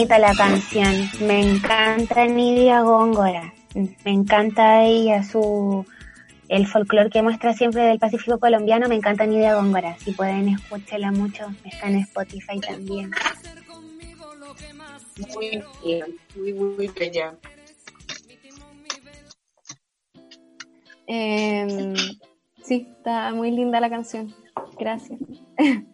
Bonita 0.02 0.18
la 0.18 0.34
canción. 0.34 1.08
Me 1.20 1.40
encanta 1.40 2.26
Nidia 2.26 2.80
Góngora. 2.80 3.54
Me 3.74 4.10
encanta 4.10 4.82
ella, 4.82 5.22
su 5.22 5.86
el 6.48 6.66
folclore 6.66 7.08
que 7.08 7.22
muestra 7.22 7.54
siempre 7.54 7.82
del 7.82 8.00
Pacífico 8.00 8.40
colombiano. 8.40 8.88
Me 8.88 8.96
encanta 8.96 9.26
Nidia 9.26 9.54
Góngora. 9.54 9.96
Si 10.00 10.10
pueden 10.10 10.48
escucharla 10.48 11.12
mucho, 11.12 11.46
está 11.64 11.88
en 11.88 11.98
Spotify 11.98 12.58
también. 12.58 13.12
Muy 15.34 15.62
bien, 15.84 16.16
muy, 16.34 16.52
muy 16.52 16.88
bella. 16.88 17.34
Em, 21.06 21.94
sí, 22.64 22.88
está 22.96 23.32
muy 23.32 23.52
linda 23.52 23.78
la 23.78 23.88
canción. 23.88 24.34
Gracias. 24.80 25.20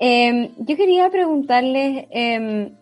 Em, 0.00 0.54
yo 0.58 0.76
quería 0.76 1.10
preguntarles, 1.10 2.06
em, 2.10 2.77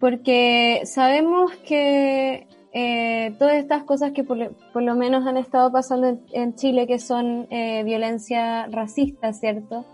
porque 0.00 0.80
sabemos 0.84 1.52
que 1.66 2.46
eh, 2.72 3.34
todas 3.38 3.54
estas 3.56 3.84
cosas 3.84 4.12
que 4.12 4.24
por, 4.24 4.36
lo- 4.38 4.52
por 4.72 4.82
lo 4.82 4.94
menos 4.96 5.26
han 5.26 5.36
estado 5.36 5.70
pasando 5.70 6.08
en, 6.08 6.20
en 6.32 6.54
Chile, 6.54 6.86
que 6.86 6.98
son 6.98 7.46
eh, 7.50 7.82
violencia 7.84 8.66
racista, 8.68 9.32
¿cierto? 9.32 9.84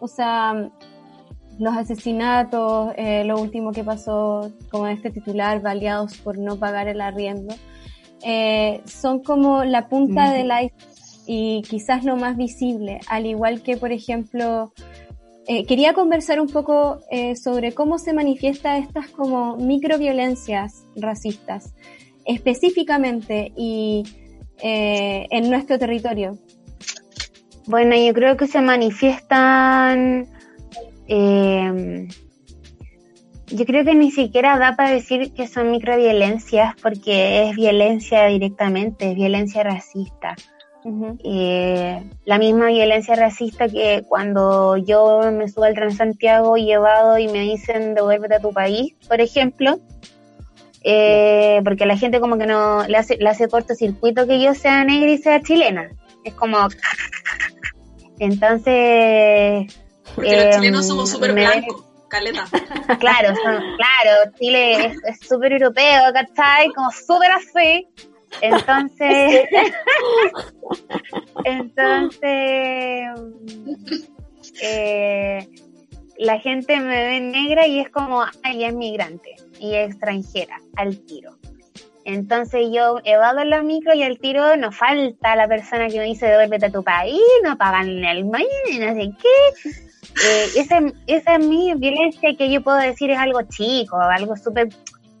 O 0.00 0.08
sea, 0.08 0.70
los 1.58 1.76
asesinatos, 1.76 2.92
eh, 2.96 3.24
lo 3.24 3.40
último 3.40 3.72
que 3.72 3.84
pasó, 3.84 4.50
como 4.70 4.86
este 4.86 5.10
titular, 5.10 5.60
baleados 5.60 6.16
por 6.18 6.38
no 6.38 6.56
pagar 6.56 6.88
el 6.88 7.00
arriendo, 7.00 7.54
son 8.86 9.22
como 9.22 9.64
la 9.64 9.88
punta 9.88 10.32
del 10.32 10.46
iceberg 10.46 10.72
y 11.26 11.62
quizás 11.62 12.04
lo 12.04 12.16
más 12.16 12.36
visible, 12.36 13.00
al 13.08 13.26
igual 13.26 13.62
que, 13.62 13.76
por 13.76 13.92
ejemplo, 13.92 14.72
eh, 15.46 15.64
quería 15.66 15.92
conversar 15.92 16.40
un 16.40 16.48
poco 16.48 17.00
eh, 17.10 17.36
sobre 17.36 17.72
cómo 17.72 17.98
se 17.98 18.12
manifiesta 18.12 18.78
estas 18.78 19.08
como 19.08 19.56
microviolencias 19.56 20.84
racistas, 20.96 21.74
específicamente 22.24 23.52
y 23.56 24.04
eh, 24.62 25.26
en 25.30 25.50
nuestro 25.50 25.78
territorio. 25.78 26.38
Bueno, 27.66 27.96
yo 27.96 28.12
creo 28.14 28.36
que 28.36 28.46
se 28.46 28.60
manifiestan. 28.60 30.26
eh, 31.08 32.08
yo 33.48 33.66
creo 33.66 33.84
que 33.84 33.94
ni 33.94 34.10
siquiera 34.10 34.58
da 34.58 34.76
para 34.76 34.90
decir 34.90 35.32
que 35.34 35.46
son 35.46 35.70
microviolencias 35.70 36.74
porque 36.82 37.50
es 37.50 37.56
violencia 37.56 38.26
directamente, 38.26 39.10
es 39.10 39.14
violencia 39.14 39.62
racista. 39.62 40.34
Eh, 41.24 42.02
la 42.24 42.38
misma 42.38 42.66
violencia 42.66 43.14
racista 43.14 43.68
que 43.68 44.04
cuando 44.08 44.76
yo 44.76 45.20
me 45.32 45.48
subo 45.48 45.64
al 45.64 45.74
Transantiago 45.74 46.56
llevado 46.56 47.18
y 47.18 47.28
me 47.28 47.40
dicen 47.40 47.94
devuélvete 47.94 48.34
a 48.36 48.40
tu 48.40 48.52
país, 48.52 48.94
por 49.08 49.20
ejemplo, 49.20 49.78
eh, 50.84 51.60
porque 51.64 51.86
la 51.86 51.96
gente 51.96 52.18
como 52.18 52.36
que 52.38 52.46
no 52.46 52.84
le 52.88 52.96
hace, 52.96 53.16
le 53.16 53.28
hace 53.28 53.48
cortocircuito 53.48 54.26
que 54.26 54.40
yo 54.42 54.54
sea 54.54 54.82
negra 54.84 55.10
y 55.10 55.18
sea 55.18 55.40
chilena. 55.40 55.90
Es 56.24 56.34
como... 56.34 56.58
Entonces... 58.18 59.72
Porque 60.14 60.36
los 60.36 60.44
eh, 60.44 60.50
chilenos 60.54 60.86
somos 60.86 61.10
súper 61.10 61.32
blancos, 61.32 61.84
caleta. 62.08 62.44
Claro, 63.00 63.28
son- 63.36 63.62
claro, 63.76 64.32
Chile 64.38 64.86
es- 64.86 64.98
es 65.06 65.28
súper 65.28 65.52
europeo, 65.52 66.02
¿cachai? 66.12 66.68
Como 66.74 66.90
súper 66.90 67.30
así. 67.32 67.88
Entonces, 68.40 69.48
entonces, 71.44 72.20
eh, 74.62 75.48
la 76.18 76.38
gente 76.38 76.78
me 76.78 77.04
ve 77.04 77.20
negra 77.20 77.66
y 77.66 77.80
es 77.80 77.90
como, 77.90 78.24
ay, 78.42 78.64
es 78.64 78.74
migrante 78.74 79.36
y 79.60 79.74
es 79.74 79.90
extranjera, 79.90 80.60
al 80.76 80.98
tiro. 81.00 81.36
Entonces 82.04 82.68
yo 82.72 82.98
evado 83.04 83.44
la 83.44 83.62
micro 83.62 83.94
y 83.94 84.02
al 84.02 84.18
tiro 84.18 84.56
no 84.56 84.72
falta 84.72 85.36
la 85.36 85.46
persona 85.46 85.88
que 85.88 85.98
me 85.98 86.04
dice 86.04 86.26
devuélvete 86.26 86.66
a 86.66 86.72
tu 86.72 86.82
país, 86.82 87.20
no 87.44 87.56
pagan 87.56 88.04
el 88.04 88.24
maíz, 88.24 88.48
no 88.80 88.94
sé 88.94 89.12
qué. 89.20 89.70
Eh, 90.26 90.46
esa, 90.56 90.80
esa 91.06 91.36
es 91.36 91.46
mi 91.46 91.72
violencia 91.74 92.36
que 92.36 92.50
yo 92.50 92.60
puedo 92.62 92.76
decir 92.78 93.10
es 93.10 93.18
algo 93.18 93.42
chico, 93.42 93.98
algo 93.98 94.36
súper 94.36 94.68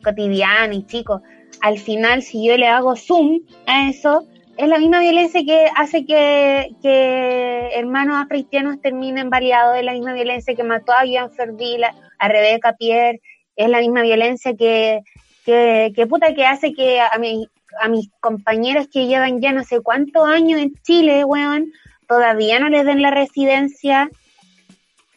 cotidiano 0.02 0.74
y 0.74 0.84
chico. 0.84 1.22
Al 1.62 1.78
final, 1.78 2.22
si 2.22 2.44
yo 2.44 2.56
le 2.56 2.66
hago 2.66 2.96
zoom 2.96 3.40
a 3.66 3.88
eso, 3.88 4.26
es 4.56 4.68
la 4.68 4.78
misma 4.78 4.98
violencia 4.98 5.42
que 5.46 5.68
hace 5.76 6.04
que, 6.04 6.74
que 6.82 7.70
hermanos 7.74 8.20
africanos 8.20 8.80
terminen 8.82 9.30
baleados, 9.30 9.76
es 9.76 9.84
la 9.84 9.92
misma 9.92 10.12
violencia 10.12 10.56
que 10.56 10.64
mató 10.64 10.92
a 10.92 11.06
Joan 11.06 11.30
Ferdila, 11.30 11.94
a 12.18 12.28
Rebeca 12.28 12.74
Pierre, 12.74 13.20
es 13.54 13.68
la 13.68 13.78
misma 13.78 14.02
violencia 14.02 14.54
que, 14.56 15.02
que, 15.46 15.92
que 15.94 16.06
puta 16.08 16.34
que 16.34 16.44
hace 16.44 16.74
que 16.74 17.00
a, 17.00 17.16
mi, 17.18 17.48
a 17.80 17.88
mis 17.88 18.10
compañeros 18.18 18.88
que 18.92 19.06
llevan 19.06 19.40
ya 19.40 19.52
no 19.52 19.62
sé 19.62 19.80
cuántos 19.82 20.28
años 20.28 20.60
en 20.60 20.74
Chile, 20.82 21.24
weón, 21.24 21.72
todavía 22.08 22.58
no 22.58 22.68
les 22.70 22.84
den 22.84 23.02
la 23.02 23.12
residencia, 23.12 24.10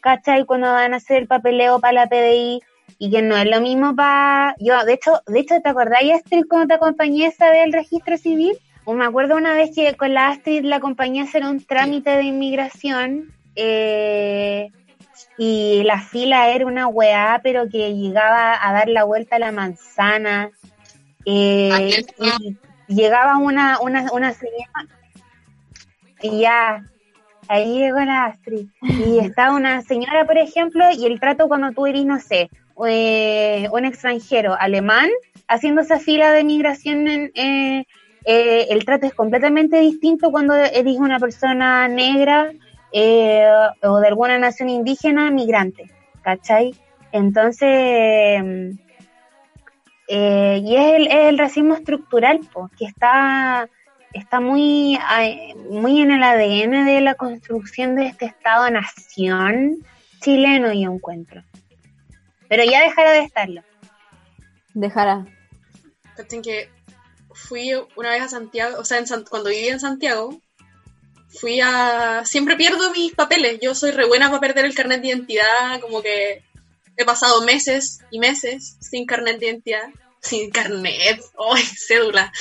¿cachai? 0.00 0.44
Cuando 0.44 0.68
van 0.68 0.94
a 0.94 0.98
hacer 0.98 1.22
el 1.22 1.26
papeleo 1.26 1.80
para 1.80 1.92
la 1.92 2.06
PDI 2.06 2.62
y 2.98 3.10
que 3.10 3.22
no 3.22 3.36
es 3.36 3.46
lo 3.46 3.60
mismo 3.60 3.94
para... 3.94 4.54
Yo, 4.58 4.84
de 4.84 4.94
hecho, 4.94 5.20
de 5.26 5.40
hecho, 5.40 5.60
¿te 5.60 5.68
acordáis, 5.68 6.14
Astrid, 6.14 6.44
cuando 6.48 6.68
te 6.68 6.74
acompañé 6.74 7.26
esa 7.26 7.50
del 7.50 7.72
registro 7.72 8.16
civil? 8.16 8.56
O 8.84 8.94
me 8.94 9.04
acuerdo 9.04 9.36
una 9.36 9.54
vez 9.54 9.74
que 9.74 9.94
con 9.96 10.14
la 10.14 10.28
Astrid 10.28 10.64
la 10.64 10.76
acompañé 10.76 11.20
a 11.20 11.24
hacer 11.24 11.44
un 11.44 11.64
trámite 11.64 12.10
de 12.10 12.22
inmigración 12.22 13.32
eh, 13.56 14.70
y 15.36 15.82
la 15.84 16.00
fila 16.00 16.50
era 16.50 16.66
una 16.66 16.86
weá, 16.86 17.40
pero 17.42 17.68
que 17.68 17.94
llegaba 17.94 18.56
a 18.60 18.72
dar 18.72 18.88
la 18.88 19.04
vuelta 19.04 19.36
a 19.36 19.40
la 19.40 19.52
manzana. 19.52 20.50
eh, 21.24 22.04
y 22.88 22.94
llegaba 22.94 23.38
una, 23.38 23.80
una, 23.80 24.10
una 24.12 24.32
señora 24.32 24.86
y 26.20 26.40
ya, 26.40 26.84
ahí 27.48 27.78
llegó 27.78 27.98
la 27.98 28.26
Astrid. 28.26 28.68
Y 28.82 29.18
estaba 29.18 29.54
una 29.54 29.82
señora, 29.82 30.24
por 30.24 30.38
ejemplo, 30.38 30.84
y 30.96 31.06
el 31.06 31.20
trato 31.20 31.48
cuando 31.48 31.72
tú 31.72 31.86
eres, 31.86 32.04
no 32.04 32.18
sé, 32.18 32.50
eh, 32.86 33.68
un 33.72 33.84
extranjero 33.84 34.56
alemán 34.58 35.08
haciendo 35.48 35.82
esa 35.82 35.98
fila 35.98 36.32
de 36.32 36.44
migración, 36.44 37.08
en, 37.08 37.32
eh, 37.34 37.86
eh, 38.24 38.66
el 38.70 38.84
trato 38.84 39.06
es 39.06 39.14
completamente 39.14 39.78
distinto 39.80 40.30
cuando 40.30 40.54
eres 40.54 40.96
una 40.96 41.18
persona 41.18 41.88
negra 41.88 42.52
eh, 42.92 43.46
o 43.82 43.98
de 44.00 44.08
alguna 44.08 44.38
nación 44.38 44.68
indígena 44.68 45.30
migrante, 45.30 45.90
¿cachai? 46.22 46.74
Entonces, 47.12 48.42
y 50.08 50.76
es 50.76 51.10
el, 51.10 51.38
racismo 51.38 51.74
estructural, 51.74 52.40
que 52.78 52.86
está 52.86 53.68
está 54.12 54.40
muy, 54.40 54.98
muy 55.70 56.00
en 56.00 56.10
el 56.10 56.22
ADN 56.22 56.86
de 56.86 57.00
la 57.02 57.16
construcción 57.16 57.96
de 57.96 58.06
este 58.06 58.24
Estado-nación 58.24 59.76
chileno, 60.20 60.72
yo 60.72 60.90
encuentro. 60.90 61.42
Pero 62.48 62.64
ya 62.64 62.82
dejará 62.82 63.12
de 63.12 63.20
estarlo. 63.20 63.62
Dejará. 64.74 65.26
Cachen 66.16 66.42
que 66.42 66.70
fui 67.34 67.72
una 67.96 68.10
vez 68.10 68.22
a 68.22 68.28
Santiago, 68.28 68.78
o 68.78 68.84
sea, 68.84 68.98
en 68.98 69.06
San- 69.06 69.24
cuando 69.24 69.50
viví 69.50 69.68
en 69.68 69.80
Santiago, 69.80 70.40
fui 71.28 71.60
a... 71.60 72.22
Siempre 72.24 72.56
pierdo 72.56 72.90
mis 72.92 73.14
papeles, 73.14 73.58
yo 73.60 73.74
soy 73.74 73.90
re 73.90 74.06
buena 74.06 74.28
para 74.28 74.40
perder 74.40 74.64
el 74.64 74.74
carnet 74.74 75.02
de 75.02 75.08
identidad, 75.08 75.80
como 75.80 76.02
que 76.02 76.42
he 76.96 77.04
pasado 77.04 77.42
meses 77.42 78.00
y 78.10 78.18
meses 78.18 78.76
sin 78.80 79.04
carnet 79.04 79.38
de 79.38 79.46
identidad, 79.48 79.88
sin 80.20 80.50
carnet, 80.50 81.20
¡ay, 81.52 81.62
cédula! 81.62 82.32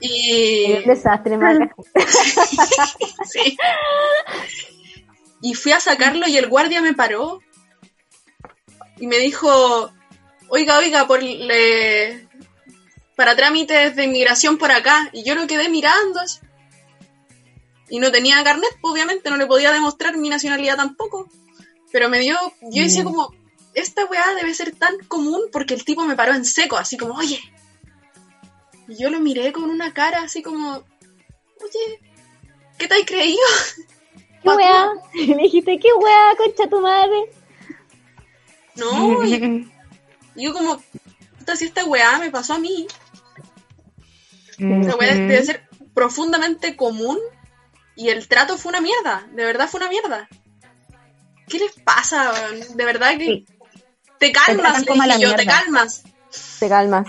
Y... 0.00 0.72
Un 0.74 0.84
desastre, 0.84 1.36
Maca. 1.36 1.74
Sí. 3.28 3.56
Y 5.42 5.54
fui 5.54 5.72
a 5.72 5.80
sacarlo 5.80 6.26
y 6.26 6.36
el 6.36 6.48
guardia 6.48 6.80
me 6.80 6.94
paró 6.94 7.40
y 9.00 9.06
me 9.06 9.18
dijo, 9.18 9.90
oiga, 10.48 10.78
oiga, 10.78 11.06
por 11.06 11.22
le- 11.22 12.26
para 13.16 13.34
trámites 13.36 13.96
de 13.96 14.04
inmigración 14.04 14.58
por 14.58 14.70
acá. 14.70 15.10
Y 15.12 15.24
yo 15.24 15.34
lo 15.34 15.46
quedé 15.46 15.68
mirando. 15.68 16.20
así. 16.20 16.38
Y 17.90 17.98
no 18.00 18.12
tenía 18.12 18.42
carnet, 18.44 18.68
pues, 18.80 18.92
obviamente, 18.92 19.30
no 19.30 19.36
le 19.36 19.46
podía 19.46 19.72
demostrar 19.72 20.16
mi 20.16 20.28
nacionalidad 20.28 20.76
tampoco. 20.76 21.28
Pero 21.90 22.08
me 22.10 22.18
dio, 22.20 22.36
yo 22.70 22.82
decía 22.82 23.02
como, 23.02 23.34
esta 23.74 24.04
weá 24.04 24.34
debe 24.34 24.52
ser 24.54 24.74
tan 24.76 24.98
común 25.08 25.40
porque 25.50 25.72
el 25.74 25.84
tipo 25.84 26.04
me 26.04 26.14
paró 26.16 26.34
en 26.34 26.44
seco, 26.44 26.76
así 26.76 26.96
como, 26.98 27.14
oye. 27.14 27.40
Y 28.88 28.96
yo 29.02 29.08
lo 29.10 29.20
miré 29.20 29.52
con 29.52 29.64
una 29.70 29.92
cara 29.94 30.20
así 30.22 30.42
como, 30.42 30.72
oye, 30.74 32.00
¿qué 32.78 32.88
te 32.88 32.94
has 32.94 33.04
creído? 33.06 33.40
¿Qué 34.42 34.48
weá? 34.56 34.90
Me 35.36 35.42
dijiste, 35.44 35.78
¿qué 35.78 35.88
weá, 35.94 36.34
concha 36.36 36.68
tu 36.68 36.80
madre? 36.80 37.30
No, 38.78 39.24
y 39.24 39.64
yo 40.36 40.52
como, 40.52 40.80
puta, 41.38 41.56
si 41.56 41.66
esta 41.66 41.84
weá 41.84 42.18
me 42.18 42.30
pasó 42.30 42.54
a 42.54 42.58
mí, 42.58 42.86
esa 44.58 44.96
weá 44.96 45.14
debe 45.14 45.44
ser 45.44 45.68
profundamente 45.94 46.76
común 46.76 47.18
y 47.96 48.08
el 48.10 48.28
trato 48.28 48.56
fue 48.56 48.70
una 48.70 48.80
mierda, 48.80 49.26
de 49.32 49.44
verdad 49.44 49.68
fue 49.68 49.80
una 49.80 49.90
mierda. 49.90 50.28
¿Qué 51.48 51.58
les 51.58 51.72
pasa? 51.80 52.32
De 52.74 52.84
verdad 52.84 53.16
que 53.18 53.24
Sí. 53.24 53.46
te 54.18 54.32
calmas, 54.32 54.84
dije 54.84 55.08
yo, 55.18 55.30
te 55.34 55.44
mierda. 55.44 55.44
calmas. 55.62 56.02
Te 56.60 56.68
calmas. 56.68 57.08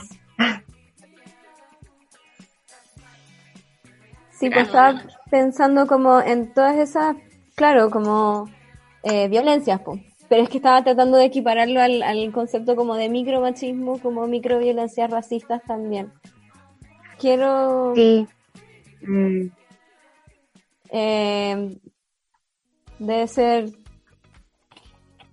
Sí, 4.39 4.49
pues 4.49 4.67
estaba 4.67 5.03
pensando 5.29 5.85
como 5.85 6.21
en 6.21 6.53
todas 6.53 6.77
esas, 6.77 7.17
claro, 7.55 7.89
como 7.89 8.49
eh, 9.03 9.27
violencias, 9.27 9.81
pues. 9.83 9.99
Pero 10.29 10.43
es 10.43 10.49
que 10.49 10.57
estaba 10.57 10.83
tratando 10.83 11.17
de 11.17 11.25
equipararlo 11.25 11.81
al, 11.81 12.03
al 12.03 12.31
concepto 12.31 12.75
como 12.75 12.95
de 12.95 13.09
micromachismo, 13.09 13.99
como 13.99 14.27
microviolencias 14.27 15.09
racistas 15.09 15.63
también. 15.63 16.11
Quiero 17.17 17.93
Sí. 17.95 18.27
Mm. 19.01 19.47
eh, 20.91 21.77
debe 22.99 23.27
ser 23.27 23.69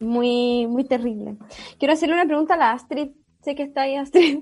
muy, 0.00 0.66
muy 0.66 0.84
terrible. 0.84 1.36
Quiero 1.78 1.94
hacerle 1.94 2.14
una 2.14 2.26
pregunta 2.26 2.54
a 2.54 2.58
la 2.58 2.72
Astrid. 2.72 3.10
Sé 3.42 3.54
que 3.54 3.62
está 3.64 3.82
ahí, 3.82 3.96
Astrid. 3.96 4.40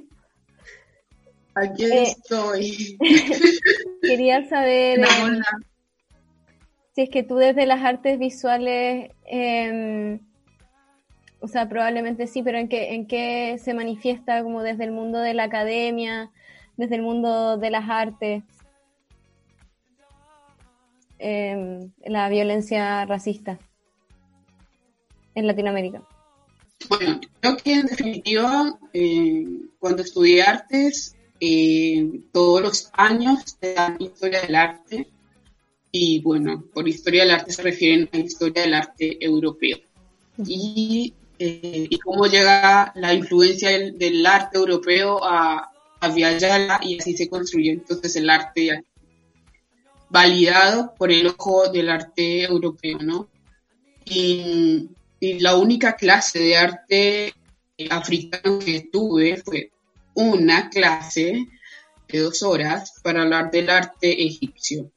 Aquí 1.55 1.85
Eh, 1.85 2.03
estoy. 2.03 2.97
Quería 4.03 4.49
saber 4.49 5.01
eh, 5.01 5.05
Hola. 5.23 5.45
si 6.95 7.03
es 7.03 7.11
que 7.11 7.23
tú 7.23 7.37
desde 7.37 7.67
las 7.67 7.83
artes 7.85 8.19
visuales, 8.19 9.11
eh, 9.27 10.19
o 11.45 11.49
sea, 11.49 11.69
probablemente 11.69 12.27
sí, 12.27 12.43
pero 12.43 12.57
en 12.57 12.69
qué, 12.69 12.95
en 12.95 13.07
qué 13.07 13.59
se 13.63 13.75
manifiesta 13.75 14.43
como 14.43 14.63
desde 14.63 14.85
el 14.85 14.93
mundo 14.93 15.19
de 15.19 15.35
la 15.35 15.45
academia, 15.45 16.31
desde 16.79 16.95
el 16.95 17.03
mundo 17.03 17.59
de 17.59 17.71
las 17.71 17.91
artes, 17.91 18.43
eh, 21.19 21.87
la 22.07 22.31
violencia 22.31 23.05
racista 23.05 23.59
en 25.35 25.47
Latinoamérica. 25.47 26.03
Bueno, 26.89 27.21
creo 27.41 27.57
que 27.59 27.75
en 27.75 27.87
definitiva, 27.89 28.79
eh, 28.95 29.45
cuando 29.79 30.01
estudié 30.01 30.43
artes, 30.43 31.15
eh, 31.41 32.21
todos 32.33 32.63
los 32.63 32.91
años 32.95 33.59
te 33.61 33.75
dan 33.75 33.99
historia 34.01 34.41
del 34.41 34.55
arte 34.55 35.09
y 35.93 36.21
bueno, 36.23 36.65
por 36.73 36.89
historia 36.89 37.25
del 37.25 37.33
arte 37.33 37.53
se 37.53 37.61
refieren 37.61 38.09
a 38.15 38.17
historia 38.17 38.63
del 38.63 38.73
arte 38.73 39.23
europeo. 39.23 39.77
Y, 40.39 41.13
eh, 41.39 41.87
y 41.91 41.99
cómo 41.99 42.27
llega 42.27 42.93
la 42.95 43.13
influencia 43.13 43.71
del, 43.71 44.25
arte 44.27 44.59
europeo 44.59 45.23
a, 45.25 45.71
a 46.01 46.09
y 46.83 46.99
así 46.99 47.17
se 47.17 47.29
construyó 47.29 47.73
entonces 47.73 48.15
el 48.17 48.31
arte 48.31 48.85
validado 50.11 50.95
por 50.97 51.11
el 51.11 51.27
ojo 51.27 51.69
del 51.71 51.91
arte 51.91 52.45
europeo, 52.45 52.99
¿no? 53.01 53.29
Y, 54.05 54.91
la 55.41 55.57
única 55.57 55.97
clase 55.97 56.39
de 56.39 56.57
arte 56.57 57.35
eh, 57.79 57.89
africano 57.91 58.59
que 58.59 58.89
tuve 58.93 59.39
fue 59.39 59.73
una 60.15 60.69
clase 60.69 61.47
de 62.07 62.19
dos 62.19 62.43
horas 62.43 62.93
para 63.03 63.23
hablar 63.23 63.51
del 63.51 63.71
arte 63.71 64.23
egipcio. 64.23 64.91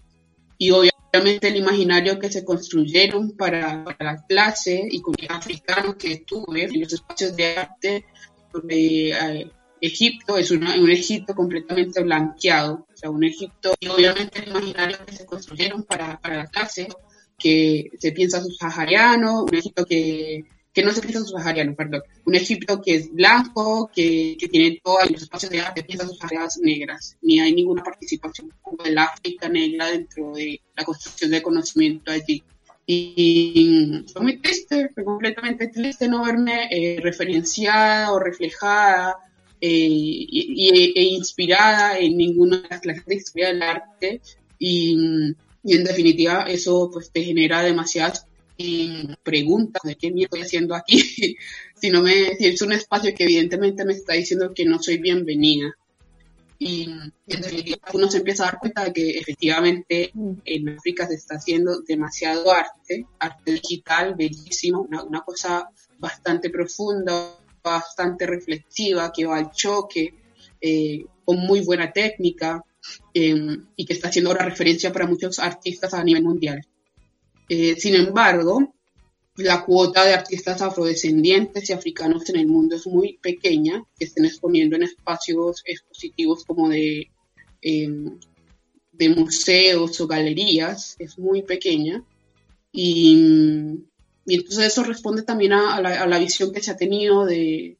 El 1.12 1.56
imaginario 1.56 2.20
que 2.20 2.32
se 2.32 2.44
construyeron 2.46 3.32
para, 3.32 3.84
la 4.00 4.26
clase 4.28 4.88
y 4.90 5.02
con 5.02 5.16
el 5.18 5.28
africano 5.32 5.98
que 5.98 6.18
tuve 6.26 6.66
en 6.66 6.82
los 6.82 6.94
espacios 6.94 7.36
de 7.36 7.58
arte 7.58 8.06
sobre 8.52 9.10
eh, 9.12 9.52
Egipto 9.82 10.38
es 10.38 10.52
una- 10.52 10.76
un 10.76 10.90
Egipto 10.90 11.36
completamente 11.36 12.02
blanqueado, 12.04 12.88
o 12.92 12.98
sea, 12.98 13.10
un 13.10 13.24
Egipto, 13.24 13.74
y 13.80 13.88
obviamente 13.88 14.40
el 14.40 14.50
imaginario 14.50 14.98
que 15.06 15.12
se 15.14 15.26
construyeron 15.26 15.84
para, 15.84 16.20
para 16.20 16.38
la 16.38 16.48
clase, 16.48 16.88
que 17.38 17.92
se 18.00 18.12
piensa 18.12 18.42
subsahariano, 18.42 19.44
un 19.44 19.54
Egipto 19.56 19.86
que, 19.86 20.44
que 20.78 20.84
no 20.84 20.92
se 20.92 21.02
piensa 21.02 21.26
subsahariano, 21.26 21.74
perdón, 21.76 22.04
un 22.26 22.36
Egipto 22.36 22.80
que 22.80 22.94
es 22.98 23.12
blanco, 23.12 23.90
que, 23.92 24.38
que 24.40 24.48
tiene 24.48 24.80
todos 24.84 25.10
los 25.10 25.24
espacios 25.24 25.52
de 25.52 25.60
arte, 25.60 25.82
piezas 25.82 26.08
subsaharianas 26.10 26.60
negras, 26.62 27.18
ni 27.24 27.40
hay 27.40 27.52
ninguna 27.52 27.84
participación 27.84 28.52
del 28.84 28.96
África 29.00 29.50
negra 29.50 29.88
dentro 29.88 30.34
de 30.34 30.62
la 30.76 30.84
construcción 30.86 31.32
de 31.32 31.42
conocimiento 31.42 32.12
allí. 32.12 32.44
Y 32.86 34.06
fue 34.14 34.22
muy 34.22 34.38
triste, 34.38 34.90
fue 34.94 35.04
completamente 35.04 35.68
triste 35.70 36.08
no 36.08 36.24
verme 36.24 36.68
eh, 36.70 37.00
referenciada 37.02 38.12
o 38.14 38.20
reflejada 38.20 39.16
eh, 39.60 39.68
y, 39.90 40.28
y- 40.30 40.94
e 40.96 41.04
inspirada 41.06 41.98
en 41.98 42.16
ninguna 42.18 42.58
de 42.62 42.68
las 42.70 42.82
clases 42.82 43.06
de 43.08 43.16
historia 43.16 43.48
del 43.48 43.64
arte. 43.64 44.22
Y, 44.60 44.96
y 45.64 45.76
en 45.76 45.84
definitiva 45.84 46.44
eso 46.48 46.92
pues 46.94 47.10
te 47.12 47.24
genera 47.24 47.64
demasiadas 47.64 48.27
eh, 48.58 49.16
preguntas 49.24 49.82
de 49.84 49.96
qué 49.96 50.12
mierda 50.12 50.38
estoy 50.38 50.42
haciendo 50.42 50.76
aquí. 50.76 50.98
si 51.76 51.90
no 51.90 52.02
me, 52.02 52.36
si 52.36 52.48
es 52.48 52.62
un 52.62 52.74
espacio 52.74 53.14
que 53.16 53.24
evidentemente 53.24 53.86
me 53.86 53.94
está 53.94 54.14
diciendo 54.14 54.54
que 54.54 54.66
no 54.66 54.82
soy 54.82 54.98
bienvenida. 54.98 55.76
Y, 56.60 56.84
en 56.84 57.14
definitiva 57.42 57.78
uno 57.94 58.10
se 58.10 58.18
empieza 58.18 58.44
a 58.44 58.48
dar 58.48 58.60
cuenta 58.60 58.86
de 58.86 58.94
que 58.94 59.20
efectivamente 59.20 60.12
en 60.44 60.70
África 60.70 61.08
se 61.08 61.14
está 61.14 61.36
haciendo 61.36 61.82
demasiado 61.82 62.52
arte, 62.52 63.06
arte 63.20 63.52
digital, 63.52 64.16
bellísimo, 64.16 64.82
una, 64.82 65.04
una 65.04 65.22
cosa 65.22 65.70
bastante 66.00 66.50
profunda, 66.50 67.38
bastante 67.64 68.26
reflexiva, 68.26 69.12
que 69.14 69.26
va 69.26 69.38
al 69.38 69.52
choque, 69.52 70.14
eh, 70.60 71.06
con 71.24 71.38
muy 71.40 71.62
buena 71.62 71.92
técnica 71.92 72.64
eh, 73.14 73.58
y 73.76 73.86
que 73.86 73.94
está 73.94 74.08
haciendo 74.08 74.32
ahora 74.32 74.46
referencia 74.46 74.92
para 74.92 75.06
muchos 75.06 75.40
artistas 75.40 75.94
a 75.94 76.04
nivel 76.04 76.24
mundial. 76.24 76.66
Eh, 77.50 77.76
sin 77.78 77.96
embargo, 77.96 78.74
la 79.38 79.64
cuota 79.64 80.04
de 80.04 80.14
artistas 80.14 80.62
afrodescendientes 80.62 81.70
y 81.70 81.74
africanos 81.74 82.28
en 82.30 82.38
el 82.38 82.48
mundo 82.48 82.76
es 82.76 82.88
muy 82.88 83.18
pequeña, 83.18 83.84
que 83.98 84.06
estén 84.06 84.26
exponiendo 84.26 84.76
en 84.76 84.84
espacios 84.84 85.62
expositivos 85.66 86.44
como 86.44 86.70
de, 86.70 87.10
eh, 87.62 88.10
de 88.92 89.10
museos 89.10 90.02
o 90.02 90.08
galerías, 90.08 90.96
es 91.00 91.18
muy 91.20 91.44
pequeña. 91.44 92.04
Y, 92.72 93.80
y 94.26 94.36
entonces 94.36 94.66
eso 94.66 94.84
responde 94.84 95.22
también 95.22 95.54
a, 95.54 95.80
la, 95.82 96.02
a 96.02 96.08
la 96.08 96.20
visión 96.20 96.52
que 96.52 96.62
se 96.62 96.72
ha 96.72 96.78
tenido 96.78 97.26
de, 97.26 97.78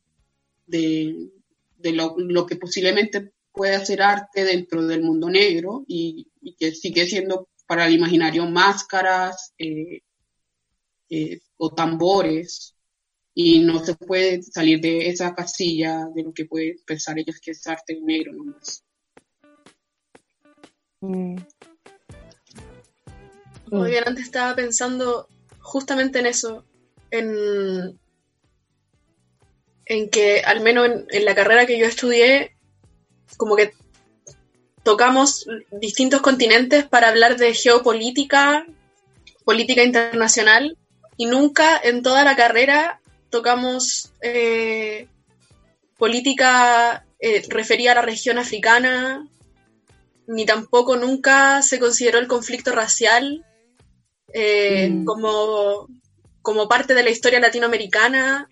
de, 0.68 1.30
de 1.78 1.92
lo, 1.92 2.16
lo 2.18 2.46
que 2.46 2.56
posiblemente 2.56 3.32
puede 3.52 3.76
hacer 3.76 4.02
arte 4.02 4.46
dentro 4.46 4.86
del 4.86 5.02
mundo 5.02 5.30
negro 5.30 5.84
y 5.88 6.28
que 6.60 6.74
sigue 6.74 7.08
siendo 7.08 7.48
para 7.68 7.86
el 7.86 7.94
imaginario 7.94 8.48
máscaras 8.48 9.54
eh, 9.58 10.02
eh, 11.10 11.42
o 11.58 11.74
tambores 11.74 12.76
y 13.34 13.60
no 13.60 13.84
se 13.84 13.94
puede 13.94 14.42
salir 14.42 14.82
de 14.82 15.10
esa 15.10 15.36
casilla 15.36 16.06
de 16.16 16.24
lo 16.24 16.34
que 16.34 16.46
pueden 16.46 16.78
pensar 16.86 17.20
ellos 17.20 17.40
que 17.40 17.52
es 17.52 17.68
arte 17.68 18.00
negro 18.02 18.34
nomás. 18.34 18.84
Mm. 21.02 21.36
Muy 23.70 23.92
bien, 23.92 24.04
antes 24.08 24.26
estaba 24.26 24.56
pensando 24.56 25.28
justamente 25.60 26.20
en 26.20 26.26
eso, 26.26 26.66
en, 27.12 28.00
en 29.86 30.10
que 30.10 30.40
al 30.40 30.62
menos 30.62 30.88
en, 30.88 31.06
en 31.10 31.26
la 31.26 31.36
carrera 31.36 31.66
que 31.66 31.78
yo 31.78 31.86
estudié, 31.86 32.56
como 33.36 33.56
que 33.56 33.74
tocamos 34.88 35.46
distintos 35.70 36.22
continentes 36.22 36.86
para 36.86 37.10
hablar 37.10 37.36
de 37.36 37.54
geopolítica, 37.54 38.66
política 39.44 39.84
internacional, 39.84 40.78
y 41.18 41.26
nunca 41.26 41.78
en 41.84 42.02
toda 42.02 42.24
la 42.24 42.38
carrera 42.38 43.02
tocamos 43.30 44.14
eh, 44.22 45.10
política 45.98 47.06
eh, 47.20 47.44
referida 47.50 47.92
a 47.92 47.96
la 47.96 48.02
región 48.02 48.38
africana, 48.38 49.28
ni 50.26 50.46
tampoco 50.46 50.96
nunca 50.96 51.62
se 51.64 51.80
consideró 51.80 52.20
el 52.20 52.30
conflicto 52.30 52.72
racial 52.72 53.44
eh, 54.34 54.88
Mm. 54.90 55.04
como, 55.04 55.90
como 56.42 56.70
parte 56.70 56.94
de 56.94 57.04
la 57.04 57.10
historia 57.10 57.42
latinoamericana. 57.42 58.50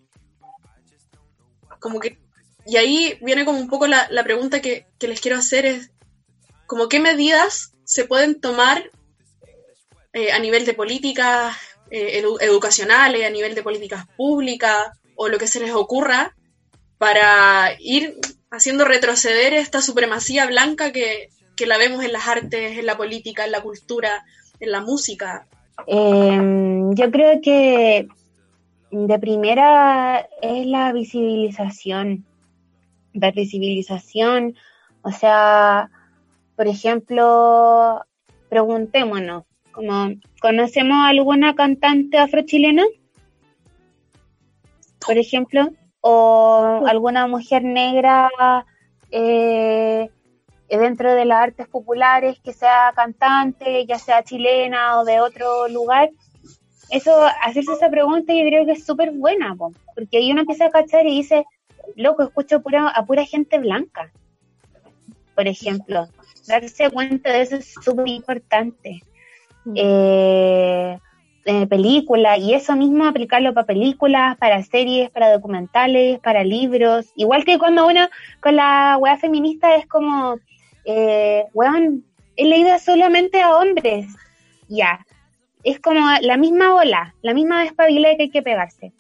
Como 1.80 2.02
que, 2.02 2.20
y 2.66 2.76
ahí 2.76 3.18
viene 3.22 3.46
como 3.46 3.58
un 3.58 3.70
poco 3.70 3.88
la, 3.88 4.10
la 4.12 4.26
pregunta 4.26 4.62
que, 4.62 4.86
que 5.00 5.08
les 5.08 5.22
quiero 5.22 5.38
hacer 5.38 5.66
es, 5.66 5.92
como 6.68 6.90
qué 6.90 7.00
medidas 7.00 7.74
se 7.84 8.06
pueden 8.06 8.40
tomar 8.40 8.90
eh, 10.14 10.32
a 10.32 10.40
nivel 10.40 10.66
de 10.66 10.74
políticas 10.74 11.56
eh, 11.92 12.24
edu- 12.24 12.42
educacionales, 12.42 13.26
a 13.26 13.30
nivel 13.30 13.56
de 13.56 13.64
políticas 13.64 14.06
públicas, 14.18 14.88
o 15.16 15.28
lo 15.28 15.38
que 15.38 15.48
se 15.48 15.60
les 15.60 15.72
ocurra, 15.72 16.36
para 16.98 17.76
ir 17.80 18.18
haciendo 18.52 18.86
retroceder 18.86 19.54
esta 19.54 19.82
supremacía 19.82 20.46
blanca 20.46 20.92
que, 20.92 21.30
que 21.56 21.66
la 21.68 21.78
vemos 21.78 22.04
en 22.04 22.14
las 22.14 22.28
artes, 22.28 22.78
en 22.78 22.86
la 22.86 22.98
política, 22.98 23.46
en 23.46 23.52
la 23.52 23.62
cultura, 23.62 24.24
en 24.60 24.72
la 24.72 24.82
música. 24.82 25.48
Eh, 25.88 26.40
yo 26.92 27.12
creo 27.12 27.42
que 27.42 28.08
de 28.92 29.20
primera 29.20 30.28
es 30.42 30.66
la 30.68 30.94
visibilización, 30.94 32.26
la 33.14 33.32
visibilización, 33.32 34.56
o 35.02 35.12
sea, 35.12 35.90
por 36.56 36.68
ejemplo, 36.68 38.02
preguntémonos, 38.50 39.44
como, 39.72 40.10
¿conocemos 40.42 40.98
alguna 41.06 41.56
cantante 41.56 42.18
afrochilena? 42.18 42.84
por 45.06 45.18
ejemplo, 45.18 45.70
o 46.02 46.84
alguna 46.88 47.28
mujer 47.28 47.64
negra 47.64 48.30
eh, 49.12 50.10
dentro 50.70 51.14
de 51.14 51.26
las 51.26 51.44
artes 51.44 51.68
populares 51.68 52.40
que 52.44 52.54
sea 52.54 52.92
cantante, 52.96 53.86
ya 53.86 54.00
sea 54.00 54.24
chilena 54.24 55.00
o 55.00 55.06
de 55.06 55.22
otro 55.22 55.68
lugar. 55.68 56.10
Eso, 56.90 57.12
hacerse 57.44 57.74
esa 57.74 57.90
pregunta 57.90 58.34
yo 58.34 58.46
creo 58.46 58.66
que 58.66 58.74
es 58.74 58.86
súper 58.86 59.12
buena, 59.12 59.56
porque 59.56 60.18
ahí 60.18 60.32
uno 60.32 60.42
empieza 60.42 60.66
a 60.66 60.72
cachar 60.72 61.06
y 61.08 61.18
dice, 61.18 61.46
loco, 61.96 62.24
escucho 62.24 62.62
pura, 62.62 62.90
a 62.90 63.06
pura 63.06 63.26
gente 63.26 63.58
blanca, 63.58 64.12
por 65.34 65.48
ejemplo. 65.48 66.08
Darse 66.48 66.90
cuenta 66.90 67.32
de 67.32 67.42
eso 67.42 67.56
es 67.58 67.74
súper 67.84 68.08
importante. 68.08 69.02
Mm. 69.66 69.74
Eh, 69.76 71.00
eh, 71.48 71.68
películas 71.68 72.40
y 72.40 72.56
eso 72.56 72.76
mismo 72.76 73.06
aplicarlo 73.06 73.54
para 73.54 73.68
películas, 73.68 74.36
para 74.38 74.64
series, 74.64 75.12
para 75.12 75.32
documentales, 75.32 76.20
para 76.20 76.44
libros. 76.44 77.06
Igual 77.16 77.46
que 77.46 77.60
cuando 77.60 77.86
uno 77.86 78.10
con 78.42 78.56
la 78.56 78.98
weá 79.00 79.18
feminista 79.18 79.76
es 79.76 79.86
como, 79.86 80.40
eh, 80.86 81.44
weón, 81.54 82.04
he 82.36 82.46
leído 82.46 82.78
solamente 82.80 83.42
a 83.42 83.58
hombres. 83.58 84.08
Ya. 84.68 85.06
Es 85.64 85.80
como 85.80 86.02
la 86.22 86.38
misma 86.38 86.74
ola, 86.74 87.14
la 87.22 87.36
misma 87.36 87.62
despabilidad 87.62 88.18
que 88.18 88.24
hay 88.24 88.30
que 88.32 88.42
pegarse. 88.42 88.92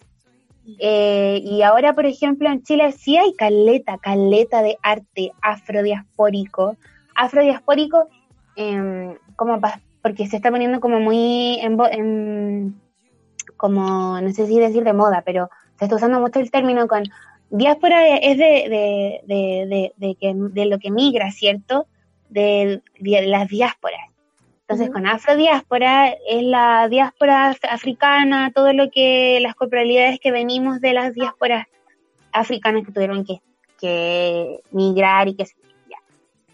Eh, 0.79 1.41
y 1.43 1.63
ahora, 1.63 1.93
por 1.93 2.05
ejemplo, 2.05 2.47
en 2.49 2.61
Chile 2.61 2.91
sí 2.91 3.17
hay 3.17 3.33
caleta, 3.33 3.97
caleta 3.97 4.61
de 4.61 4.77
arte 4.83 5.31
afrodiaspórico. 5.41 6.77
Afrodiaspórico, 7.15 8.07
eh, 8.55 9.17
como 9.35 9.59
porque 10.01 10.27
se 10.27 10.35
está 10.35 10.51
poniendo 10.51 10.79
como 10.79 10.99
muy 10.99 11.59
en, 11.61 12.79
como, 13.57 14.21
no 14.21 14.31
sé 14.31 14.45
si 14.47 14.59
decir 14.59 14.83
de 14.83 14.93
moda, 14.93 15.23
pero 15.25 15.49
se 15.79 15.85
está 15.85 15.95
usando 15.95 16.19
mucho 16.19 16.39
el 16.39 16.51
término 16.51 16.87
con 16.87 17.03
diáspora 17.49 18.17
es 18.17 18.37
de, 18.37 19.21
de, 19.25 19.93
de, 19.95 20.15
que, 20.15 20.33
de 20.35 20.65
lo 20.65 20.79
que 20.79 20.91
migra, 20.91 21.31
¿cierto? 21.31 21.87
De, 22.29 22.81
las 22.99 23.47
diásporas. 23.47 24.09
Entonces, 24.61 24.89
con 24.89 25.05
afrodiáspora 25.05 26.09
es 26.09 26.43
la 26.43 26.87
diáspora 26.89 27.55
africana, 27.69 28.51
todo 28.53 28.73
lo 28.73 28.89
que, 28.89 29.39
las 29.41 29.55
corporalidades 29.55 30.19
que 30.19 30.31
venimos 30.31 30.81
de 30.81 30.93
las 30.93 31.13
diásporas 31.13 31.67
africanas 32.31 32.83
que 32.83 32.91
tuvieron 32.91 33.23
que, 33.23 33.41
que 33.79 34.61
migrar 34.71 35.27
y 35.27 35.35
que 35.35 35.45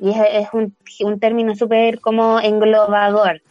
y 0.02 0.10
es, 0.10 0.47
un, 0.52 0.76
un, 1.02 1.20
término 1.20 1.56
súper 1.56 1.99
como 1.99 2.39
englobador, 2.39 3.43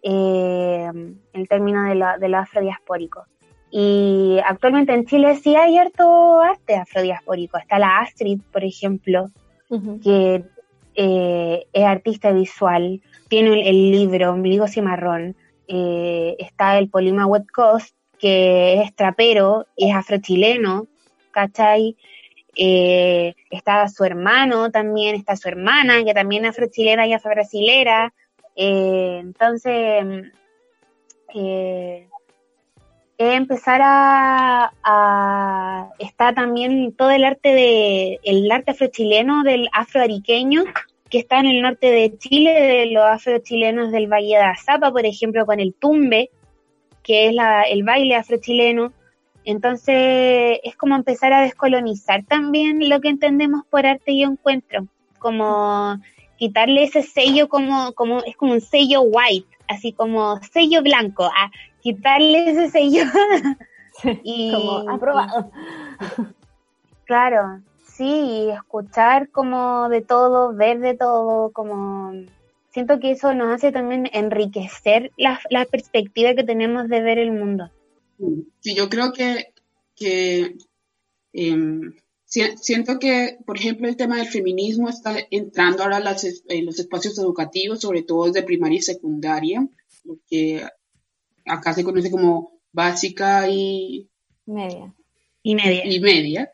eh, 0.00 0.90
el 1.32 1.48
término 1.48 1.82
de, 1.82 1.96
la, 1.96 2.18
de 2.18 2.28
lo 2.28 2.38
afrodiaspórico. 2.38 3.24
Y 3.72 4.38
actualmente 4.46 4.94
en 4.94 5.06
Chile 5.06 5.34
sí 5.34 5.56
hay 5.56 5.76
harto 5.76 6.40
arte 6.40 6.76
afrodiaspórico. 6.76 7.58
Está 7.58 7.80
la 7.80 7.98
Astrid, 7.98 8.40
por 8.52 8.62
ejemplo, 8.62 9.30
que 10.04 10.44
eh, 10.94 11.66
es 11.72 11.84
artista 11.84 12.30
visual, 12.30 13.02
tiene 13.28 13.68
el, 13.68 13.90
libro 13.90 14.30
Ombligo 14.30 14.68
Cimarrón, 14.68 15.34
eh, 15.66 16.36
está 16.38 16.78
el 16.78 16.88
Polima 16.88 17.26
Wet 17.26 17.46
Coast, 17.52 17.96
que 18.20 18.80
es 18.82 18.94
trapero 18.94 19.66
es 19.76 19.92
afrochileno, 19.92 20.86
¿cachai? 21.32 21.96
Eh, 22.56 23.34
está 23.50 23.86
su 23.88 24.04
hermano 24.04 24.70
también, 24.70 25.14
está 25.14 25.36
su 25.36 25.48
hermana, 25.48 26.02
que 26.04 26.14
también 26.14 26.44
es 26.44 26.50
afrochilena 26.50 27.06
y 27.06 27.12
afrobrasilera. 27.12 28.14
Eh, 28.56 29.18
entonces, 29.20 30.32
eh, 31.34 32.08
empezar 33.18 33.80
a, 33.82 34.72
a, 34.82 35.90
está 35.98 36.34
también 36.34 36.92
todo 36.92 37.10
el 37.10 37.24
arte 37.24 37.54
de 37.54 38.20
el 38.24 38.50
arte 38.50 38.72
afrochileno 38.72 39.42
del 39.42 39.68
afroariqueño 39.72 40.64
que 41.10 41.18
está 41.18 41.38
en 41.40 41.46
el 41.46 41.62
norte 41.62 41.90
de 41.90 42.18
Chile 42.18 42.52
de 42.52 42.86
los 42.86 43.04
afrochilenos 43.04 43.90
del 43.90 44.10
Valle 44.10 44.36
de 44.36 44.42
Azapa 44.42 44.90
por 44.90 45.06
ejemplo 45.06 45.46
con 45.46 45.60
el 45.60 45.72
tumbe 45.72 46.30
que 47.02 47.28
es 47.28 47.34
la, 47.34 47.62
el 47.62 47.84
baile 47.84 48.16
afrochileno 48.16 48.92
entonces 49.46 50.58
es 50.64 50.76
como 50.76 50.96
empezar 50.96 51.32
a 51.32 51.40
descolonizar 51.40 52.24
también 52.24 52.88
lo 52.88 53.00
que 53.00 53.08
entendemos 53.08 53.64
por 53.70 53.86
arte 53.86 54.10
y 54.10 54.24
encuentro, 54.24 54.88
como 55.20 55.98
quitarle 56.36 56.82
ese 56.82 57.02
sello 57.02 57.48
como, 57.48 57.92
como 57.92 58.22
es 58.24 58.36
como 58.36 58.52
un 58.52 58.60
sello 58.60 59.02
white, 59.02 59.48
así 59.68 59.92
como 59.92 60.42
sello 60.42 60.82
blanco, 60.82 61.24
a 61.24 61.52
quitarle 61.80 62.50
ese 62.50 62.70
sello 62.70 63.04
y 64.24 64.52
como 64.52 64.90
aprobado. 64.90 65.50
claro, 67.04 67.60
sí, 67.86 68.48
escuchar 68.52 69.30
como 69.30 69.88
de 69.88 70.02
todo, 70.02 70.54
ver 70.54 70.80
de 70.80 70.94
todo, 70.94 71.52
como 71.52 72.12
siento 72.70 72.98
que 72.98 73.12
eso 73.12 73.32
nos 73.32 73.54
hace 73.54 73.70
también 73.70 74.10
enriquecer 74.12 75.12
la, 75.16 75.38
la 75.50 75.64
perspectiva 75.66 76.34
que 76.34 76.42
tenemos 76.42 76.88
de 76.88 77.00
ver 77.00 77.18
el 77.18 77.30
mundo. 77.30 77.70
Sí, 78.60 78.74
yo 78.74 78.88
creo 78.88 79.12
que, 79.12 79.52
em, 81.32 81.94
siento 82.24 82.98
que, 82.98 83.38
por 83.46 83.56
ejemplo, 83.56 83.88
el 83.88 83.96
tema 83.96 84.16
del 84.16 84.28
feminismo 84.28 84.88
está 84.88 85.16
entrando 85.30 85.82
ahora 85.82 86.02
en 86.48 86.66
los 86.66 86.78
espacios 86.78 87.18
educativos, 87.18 87.80
sobre 87.80 88.02
todo 88.02 88.26
desde 88.26 88.42
primaria 88.42 88.78
y 88.78 88.82
secundaria, 88.82 89.66
lo 90.04 90.18
que 90.28 90.64
acá 91.44 91.72
se 91.72 91.84
conoce 91.84 92.10
como 92.10 92.60
básica 92.72 93.48
y 93.48 94.08
media. 94.46 94.94
Y 95.42 95.54
media. 95.54 95.86
Y 95.86 96.00
media. 96.00 96.52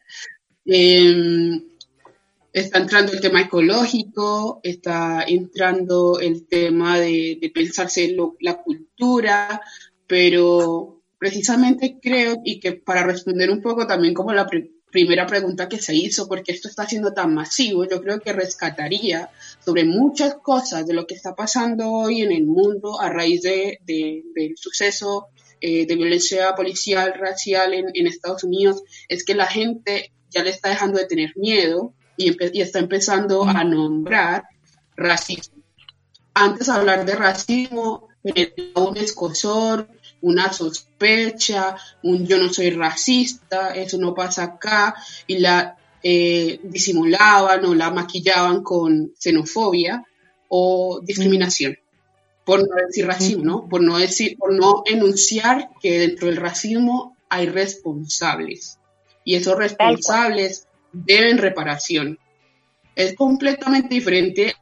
Em, 0.65 1.73
está 2.53 2.79
entrando 2.79 3.13
el 3.13 3.21
tema 3.21 3.41
ecológico, 3.41 4.61
está 4.63 5.25
entrando 5.27 6.21
el 6.21 6.47
tema 6.47 6.99
de, 6.99 7.51
pensarse 7.55 8.15
la 8.41 8.63
cultura, 8.63 9.63
pero 10.07 11.02
precisamente 11.23 12.01
creo, 12.03 12.39
y 12.45 12.59
que 12.59 12.73
para 12.73 13.05
responder 13.05 13.49
un 13.49 13.63
poco 13.63 13.87
también 13.87 14.13
como 14.13 14.33
la 14.33 14.45
primera 14.91 15.25
pregunta 15.25 15.69
que 15.69 15.79
se 15.79 15.95
hizo, 15.95 16.27
porque 16.27 16.51
esto 16.51 16.67
está 16.67 16.85
siendo 16.85 17.13
tan 17.13 17.33
masivo, 17.33 17.89
yo 17.89 18.03
creo 18.03 18.19
que 18.19 18.33
rescataría 18.33 19.31
sobre 19.65 19.85
muchas 19.85 20.35
cosas 20.43 20.85
de 20.85 20.95
lo 20.95 21.07
que 21.07 21.15
está 21.15 21.37
pasando 21.37 21.89
hoy 21.93 22.23
en 22.23 22.33
el 22.33 22.45
mundo 22.45 23.01
a 23.01 23.09
raíz 23.09 23.43
de, 23.43 23.79
del 23.87 24.57
suceso 24.57 25.29
eh, 25.61 25.87
de 25.87 25.95
violencia 25.95 26.57
policial, 26.57 27.15
racial 27.17 27.73
en, 27.73 28.07
Estados 28.09 28.43
Unidos, 28.43 28.83
es 29.09 29.25
que 29.25 29.37
la 29.37 29.47
gente 29.47 30.11
ya 30.29 30.43
le 30.43 30.51
está 30.51 30.71
dejando 30.71 30.99
de 30.99 31.07
tener 31.07 31.37
miedo 31.37 31.95
y, 32.17 32.37
y 32.53 32.63
está 32.63 32.81
empezando 32.81 33.45
a 33.45 33.63
nombrar 33.63 34.43
racismo. 34.97 35.63
Antes 36.35 36.69
hablar 36.69 37.07
de 37.07 37.15
racismo 37.15 38.09
un 38.75 38.97
escosor, 38.97 39.89
una 40.23 40.53
sospecha, 40.53 41.77
un 42.03 42.27
yo 42.27 42.39
no 42.39 42.53
soy 42.53 42.71
racista, 42.71 43.75
eso 43.75 43.99
no 43.99 44.15
pasa 44.15 44.45
acá, 44.45 44.95
y 45.27 45.39
la 45.39 45.77
eh, 46.03 46.61
disimulaban 46.63 47.65
o 47.65 47.75
la 47.75 47.91
maquillaban 47.91 48.63
con 48.63 49.13
xenofobia 49.19 50.05
o 50.49 51.01
discriminación, 51.03 51.79
por 52.45 52.61
no 52.61 52.75
decir 52.87 53.07
racismo, 53.07 53.45
¿no? 53.45 53.69
Por 53.69 53.83
no 53.83 53.99
decir, 53.99 54.37
por 54.37 54.53
no 54.53 54.83
enunciar 54.87 55.71
que 55.81 55.99
dentro 55.99 56.29
del 56.29 56.37
racismo 56.37 57.17
hay 57.29 57.47
responsables 57.47 58.79
y 59.25 59.37
esos 59.37 59.57
responsables 59.57 60.67
deben 60.93 61.39
reparación. 61.39 62.19
Es 62.95 63.15
completamente 63.15 63.95
diferente 63.95 64.55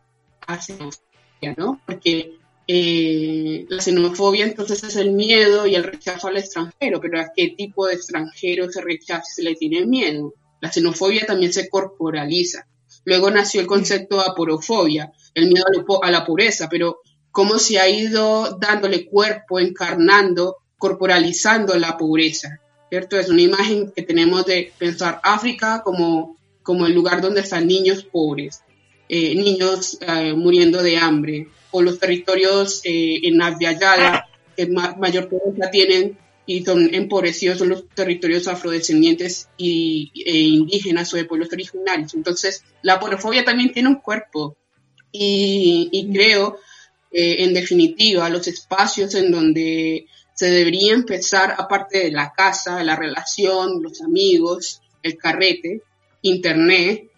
a 0.47 0.61
xenofobia, 0.61 1.55
¿no? 1.57 1.81
Porque 1.85 2.39
eh, 2.73 3.66
la 3.68 3.83
xenofobia 3.83 4.45
entonces 4.45 4.85
es 4.85 4.95
el 4.95 5.11
miedo 5.11 5.66
y 5.66 5.75
el 5.75 5.83
rechazo 5.83 6.29
al 6.29 6.37
extranjero, 6.37 7.01
pero 7.01 7.21
¿a 7.21 7.33
qué 7.35 7.49
tipo 7.49 7.89
de 7.89 7.95
extranjero 7.95 8.71
se 8.71 8.81
rechaza 8.81 9.25
y 9.29 9.35
se 9.35 9.43
le 9.43 9.57
tiene 9.57 9.85
miedo? 9.87 10.35
La 10.61 10.71
xenofobia 10.71 11.27
también 11.27 11.53
se 11.53 11.68
corporaliza. 11.68 12.68
Luego 13.05 13.29
nació 13.33 13.61
el 13.61 13.66
concepto 13.66 14.18
de 14.18 14.29
aporofobia, 14.29 15.12
el 15.35 15.49
miedo 15.49 15.64
a 16.01 16.11
la 16.12 16.25
pureza, 16.25 16.68
pero 16.71 17.01
cómo 17.33 17.59
se 17.59 17.81
ha 17.81 17.89
ido 17.89 18.57
dándole 18.61 19.05
cuerpo, 19.05 19.59
encarnando, 19.59 20.59
corporalizando 20.79 21.77
la 21.77 21.99
pobreza, 21.99 22.61
¿cierto? 22.89 23.18
Es 23.18 23.29
una 23.29 23.43
imagen 23.43 23.91
que 23.91 24.03
tenemos 24.03 24.47
de 24.47 24.73
pensar 24.79 25.21
África 25.25 25.83
como, 25.83 26.37
como 26.62 26.87
el 26.87 26.95
lugar 26.95 27.21
donde 27.21 27.41
están 27.41 27.66
niños 27.66 28.05
pobres, 28.05 28.62
eh, 29.13 29.35
niños 29.35 29.99
eh, 30.01 30.33
muriendo 30.35 30.81
de 30.85 30.97
hambre, 30.97 31.49
o 31.73 31.83
los 31.83 31.99
territorios 31.99 32.81
eh, 32.85 33.21
en 33.25 33.41
Yala, 33.59 34.29
que 34.57 34.69
mayor 34.69 35.29
pobreza 35.29 35.69
tienen 35.69 36.17
y 36.47 36.65
son 36.65 36.95
empobrecidos, 36.95 37.59
son 37.59 37.71
los 37.71 37.89
territorios 37.89 38.47
afrodescendientes 38.47 39.49
y, 39.57 40.13
e 40.15 40.39
indígenas 40.39 41.13
o 41.13 41.17
de 41.17 41.25
pueblos 41.25 41.53
originarios. 41.53 42.15
Entonces, 42.15 42.63
la 42.83 43.01
porofobia 43.01 43.45
también 43.45 43.73
tiene 43.73 43.89
un 43.89 43.97
cuerpo 43.97 44.57
y, 45.11 46.09
creo, 46.13 46.59
eh, 47.11 47.37
en 47.41 47.53
definitiva, 47.53 48.29
los 48.29 48.47
espacios 48.47 49.15
en 49.17 49.33
donde 49.33 50.07
se 50.35 50.51
debería 50.51 50.95
empezar, 50.95 51.57
aparte 51.59 51.99
de 51.99 52.13
la 52.13 52.33
casa, 52.33 52.85
la 52.85 52.95
relación, 52.95 53.83
los 53.83 54.01
amigos, 54.03 54.81
el 55.03 55.17
carrete, 55.17 55.83
internet, 56.23 57.10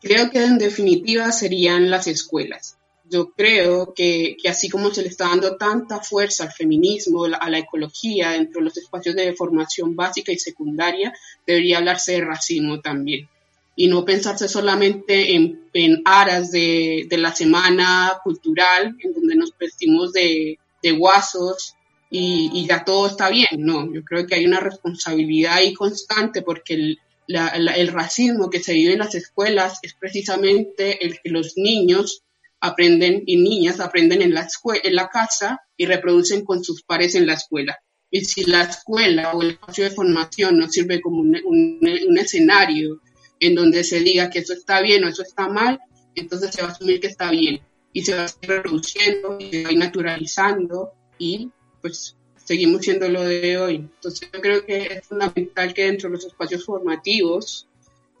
creo 0.00 0.30
que 0.30 0.44
en 0.44 0.58
definitiva 0.58 1.30
serían 1.32 1.90
las 1.90 2.06
escuelas. 2.06 2.76
Yo 3.10 3.32
creo 3.32 3.94
que, 3.94 4.36
que, 4.40 4.50
así 4.50 4.68
como 4.68 4.90
se 4.90 5.02
le 5.02 5.08
está 5.08 5.28
dando 5.28 5.56
tanta 5.56 6.00
fuerza 6.00 6.44
al 6.44 6.52
feminismo, 6.52 7.24
a 7.24 7.48
la 7.48 7.58
ecología 7.58 8.32
dentro 8.32 8.60
de 8.60 8.66
los 8.66 8.76
espacios 8.76 9.14
de 9.14 9.34
formación 9.34 9.96
básica 9.96 10.30
y 10.30 10.38
secundaria, 10.38 11.12
debería 11.46 11.78
hablarse 11.78 12.12
de 12.12 12.20
racismo 12.20 12.80
también. 12.80 13.28
Y 13.76 13.86
no 13.86 14.04
pensarse 14.04 14.48
solamente 14.48 15.34
en, 15.34 15.68
en 15.72 16.02
aras 16.04 16.50
de, 16.50 17.06
de, 17.08 17.16
la 17.16 17.34
semana 17.34 18.18
cultural, 18.22 18.96
en 19.00 19.14
donde 19.14 19.36
nos 19.36 19.56
vestimos 19.56 20.12
de, 20.12 20.58
de 20.82 20.92
guasos 20.92 21.76
y, 22.10 22.50
y, 22.52 22.66
ya 22.66 22.84
todo 22.84 23.06
está 23.06 23.30
bien. 23.30 23.48
No, 23.58 23.90
yo 23.92 24.02
creo 24.04 24.26
que 24.26 24.34
hay 24.34 24.44
una 24.44 24.60
responsabilidad 24.60 25.54
ahí 25.54 25.72
constante 25.72 26.42
porque 26.42 26.74
el, 26.74 26.98
el 27.28 27.88
racismo 27.88 28.48
que 28.48 28.60
se 28.60 28.72
vive 28.72 28.94
en 28.94 29.00
las 29.00 29.14
escuelas 29.14 29.78
es 29.82 29.94
precisamente 29.94 31.04
el 31.04 31.20
que 31.20 31.30
los 31.30 31.56
niños 31.56 32.22
aprenden 32.60 33.22
y 33.26 33.36
niñas 33.36 33.80
aprenden 33.80 34.22
en 34.22 34.34
la, 34.34 34.48
en 34.82 34.94
la 34.94 35.08
casa 35.08 35.60
y 35.76 35.86
reproducen 35.86 36.44
con 36.44 36.64
sus 36.64 36.82
pares 36.82 37.14
en 37.14 37.26
la 37.26 37.34
escuela. 37.34 37.78
Y 38.10 38.24
si 38.24 38.44
la 38.44 38.62
escuela 38.62 39.32
o 39.32 39.42
el 39.42 39.50
espacio 39.50 39.84
de 39.84 39.90
formación 39.90 40.58
no 40.58 40.68
sirve 40.68 41.00
como 41.00 41.20
un, 41.20 41.36
un, 41.44 41.78
un, 42.08 42.18
escenario 42.18 43.02
en 43.38 43.54
donde 43.54 43.84
se 43.84 44.00
diga 44.00 44.30
que 44.30 44.38
eso 44.38 44.54
está 44.54 44.80
bien 44.80 45.04
o 45.04 45.08
eso 45.08 45.22
está 45.22 45.48
mal, 45.48 45.78
entonces 46.14 46.50
se 46.52 46.62
va 46.62 46.68
a 46.68 46.72
asumir 46.72 47.00
que 47.00 47.08
está 47.08 47.30
bien 47.30 47.60
y 47.92 48.02
se 48.02 48.14
va 48.14 48.24
a 48.24 48.28
seguir 48.28 48.50
reproduciendo 48.50 49.36
y 49.38 49.50
se 49.50 49.62
va 49.62 49.68
a 49.68 49.72
ir 49.72 49.78
naturalizando 49.78 50.92
y 51.18 51.50
pues 51.82 52.16
seguimos 52.48 52.80
siendo 52.80 53.06
lo 53.10 53.22
de 53.24 53.58
hoy. 53.58 53.74
Entonces 53.76 54.30
yo 54.32 54.40
creo 54.40 54.64
que 54.64 54.78
es 54.78 55.06
fundamental 55.06 55.74
que 55.74 55.84
dentro 55.84 56.08
de 56.08 56.14
los 56.14 56.24
espacios 56.24 56.64
formativos 56.64 57.68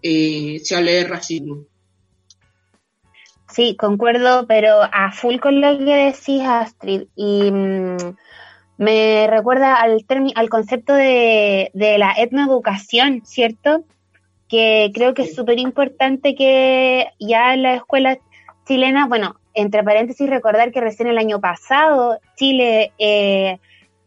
eh, 0.02 0.60
se 0.62 0.76
hable 0.76 0.92
de 0.92 1.04
racismo. 1.04 1.64
Sí, 3.50 3.74
concuerdo, 3.76 4.46
pero 4.46 4.82
a 4.82 5.12
full 5.12 5.38
con 5.38 5.62
lo 5.62 5.78
que 5.78 6.12
decís, 6.12 6.42
Astrid. 6.42 7.04
Y 7.16 7.50
mmm, 7.50 7.96
me 8.76 9.26
recuerda 9.28 9.76
al, 9.76 10.04
al 10.34 10.48
concepto 10.50 10.92
de, 10.92 11.70
de, 11.72 11.96
la 11.96 12.12
etnoeducación, 12.12 13.22
¿cierto? 13.24 13.84
Que 14.46 14.90
creo 14.92 15.14
que 15.14 15.22
es 15.22 15.34
súper 15.34 15.58
importante 15.58 16.34
que 16.34 17.06
ya 17.18 17.54
en 17.54 17.62
las 17.62 17.76
escuelas 17.78 18.18
chilenas, 18.66 19.08
bueno, 19.08 19.36
entre 19.54 19.82
paréntesis, 19.82 20.28
recordar 20.28 20.70
que 20.70 20.82
recién 20.82 21.08
el 21.08 21.16
año 21.16 21.40
pasado 21.40 22.20
Chile 22.36 22.92
eh, 22.98 23.58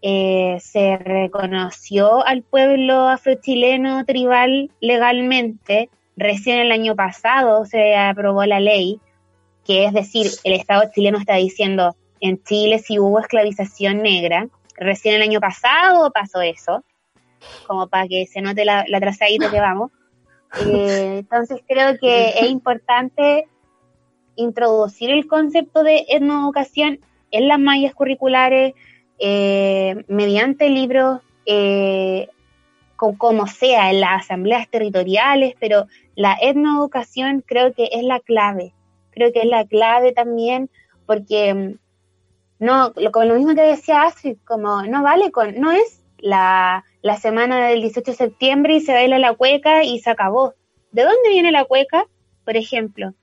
eh, 0.01 0.57
se 0.59 0.97
reconoció 0.97 2.25
al 2.25 2.43
pueblo 2.43 3.07
afrochileno 3.07 4.03
tribal 4.05 4.71
legalmente. 4.79 5.89
Recién 6.17 6.59
el 6.59 6.71
año 6.71 6.95
pasado 6.95 7.65
se 7.65 7.95
aprobó 7.95 8.45
la 8.45 8.59
ley 8.59 8.99
que 9.65 9.85
es 9.85 9.93
decir, 9.93 10.27
el 10.43 10.53
Estado 10.53 10.89
chileno 10.93 11.17
está 11.17 11.35
diciendo, 11.35 11.95
en 12.19 12.41
Chile 12.43 12.79
si 12.79 12.99
hubo 12.99 13.19
esclavización 13.19 14.01
negra, 14.01 14.47
recién 14.75 15.15
el 15.15 15.21
año 15.21 15.39
pasado 15.39 16.11
pasó 16.11 16.41
eso, 16.41 16.83
como 17.67 17.87
para 17.87 18.07
que 18.07 18.25
se 18.27 18.41
note 18.41 18.65
la, 18.65 18.85
trazadita 18.99 19.49
que 19.49 19.59
vamos. 19.59 19.91
Eh, 20.67 21.19
entonces 21.19 21.61
creo 21.67 21.97
que 21.97 22.29
es 22.29 22.49
importante 22.49 23.47
introducir 24.35 25.11
el 25.11 25.27
concepto 25.27 25.83
de 25.83 26.05
etnoeducación 26.09 26.99
en 27.31 27.47
las 27.47 27.59
mallas 27.59 27.93
curriculares 27.93 28.73
eh, 29.21 30.03
mediante 30.07 30.69
libros, 30.69 31.21
eh, 31.45 32.29
como 32.95 33.47
sea, 33.47 33.89
en 33.89 34.01
las 34.01 34.23
asambleas 34.23 34.69
territoriales, 34.69 35.55
pero 35.59 35.87
la 36.15 36.37
etnoeducación 36.41 37.43
creo 37.45 37.73
que 37.73 37.89
es 37.91 38.03
la 38.03 38.19
clave 38.19 38.73
creo 39.11 39.31
que 39.31 39.41
es 39.41 39.45
la 39.45 39.65
clave 39.65 40.13
también, 40.13 40.69
porque 41.05 41.53
mm, 41.53 41.77
no, 42.59 42.93
lo, 42.95 43.11
como 43.11 43.25
lo 43.25 43.35
mismo 43.35 43.53
que 43.53 43.61
decía 43.61 44.03
Astrid, 44.03 44.37
como 44.45 44.83
no 44.83 45.03
vale 45.03 45.31
con, 45.31 45.59
no 45.59 45.71
es 45.71 46.03
la, 46.17 46.83
la 47.01 47.17
semana 47.17 47.67
del 47.67 47.81
18 47.81 48.11
de 48.11 48.17
septiembre 48.17 48.75
y 48.75 48.81
se 48.81 48.93
baila 48.93 49.19
la 49.19 49.33
cueca 49.33 49.83
y 49.83 49.99
se 49.99 50.09
acabó. 50.09 50.53
¿De 50.91 51.03
dónde 51.03 51.29
viene 51.29 51.51
la 51.51 51.65
cueca? 51.65 52.05
Por 52.43 52.57
ejemplo, 52.57 53.13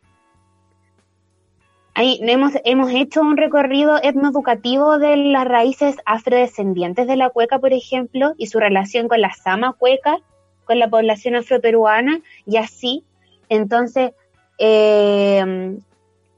Ahí 1.98 2.20
hemos, 2.22 2.52
hemos 2.64 2.92
hecho 2.92 3.22
un 3.22 3.36
recorrido 3.36 3.98
etnoeducativo 4.00 5.00
de 5.00 5.16
las 5.16 5.44
raíces 5.48 5.96
afrodescendientes 6.06 7.08
de 7.08 7.16
la 7.16 7.30
cueca, 7.30 7.58
por 7.58 7.72
ejemplo, 7.72 8.34
y 8.38 8.46
su 8.46 8.60
relación 8.60 9.08
con 9.08 9.20
la 9.20 9.34
sama 9.34 9.72
cueca, 9.72 10.20
con 10.64 10.78
la 10.78 10.88
población 10.88 11.34
afroperuana, 11.34 12.20
y 12.46 12.58
así. 12.58 13.02
Entonces, 13.48 14.12
eh, 14.58 15.76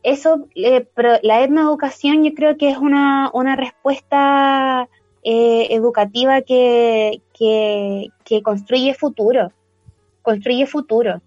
eso, 0.03 0.49
eh, 0.55 0.87
pero 0.95 1.19
la 1.21 1.43
etnoeducación 1.43 2.25
yo 2.25 2.33
creo 2.33 2.57
que 2.57 2.71
es 2.71 2.79
una, 2.79 3.31
una 3.35 3.55
respuesta 3.55 4.89
eh, 5.23 5.67
educativa 5.73 6.41
que, 6.41 7.21
que, 7.39 8.09
que, 8.25 8.43
construye 8.43 8.95
futuro, 8.95 9.53
construye 10.23 10.65
futuro 10.65 11.21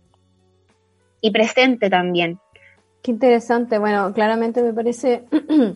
y 1.21 1.29
presente 1.29 1.91
también. 1.91 2.39
Qué 3.03 3.11
interesante, 3.11 3.79
bueno, 3.79 4.13
claramente 4.13 4.63
me 4.63 4.71
parece 4.71 5.25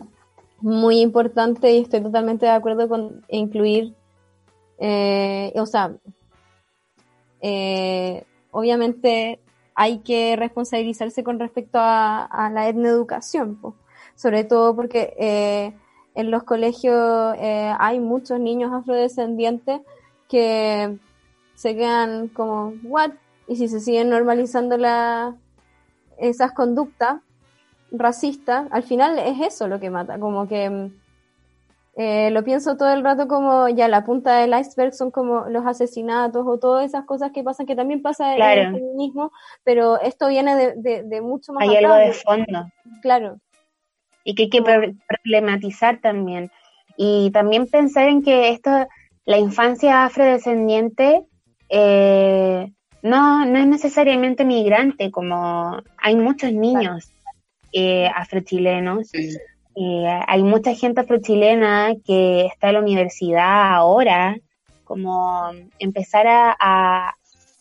muy 0.62 1.00
importante 1.02 1.70
y 1.72 1.82
estoy 1.82 2.00
totalmente 2.00 2.46
de 2.46 2.52
acuerdo 2.52 2.88
con 2.88 3.22
incluir, 3.28 3.94
eh, 4.78 5.52
o 5.56 5.66
sea, 5.66 5.94
eh, 7.42 8.24
obviamente 8.50 9.40
hay 9.74 9.98
que 9.98 10.36
responsabilizarse 10.36 11.22
con 11.22 11.38
respecto 11.38 11.78
a, 11.78 12.50
la 12.50 12.66
etnoeducación, 12.66 13.56
pues. 13.56 13.74
sobre 14.14 14.44
todo 14.44 14.74
porque 14.74 15.14
eh, 15.18 15.74
en 16.14 16.30
los 16.30 16.44
colegios 16.44 17.34
eh, 17.38 17.74
hay 17.78 18.00
muchos 18.00 18.40
niños 18.40 18.72
afrodescendientes 18.72 19.82
que 20.30 20.96
se 21.56 21.76
quedan 21.76 22.28
como, 22.28 22.72
¿what? 22.84 23.10
Y 23.46 23.56
si 23.56 23.68
se 23.68 23.80
siguen 23.80 24.08
normalizando 24.08 24.78
la, 24.78 25.36
esas 26.18 26.52
conductas 26.52 27.20
racistas, 27.90 28.66
al 28.70 28.82
final 28.82 29.18
es 29.18 29.40
eso 29.40 29.68
lo 29.68 29.80
que 29.80 29.90
mata, 29.90 30.18
como 30.18 30.46
que 30.46 30.90
eh, 32.00 32.30
lo 32.30 32.44
pienso 32.44 32.76
todo 32.76 32.92
el 32.92 33.02
rato 33.02 33.26
como 33.26 33.68
ya 33.68 33.88
la 33.88 34.04
punta 34.04 34.36
del 34.38 34.56
iceberg 34.56 34.94
son 34.94 35.10
como 35.10 35.46
los 35.48 35.66
asesinatos 35.66 36.46
o 36.46 36.58
todas 36.58 36.86
esas 36.86 37.04
cosas 37.04 37.32
que 37.32 37.42
pasan, 37.42 37.66
que 37.66 37.74
también 37.74 38.02
pasa 38.02 38.36
claro. 38.36 38.60
en 38.60 38.66
el 38.68 38.74
feminismo, 38.74 39.32
pero 39.64 40.00
esto 40.00 40.28
viene 40.28 40.54
de, 40.54 40.74
de, 40.76 41.02
de 41.02 41.20
mucho 41.20 41.52
más. 41.52 41.68
Hay 41.68 41.76
algo 41.76 41.94
de 41.94 42.12
fondo. 42.12 42.68
Claro. 43.02 43.40
Y 44.22 44.36
que 44.36 44.44
hay 44.44 44.50
que 44.50 44.62
problematizar 45.08 46.00
también. 46.00 46.52
Y 46.96 47.32
también 47.32 47.66
pensar 47.66 48.08
en 48.08 48.22
que 48.22 48.50
esto, 48.50 48.70
la 49.24 49.38
infancia 49.38 50.04
afrodescendiente, 50.04 51.24
eh, 51.68 52.72
no, 53.02 53.44
no 53.44 53.58
es 53.58 53.66
necesariamente 53.66 54.44
migrante, 54.44 55.10
como 55.10 55.82
hay 55.96 56.16
muchos 56.16 56.52
niños 56.52 57.10
eh, 57.72 58.08
afrochilenos. 58.14 59.10
Eh, 59.14 60.20
hay 60.26 60.42
mucha 60.42 60.74
gente 60.74 61.02
afrochilena 61.02 61.94
que 62.04 62.46
está 62.46 62.68
en 62.68 62.74
la 62.74 62.80
universidad 62.80 63.74
ahora, 63.74 64.36
como 64.84 65.50
empezar 65.78 66.26
a, 66.26 66.56
a 66.58 67.14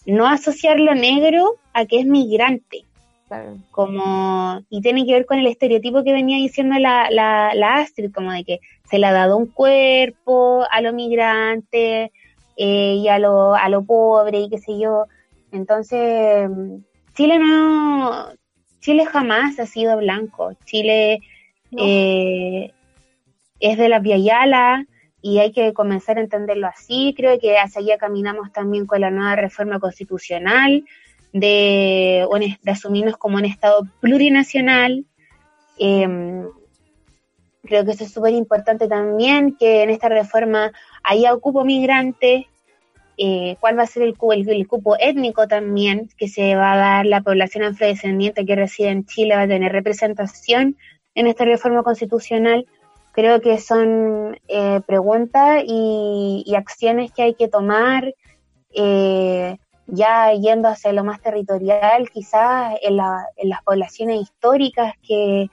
no 0.06 0.26
asociar 0.26 0.80
lo 0.80 0.96
negro 0.96 1.58
a 1.74 1.86
que 1.86 2.00
es 2.00 2.06
migrante. 2.06 2.86
Claro. 3.28 3.58
Como, 3.72 4.62
y 4.70 4.82
tiene 4.82 5.06
que 5.06 5.14
ver 5.14 5.26
con 5.26 5.38
el 5.38 5.48
estereotipo 5.48 6.04
que 6.04 6.14
venía 6.14 6.38
diciendo 6.38 6.80
la, 6.80 7.10
la, 7.12 7.54
la 7.54 7.76
Astrid, 7.76 8.12
como 8.14 8.32
de 8.32 8.46
que 8.46 8.60
se 8.90 9.00
le 9.00 9.06
ha 9.06 9.12
dado 9.12 9.36
un 9.36 9.48
cuerpo 9.48 10.64
a 10.72 10.82
lo 10.82 10.94
migrante 10.94 12.12
eh, 12.56 12.94
y 12.96 13.08
a 13.10 13.20
lo, 13.20 13.54
a 13.54 13.68
lo 13.68 13.84
pobre 13.84 14.40
y 14.40 14.50
qué 14.50 14.58
sé 14.58 14.80
yo. 14.80 15.06
Entonces, 15.52 16.50
Chile 17.16 17.40
no, 17.40 18.28
Chile 18.80 19.06
jamás 19.06 19.60
ha 19.60 19.66
sido 19.66 19.98
blanco. 19.98 20.54
Chile 20.66 21.20
no. 21.72 21.84
eh, 21.84 22.74
es 23.60 23.78
de 23.78 23.90
la 23.90 24.00
Via 24.00 24.18
Yala 24.18 24.86
y 25.22 25.40
hay 25.40 25.52
que 25.52 25.74
comenzar 25.74 26.18
a 26.18 26.22
entenderlo 26.22 26.68
así. 26.68 27.14
Creo 27.18 27.40
que 27.40 27.58
hacia 27.58 27.82
allá 27.82 27.98
caminamos 27.98 28.52
también 28.52 28.86
con 28.86 29.02
la 29.02 29.12
nueva 29.12 29.36
reforma 29.36 29.80
constitucional 29.80 30.86
de, 31.34 32.26
de 32.62 32.72
asumirnos 32.72 33.18
como 33.18 33.38
un 33.38 33.46
Estado 33.46 33.88
plurinacional. 34.00 35.06
Eh, 35.80 36.46
creo 37.64 37.86
que 37.86 37.92
eso 37.92 38.04
es 38.04 38.12
súper 38.12 38.34
importante 38.34 38.88
también, 38.88 39.56
que 39.58 39.84
en 39.84 39.90
esta 39.90 40.10
reforma 40.10 40.72
haya 41.04 41.36
cupo 41.38 41.64
migrante, 41.64 42.48
eh, 43.18 43.58
cuál 43.60 43.78
va 43.78 43.84
a 43.84 43.88
ser 43.88 44.04
el 44.04 44.16
cupo, 44.18 44.96
étnico 45.00 45.48
también, 45.48 46.10
que 46.18 46.28
se 46.28 46.56
va 46.56 46.74
a 46.74 46.78
dar 46.78 47.06
la 47.06 47.22
población 47.22 47.64
afrodescendiente 47.64 48.46
que 48.46 48.56
reside 48.56 48.90
en 48.90 49.06
Chile, 49.06 49.36
va 49.36 49.44
a 49.44 49.48
tener 49.48 49.72
representación 49.72 50.78
en 51.16 51.28
esta 51.28 51.46
reforma 51.46 51.84
constitucional. 51.84 52.68
Creo 53.14 53.42
que 53.42 53.58
son 53.58 54.38
eh, 54.48 54.82
preguntas 54.86 55.64
y, 55.66 56.54
acciones 56.56 57.12
que 57.12 57.24
hay 57.24 57.34
que 57.34 57.48
tomar. 57.48 58.14
Eh, 58.74 59.58
ya 59.88 60.34
yendo 60.34 60.68
hacia 60.68 60.92
lo 60.92 61.04
más 61.04 61.22
territorial, 61.22 62.10
quizás 62.10 62.76
en, 62.82 62.98
la, 62.98 63.26
en 63.38 63.50
las 63.50 63.64
poblaciones 63.64 64.22
históricas 64.22 64.94
que, 65.02 65.50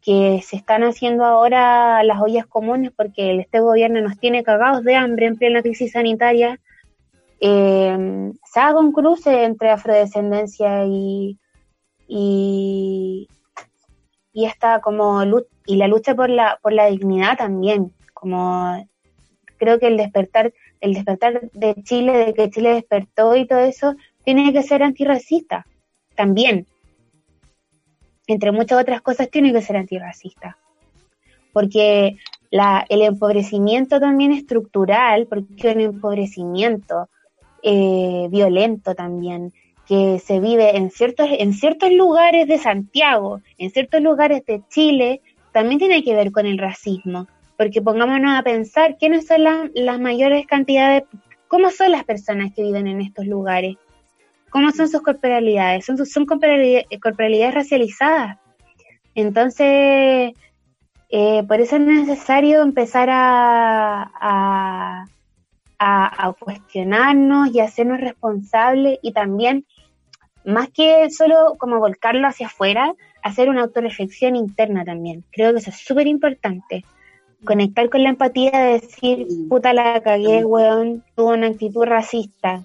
que 0.00 0.40
se 0.42 0.56
están 0.56 0.84
haciendo 0.84 1.24
ahora 1.24 2.02
las 2.04 2.20
ollas 2.20 2.46
comunes 2.46 2.92
porque 2.96 3.40
este 3.40 3.60
gobierno 3.60 4.00
nos 4.02 4.18
tiene 4.18 4.44
cagados 4.44 4.84
de 4.84 4.94
hambre 4.94 5.26
en 5.26 5.36
plena 5.36 5.62
crisis 5.62 5.92
sanitaria, 5.92 6.60
eh, 7.46 8.32
se 8.42 8.58
haga 8.58 8.80
un 8.80 8.90
cruce 8.90 9.44
entre 9.44 9.70
afrodescendencia 9.70 10.86
y, 10.86 11.38
y, 12.08 13.28
y 14.32 14.46
esta 14.46 14.80
como 14.80 15.22
y 15.66 15.76
la 15.76 15.86
lucha 15.86 16.14
por 16.14 16.30
la, 16.30 16.58
por 16.62 16.72
la 16.72 16.86
dignidad 16.86 17.36
también, 17.36 17.92
como 18.14 18.88
creo 19.58 19.78
que 19.78 19.88
el 19.88 19.98
despertar 19.98 20.54
el 20.80 20.94
despertar 20.94 21.50
de 21.52 21.74
Chile, 21.82 22.12
de 22.12 22.32
que 22.32 22.48
Chile 22.48 22.74
despertó 22.74 23.36
y 23.36 23.46
todo 23.46 23.60
eso, 23.60 23.94
tiene 24.24 24.50
que 24.54 24.62
ser 24.62 24.82
antirracista 24.82 25.66
también. 26.14 26.66
Entre 28.26 28.52
muchas 28.52 28.80
otras 28.80 29.02
cosas, 29.02 29.30
tiene 29.30 29.52
que 29.52 29.60
ser 29.60 29.76
antirracista. 29.76 30.56
Porque 31.52 32.16
la, 32.50 32.86
el 32.88 33.02
empobrecimiento 33.02 34.00
también 34.00 34.32
estructural, 34.32 35.26
porque 35.26 35.72
un 35.72 35.80
empobrecimiento 35.80 37.08
eh, 37.64 38.28
violento 38.30 38.94
también, 38.94 39.52
que 39.86 40.18
se 40.18 40.38
vive 40.38 40.76
en 40.76 40.90
ciertos, 40.90 41.28
en 41.30 41.54
ciertos 41.54 41.90
lugares 41.92 42.46
de 42.46 42.58
Santiago, 42.58 43.40
en 43.58 43.70
ciertos 43.70 44.00
lugares 44.02 44.44
de 44.44 44.62
Chile, 44.68 45.22
también 45.52 45.78
tiene 45.78 46.04
que 46.04 46.14
ver 46.14 46.30
con 46.30 46.46
el 46.46 46.58
racismo. 46.58 47.26
Porque 47.56 47.80
pongámonos 47.80 48.38
a 48.38 48.42
pensar 48.42 48.98
quiénes 48.98 49.26
son 49.26 49.44
las 49.74 50.00
mayores 50.00 50.46
cantidades, 50.46 51.04
cómo 51.48 51.70
son 51.70 51.92
las 51.92 52.04
personas 52.04 52.52
que 52.54 52.62
viven 52.62 52.86
en 52.86 53.00
estos 53.00 53.26
lugares, 53.26 53.76
cómo 54.50 54.70
son 54.72 54.88
sus 54.88 55.02
corporalidades, 55.02 55.84
son, 55.84 56.04
son 56.04 56.26
corporalidades, 56.26 57.54
racializadas. 57.54 58.38
Entonces, 59.14 60.32
eh, 61.08 61.42
por 61.46 61.60
eso 61.60 61.76
es 61.76 61.82
necesario 61.82 62.62
empezar 62.62 63.08
a, 63.10 65.06
a, 65.84 66.34
cuestionarnos 66.38 67.54
y 67.54 67.60
hacernos 67.60 68.00
responsables 68.00 68.98
y 69.02 69.12
también, 69.12 69.66
más 70.44 70.70
que 70.70 71.10
solo 71.10 71.54
como 71.58 71.78
volcarlo 71.78 72.26
hacia 72.26 72.46
afuera, 72.46 72.94
hacer 73.22 73.48
una 73.48 73.62
autorreflexión 73.62 74.36
interna 74.36 74.84
también. 74.84 75.24
Creo 75.30 75.52
que 75.52 75.58
eso 75.58 75.70
es 75.70 75.78
súper 75.78 76.06
importante 76.06 76.84
conectar 77.44 77.90
con 77.90 78.02
la 78.02 78.10
empatía 78.10 78.50
de 78.50 78.80
decir, 78.80 79.26
puta 79.48 79.72
la 79.72 80.00
cagué, 80.02 80.44
weón, 80.44 81.04
tuvo 81.14 81.30
una 81.30 81.48
actitud 81.48 81.84
racista. 81.84 82.64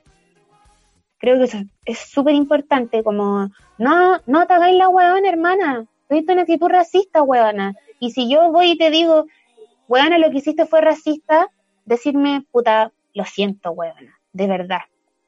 Creo 1.18 1.38
que 1.38 1.46
eso 1.46 1.58
es 1.86 2.00
súper 2.00 2.34
importante, 2.36 3.04
como, 3.04 3.50
no, 3.78 4.20
no 4.26 4.48
te 4.48 4.54
hagáis 4.54 4.78
la 4.78 4.88
weón, 4.88 5.26
hermana, 5.26 5.86
tuviste 6.08 6.32
una 6.32 6.44
actitud 6.44 6.70
racista, 6.70 7.22
weona. 7.22 7.76
Y 8.00 8.12
si 8.12 8.30
yo 8.30 8.52
voy 8.52 8.72
y 8.72 8.78
te 8.78 8.90
digo, 8.90 9.26
weona, 9.90 10.18
lo 10.18 10.32
que 10.32 10.38
hiciste 10.38 10.66
fue 10.66 10.80
racista, 10.80 11.50
decirme, 11.86 12.46
puta, 12.52 12.94
lo 13.14 13.26
siento, 13.26 13.72
weona, 13.72 14.20
de 14.34 14.48
verdad. 14.48 14.82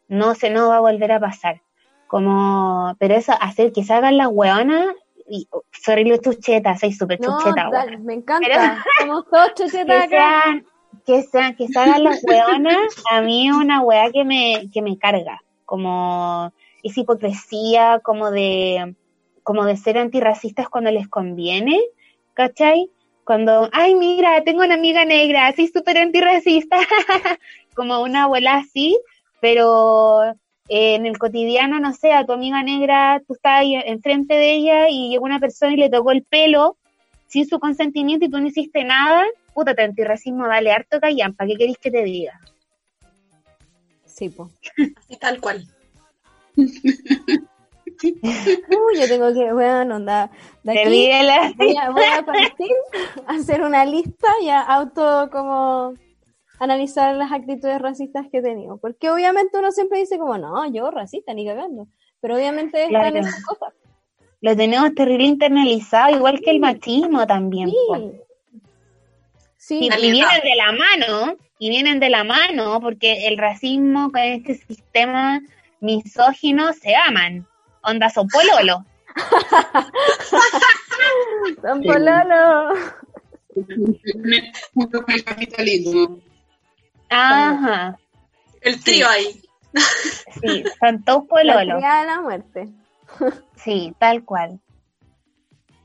No 0.07 0.35
se 0.35 0.49
no 0.49 0.69
va 0.69 0.77
a 0.77 0.81
volver 0.81 1.11
a 1.11 1.19
pasar. 1.19 1.61
Como, 2.07 2.95
pero 2.99 3.15
eso, 3.15 3.33
hacer 3.39 3.71
que 3.71 3.83
se 3.83 3.93
hagan 3.93 4.17
las 4.17 4.27
weonas 4.29 4.95
y, 5.27 5.47
oh, 5.51 5.63
sorry 5.71 6.03
lo 6.03 6.17
chucheta, 6.17 6.77
soy 6.77 6.91
súper 6.91 7.19
chucheta. 7.19 7.69
me 7.99 8.15
encanta, 8.15 8.83
somos 8.99 9.25
todos 9.29 9.53
chuchetas 9.55 10.05
acá. 10.05 10.61
que 11.05 11.23
sean, 11.23 11.55
que 11.55 11.69
salgan 11.69 12.03
las 12.03 12.21
weonas, 12.23 12.93
a 13.09 13.21
mí 13.21 13.47
es 13.47 13.55
una 13.55 13.81
wea 13.81 14.11
que 14.11 14.25
me, 14.25 14.69
que 14.73 14.81
me 14.81 14.97
carga, 14.97 15.41
como 15.63 16.51
esa 16.83 16.99
hipocresía, 16.99 18.01
como 18.03 18.29
de, 18.29 18.95
como 19.43 19.63
de 19.63 19.77
ser 19.77 19.97
antirracistas 19.97 20.67
cuando 20.67 20.91
les 20.91 21.07
conviene, 21.07 21.79
¿cachai? 22.33 22.89
Cuando, 23.23 23.69
ay, 23.71 23.95
mira, 23.95 24.43
tengo 24.43 24.63
una 24.63 24.73
amiga 24.73 25.05
negra, 25.05 25.47
así 25.47 25.67
súper 25.67 25.97
antirracista, 25.97 26.77
como 27.73 28.02
una 28.02 28.23
abuela 28.23 28.57
así, 28.57 28.99
pero 29.39 30.35
en 30.68 31.06
el 31.06 31.18
cotidiano, 31.18 31.80
no 31.80 31.93
sé, 31.93 32.14
a 32.14 32.26
tu 32.26 32.31
amiga 32.31 32.64
negra, 32.64 33.22
tú 33.27 33.34
estás 33.34 33.60
ahí 33.60 33.76
enfrente 33.76 34.35
de 34.35 34.53
ella 34.53 34.89
y 34.89 35.10
llegó 35.10 35.26
una 35.26 35.39
persona 35.39 35.73
y 35.73 35.77
le 35.77 35.89
tocó 35.89 36.11
el 36.11 36.23
pelo 36.23 36.77
sin 37.27 37.48
su 37.48 37.60
consentimiento 37.60 38.26
y 38.26 38.30
tú 38.30 38.39
no 38.39 38.48
hiciste 38.48 38.84
nada, 38.84 39.23
puta, 39.53 39.73
te 39.73 39.84
antirracismo, 39.84 40.48
dale 40.48 40.72
harto 40.72 40.99
callampa, 40.99 41.45
¿qué 41.45 41.56
querés 41.56 41.77
que 41.77 41.91
te 41.91 42.03
diga? 42.03 42.39
Sí, 44.06 44.30
pues. 44.30 44.52
Así 44.98 45.18
tal 45.18 45.39
cual. 45.39 45.65
Uy, 46.56 46.69
yo 48.99 49.07
tengo 49.07 49.34
que, 49.34 49.53
bueno, 49.53 49.95
onda, 49.95 50.30
de 50.64 50.80
aquí 50.80 51.10
voy 51.57 51.76
a, 51.76 51.89
voy 51.91 52.03
a 52.03 52.26
partir 52.26 52.72
a 53.26 53.34
hacer 53.35 53.61
una 53.61 53.85
lista 53.85 54.27
y 54.41 54.49
a 54.49 54.61
auto 54.61 55.30
como 55.31 55.93
analizar 56.61 57.15
las 57.15 57.31
actitudes 57.31 57.81
racistas 57.81 58.27
que 58.31 58.38
he 58.38 58.41
tenido. 58.41 58.77
Porque 58.77 59.09
obviamente 59.09 59.57
uno 59.57 59.71
siempre 59.71 59.97
dice 59.99 60.19
como, 60.19 60.38
no, 60.38 60.71
yo 60.71 60.91
racista, 60.91 61.33
ni 61.33 61.45
cagando. 61.45 61.88
Pero 62.21 62.35
obviamente 62.35 62.85
están 62.85 63.17
esas 63.17 63.43
cosas. 63.43 63.73
Lo 64.41 64.55
tenemos 64.55 64.93
terrible 64.93 65.25
internalizado, 65.25 66.15
igual 66.15 66.39
que 66.39 66.51
el 66.51 66.59
machismo 66.59 67.25
también. 67.25 67.71
Sí. 69.57 69.79
y 69.81 70.11
vienen 70.11 70.41
de 70.43 70.55
la 70.55 70.71
mano, 70.71 71.38
y 71.57 71.69
vienen 71.69 71.99
de 71.99 72.09
la 72.11 72.23
mano, 72.23 72.79
porque 72.79 73.27
el 73.27 73.38
racismo 73.39 74.11
con 74.11 74.21
este 74.21 74.55
sistema 74.55 75.41
misógino 75.79 76.73
se 76.73 76.95
aman. 76.95 77.47
Onda 77.83 78.09
son 78.11 78.27
pololo. 78.27 78.85
son 81.61 81.81
pololo. 81.81 82.73
Junto 84.73 85.03
con 85.03 85.15
el 85.15 85.23
capitalismo. 85.23 86.30
Ajá. 87.11 87.97
El 88.61 88.83
trío 88.83 89.07
ahí. 89.07 89.41
Sí, 90.41 90.63
Santo 90.79 91.25
Pololo. 91.25 91.79
La 91.79 92.01
de 92.01 92.07
la 92.07 92.21
muerte. 92.21 92.69
Sí, 93.63 93.93
tal 93.99 94.25
cual. 94.25 94.59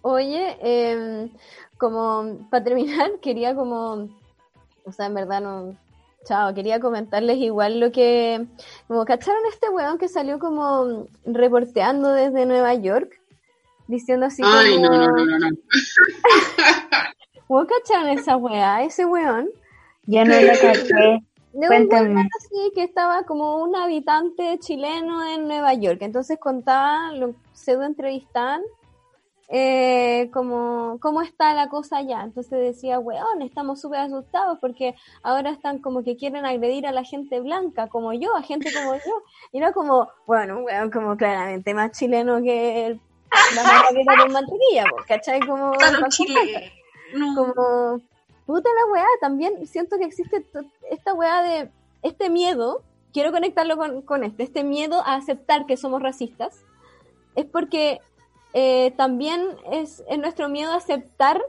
Oye, 0.01 0.57
eh, 0.62 1.31
como 1.77 2.48
para 2.51 2.65
terminar, 2.65 3.11
quería 3.20 3.55
como, 3.55 4.09
o 4.85 4.93
sea, 4.93 5.07
en 5.07 5.15
verdad 5.15 5.43
no, 5.43 5.77
chao, 6.24 6.55
quería 6.55 6.81
comentarles 6.81 7.36
igual 7.36 7.81
lo 7.81 7.93
que, 7.93 8.47
como 8.89 9.05
cacharon 9.05 9.43
este 9.51 9.69
weón 9.69 9.98
que 9.98 10.09
salió 10.09 10.39
como 10.39 11.07
reporteando 11.27 12.12
desde 12.12 12.47
Nueva 12.47 12.73
York, 12.74 13.20
diciendo 13.89 14.24
así 14.24 14.40
Ay, 14.43 14.81
no, 14.81 14.89
no, 14.89 15.07
no, 15.09 15.39
no. 15.39 15.48
¿Cómo 17.47 17.66
cacharon 17.85 18.09
esa 18.09 18.39
weá? 18.39 18.85
Ese 18.85 19.05
weón 19.05 19.51
ya 20.07 20.24
no 20.24 20.35
lo 20.41 20.53
caché. 20.61 21.23
Cuéntame. 21.53 22.28
así 22.37 22.70
que 22.74 22.83
estaba 22.83 23.23
como 23.23 23.62
un 23.62 23.74
habitante 23.77 24.59
chileno 24.59 25.27
en 25.27 25.49
Nueva 25.49 25.73
York. 25.73 25.99
Entonces 26.03 26.39
contaba, 26.39 27.12
lo 27.12 27.35
pseudo 27.55 27.85
entrevistan 27.85 28.61
eh, 29.49 30.28
como 30.33 30.99
cómo 31.01 31.23
está 31.23 31.55
la 31.55 31.69
cosa 31.69 31.99
allá. 31.99 32.23
Entonces 32.23 32.59
decía, 32.59 32.99
weón, 32.99 33.43
estamos 33.43 33.81
súper 33.81 34.01
asustados 34.01 34.59
porque 34.61 34.95
ahora 35.23 35.51
están 35.51 35.78
como 35.78 36.03
que 36.03 36.16
quieren 36.16 36.45
agredir 36.45 36.87
a 36.87 36.93
la 36.93 37.05
gente 37.05 37.41
blanca, 37.41 37.89
como 37.89 38.12
yo, 38.12 38.37
a 38.37 38.43
gente 38.43 38.70
como 38.73 38.95
yo. 38.95 39.23
Y 39.53 39.59
era 39.59 39.73
como, 39.73 40.09
bueno, 40.27 40.61
weón, 40.61 40.91
como 40.91 41.16
claramente 41.16 41.74
más 41.74 41.93
chileno 41.93 42.43
que 42.43 42.87
el, 42.87 43.01
la 43.55 44.27
mantequilla, 44.27 44.85
¿cachai? 45.07 45.41
Como, 45.41 45.73
como 47.35 48.01
puta 48.47 48.68
la 48.68 48.93
weá, 48.93 49.06
también 49.20 49.66
siento 49.66 49.98
que 49.98 50.05
existe 50.05 50.47
esta 50.90 51.14
weá 51.14 51.43
de 51.43 51.70
este 52.02 52.31
miedo, 52.31 52.82
quiero 53.12 53.32
conectarlo 53.32 53.77
con, 53.77 54.02
con 54.02 54.24
este, 54.24 54.44
este 54.44 54.64
miedo 54.64 55.02
a 55.05 55.16
aceptar 55.16 55.66
que 55.66 55.77
somos 55.77 56.02
racistas, 56.02 56.62
es 57.35 57.44
porque 57.44 58.01
eh, 58.59 58.93
también 58.97 59.55
es, 59.70 60.02
nuestro 60.18 60.48
miedo 60.48 60.73
a 60.73 60.77
aceptar 60.77 61.43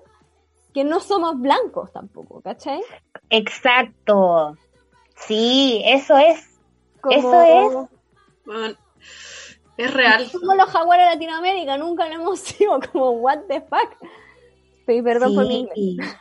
que 0.74 0.84
no 0.84 1.00
somos 1.00 1.40
blancos 1.40 1.92
tampoco, 1.94 2.42
¿cachai? 2.42 2.82
Exacto. 3.30 4.58
Sí, 5.16 5.82
eso 5.86 6.18
es. 6.18 6.60
eso 7.10 7.42
es. 7.42 8.76
es 9.78 9.94
real. 9.94 10.30
Como 10.32 10.54
los 10.56 10.70
jaguares 10.70 11.06
de 11.06 11.14
Latinoamérica, 11.14 11.78
nunca 11.78 12.08
lo 12.08 12.16
hemos 12.16 12.40
sido 12.42 12.78
como, 12.92 13.12
what 13.12 13.40
the 13.48 13.62
fuck. 13.62 13.96
perdón 14.86 15.34
por 15.34 15.48
mi 15.48 15.60
inglés. 15.62 16.18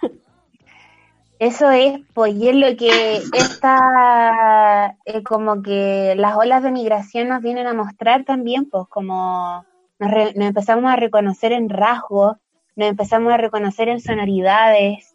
Eso 1.39 1.71
es, 1.71 2.01
pues, 2.15 2.35
y 2.35 2.49
es 2.49 2.57
lo 2.57 2.75
que 2.77 3.21
está, 3.35 4.97
eh, 5.05 5.23
como 5.23 5.63
que 5.63 6.15
las 6.17 6.35
olas 6.37 6.63
de 6.63 6.71
migración 6.71 7.29
nos 7.29 7.43
vienen 7.43 7.67
a 7.67 7.75
mostrar 7.75 8.25
también, 8.25 8.71
pues, 8.71 8.87
como 8.89 9.67
nos, 9.99 10.13
empezamos 10.35 10.91
a 10.91 10.97
reconocer 10.97 11.53
en 11.53 11.69
rasgos, 11.69 12.37
nos 12.75 12.89
empezamos 12.89 13.33
a 13.33 13.37
reconocer 13.37 13.89
en 13.89 14.01
sonoridades, 14.01 15.13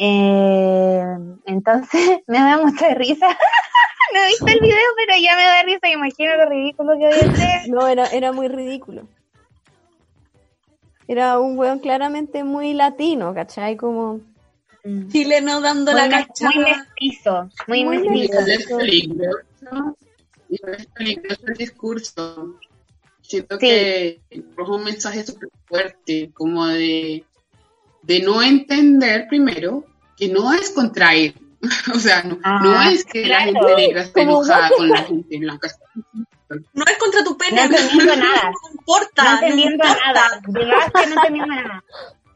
Eh, 0.00 1.02
entonces 1.46 2.20
me 2.28 2.38
da 2.38 2.58
mucha 2.58 2.94
risa. 2.94 3.26
no 4.14 4.20
he 4.20 4.28
visto 4.28 4.46
el 4.46 4.60
video, 4.60 4.88
pero 4.96 5.18
ya 5.20 5.36
me 5.36 5.42
da 5.42 5.62
risa. 5.64 5.88
Imagino 5.88 6.36
lo 6.36 6.48
ridículo 6.48 6.92
que 6.92 7.06
voy 7.06 7.42
a. 7.42 7.66
No, 7.66 7.88
era, 7.88 8.06
era 8.06 8.30
muy 8.30 8.46
ridículo. 8.46 9.08
Era 11.08 11.40
un 11.40 11.58
weón 11.58 11.80
claramente 11.80 12.44
muy 12.44 12.74
latino, 12.74 13.34
¿cachai? 13.34 13.76
Como... 13.76 14.20
Chileno 15.10 15.60
dando 15.60 15.92
Muy, 15.92 16.00
la 16.00 16.08
cachada. 16.08 16.50
muy 16.54 16.64
mestizo, 16.64 17.50
muy 17.66 17.84
Muy 17.84 17.98
mestizo. 18.08 18.38
Es 18.46 18.66
peligroso, 18.66 19.96
es 20.50 20.86
peligroso 20.94 21.42
el 21.46 21.54
discurso. 21.54 22.58
Siento 23.20 23.56
Sí. 23.58 23.66
que 23.66 24.20
roja 24.56 24.72
un 24.72 24.84
mensaje 24.84 25.24
súper 25.26 25.50
fuerte, 25.66 26.30
como 26.32 26.66
de, 26.66 27.24
de 28.02 28.20
no 28.20 28.42
entender 28.42 29.26
primero 29.28 29.84
que 30.16 30.28
no 30.28 30.52
es 30.54 30.70
contra 30.70 31.14
él. 31.14 31.34
o 31.94 31.98
sea, 31.98 32.22
no, 32.22 32.38
Ah, 32.44 32.60
no 32.62 32.82
es 32.90 33.04
que 33.04 33.26
la 33.26 33.44
claro. 33.44 33.66
gente 33.68 33.76
negra 33.82 34.02
esté 34.02 34.22
enojada 34.22 34.70
con 34.76 34.88
la 34.88 35.02
gente 35.02 35.38
blanca. 35.38 35.68
No 36.72 36.84
es 36.86 36.96
contra 36.96 37.22
tu 37.24 37.36
pene. 37.36 37.56
No 37.56 37.62
entendiendo 37.76 38.16
nada. 38.16 38.50
No 38.50 38.70
importa. 38.72 39.24
no 39.24 39.32
entendiendo 39.34 39.84
importa. 39.84 40.06
nada, 40.06 40.40
de 40.46 40.58
verdad 40.64 40.92
que 40.94 41.06
no 41.08 41.14
entendiendo 41.16 41.54
nada. 41.54 41.84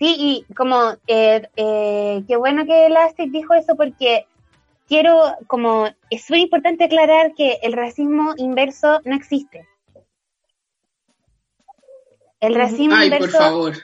Sí, 0.03 0.17
y 0.19 0.55
como, 0.55 0.97
eh, 1.07 1.49
eh, 1.55 2.25
qué 2.27 2.35
bueno 2.37 2.67
que 2.67 2.87
Elastic 2.87 3.31
dijo 3.31 3.55
eso 3.55 3.77
porque 3.77 4.27
quiero, 4.89 5.37
como, 5.47 5.87
es 6.11 6.29
muy 6.29 6.41
importante 6.41 6.83
aclarar 6.83 7.35
que 7.37 7.61
el 7.63 7.73
racismo 7.73 8.35
inverso 8.37 9.01
no 9.05 9.15
existe. 9.15 9.69
El 12.41 12.57
racismo 12.57 12.97
Ay, 12.97 13.11
por 13.11 13.19
inverso, 13.19 13.39
favor. 13.39 13.75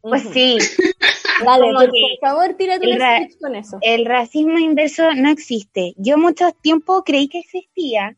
pues 0.00 0.22
sí, 0.32 0.58
Dale, 1.44 1.72
por, 1.72 1.90
favor, 2.20 2.54
tírate 2.54 2.86
un 2.86 3.28
con 3.40 3.56
eso. 3.56 3.78
el 3.80 4.06
racismo 4.06 4.60
inverso 4.60 5.12
no 5.16 5.28
existe. 5.28 5.94
Yo 5.96 6.18
mucho 6.18 6.52
tiempo 6.52 7.02
creí 7.02 7.26
que 7.26 7.40
existía, 7.40 8.16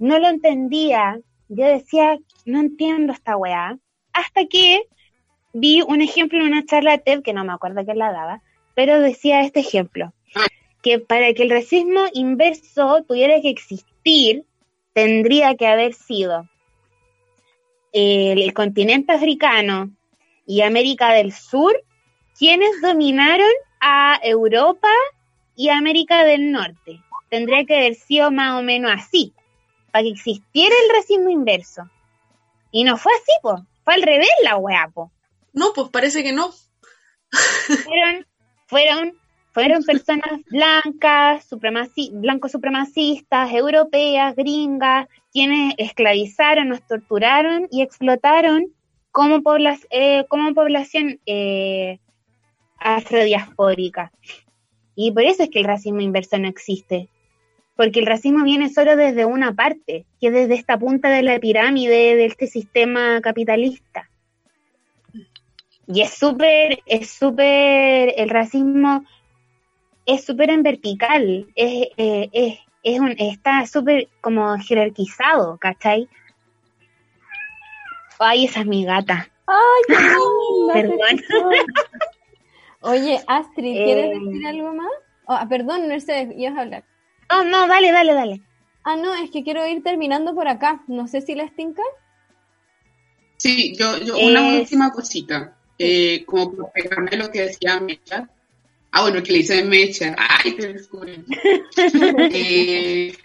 no 0.00 0.18
lo 0.18 0.26
entendía, 0.26 1.20
yo 1.48 1.64
decía, 1.64 2.18
no 2.44 2.58
entiendo 2.58 3.12
esta 3.12 3.36
weá, 3.36 3.78
hasta 4.12 4.46
que 4.46 4.82
vi 5.54 5.80
un 5.80 6.02
ejemplo 6.02 6.38
en 6.38 6.46
una 6.46 6.66
charla 6.66 6.98
TED, 6.98 7.22
que 7.22 7.32
no 7.32 7.44
me 7.44 7.52
acuerdo 7.52 7.84
quién 7.84 7.98
la 7.98 8.12
daba, 8.12 8.42
pero 8.74 9.00
decía 9.00 9.40
este 9.40 9.60
ejemplo, 9.60 10.12
que 10.82 10.98
para 10.98 11.32
que 11.32 11.44
el 11.44 11.50
racismo 11.50 12.00
inverso 12.12 13.04
tuviera 13.04 13.40
que 13.40 13.48
existir, 13.48 14.44
tendría 14.92 15.54
que 15.54 15.66
haber 15.66 15.94
sido 15.94 16.46
el, 17.92 18.52
continente 18.52 19.12
africano 19.12 19.90
y 20.46 20.60
América 20.60 21.12
del 21.12 21.32
Sur 21.32 21.74
quienes 22.36 22.82
dominaron 22.82 23.50
a 23.80 24.18
Europa 24.22 24.88
y 25.54 25.68
América 25.68 26.24
del 26.24 26.50
Norte. 26.50 27.00
Tendría 27.30 27.64
que 27.64 27.76
haber 27.76 27.94
sido 27.94 28.32
más 28.32 28.58
o 28.58 28.62
menos 28.62 28.90
así, 28.92 29.32
para 29.92 30.02
que 30.02 30.10
existiera 30.10 30.74
el 30.84 30.96
racismo 30.96 31.30
inverso. 31.30 31.88
Y 32.72 32.82
no 32.82 32.96
fue 32.96 33.12
así, 33.14 33.32
po. 33.40 33.64
Fue 33.84 33.94
al 33.94 34.02
revés 34.02 34.28
la 34.42 34.56
weá. 34.56 34.90
No, 35.54 35.72
pues 35.74 35.88
parece 35.88 36.22
que 36.22 36.32
no. 36.32 36.50
Fueron, 37.84 38.26
fueron, 38.66 39.12
fueron 39.52 39.82
personas 39.84 40.40
blancas, 40.50 41.44
supremaci 41.44 42.10
blancos 42.12 42.52
supremacistas, 42.52 43.52
europeas, 43.52 44.36
gringas, 44.36 45.08
quienes 45.32 45.74
esclavizaron, 45.78 46.68
nos 46.68 46.86
torturaron 46.86 47.68
y 47.70 47.82
explotaron 47.82 48.66
como, 49.12 49.40
eh, 49.90 50.26
como 50.28 50.54
población 50.54 51.20
eh, 51.24 52.00
afrodiaspórica. 52.78 54.12
Y 54.96 55.12
por 55.12 55.22
eso 55.22 55.44
es 55.44 55.50
que 55.50 55.60
el 55.60 55.64
racismo 55.64 56.00
inverso 56.00 56.38
no 56.38 56.48
existe. 56.48 57.08
Porque 57.76 58.00
el 58.00 58.06
racismo 58.06 58.44
viene 58.44 58.70
solo 58.70 58.96
desde 58.96 59.24
una 59.24 59.52
parte, 59.54 60.04
que 60.20 60.28
es 60.28 60.32
desde 60.32 60.54
esta 60.54 60.78
punta 60.78 61.08
de 61.08 61.22
la 61.22 61.38
pirámide 61.40 62.14
de 62.14 62.26
este 62.26 62.46
sistema 62.46 63.20
capitalista. 63.20 64.08
Y 65.86 66.00
es 66.00 66.14
súper, 66.14 66.82
es 66.86 67.10
súper, 67.10 68.14
el 68.16 68.30
racismo 68.30 69.04
es 70.06 70.24
súper 70.24 70.50
en 70.50 70.62
vertical, 70.62 71.46
es, 71.54 71.88
eh, 71.96 72.30
es, 72.32 72.58
es 72.82 73.00
un, 73.00 73.14
está 73.18 73.66
súper 73.66 74.08
como 74.20 74.56
jerarquizado, 74.58 75.58
¿cachai? 75.58 76.08
Ay, 78.18 78.44
esa 78.46 78.60
es 78.60 78.66
mi 78.66 78.84
gata. 78.84 79.28
Ay, 79.46 79.82
qué 79.88 79.94
linda, 80.74 80.74
Perdón. 80.74 81.22
Oye, 82.82 83.20
Astrid, 83.26 83.74
¿quieres 83.84 84.10
Eh, 84.10 84.20
decir 84.20 84.46
algo 84.46 84.74
más? 84.74 84.90
Ah, 85.26 85.46
perdón, 85.48 85.88
Mercedes, 85.88 86.34
ibas 86.36 86.56
a 86.58 86.60
hablar. 86.62 86.84
No, 87.30 87.44
no, 87.44 87.66
dale, 87.66 87.90
dale, 87.92 88.12
dale. 88.12 88.42
Ah, 88.84 88.96
no, 88.96 89.14
es 89.14 89.30
que 89.30 89.42
quiero 89.42 89.66
ir 89.66 89.82
terminando 89.82 90.34
por 90.34 90.46
acá. 90.48 90.82
No 90.86 91.08
sé 91.08 91.22
si 91.22 91.34
les 91.34 91.54
tinca. 91.56 91.82
Sí, 93.38 93.74
yo, 93.76 93.98
yo 93.98 94.18
una 94.18 94.40
Es- 94.46 94.60
última 94.62 94.90
cosita, 94.90 95.56
eh, 95.78 96.24
como 96.24 96.54
por 96.54 96.72
pegarme 96.72 97.16
lo 97.16 97.30
que 97.30 97.42
decía 97.42 97.80
Mecha. 97.80 98.28
Ah, 98.90 99.02
bueno, 99.02 99.22
que 99.22 99.32
le 99.32 99.38
dice 99.38 99.64
Mecha. 99.64 100.14
Ay, 100.16 100.52
te 100.52 100.72
descubrí. 100.72 101.24
Eh, 102.36 103.16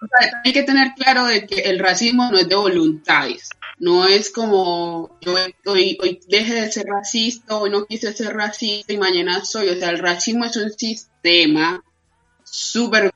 o 0.00 0.06
sea, 0.06 0.42
hay 0.44 0.52
que 0.52 0.62
tener 0.62 0.92
claro 0.94 1.26
de 1.26 1.46
que 1.46 1.62
el 1.62 1.78
racismo 1.78 2.30
no 2.30 2.38
es 2.38 2.48
de 2.48 2.54
voluntades. 2.54 3.48
No 3.78 4.06
es 4.06 4.30
como 4.30 5.18
yo 5.20 5.34
hoy, 5.66 5.98
hoy 6.00 6.20
deje 6.28 6.54
de 6.54 6.70
ser 6.70 6.86
racista, 6.86 7.56
hoy 7.56 7.70
no 7.70 7.86
quise 7.86 8.12
ser 8.12 8.34
racista 8.34 8.92
y 8.92 8.98
mañana 8.98 9.44
soy. 9.44 9.68
O 9.68 9.76
sea, 9.76 9.90
el 9.90 9.98
racismo 9.98 10.44
es 10.44 10.56
un 10.56 10.70
sistema 10.72 11.82
súper 12.44 13.12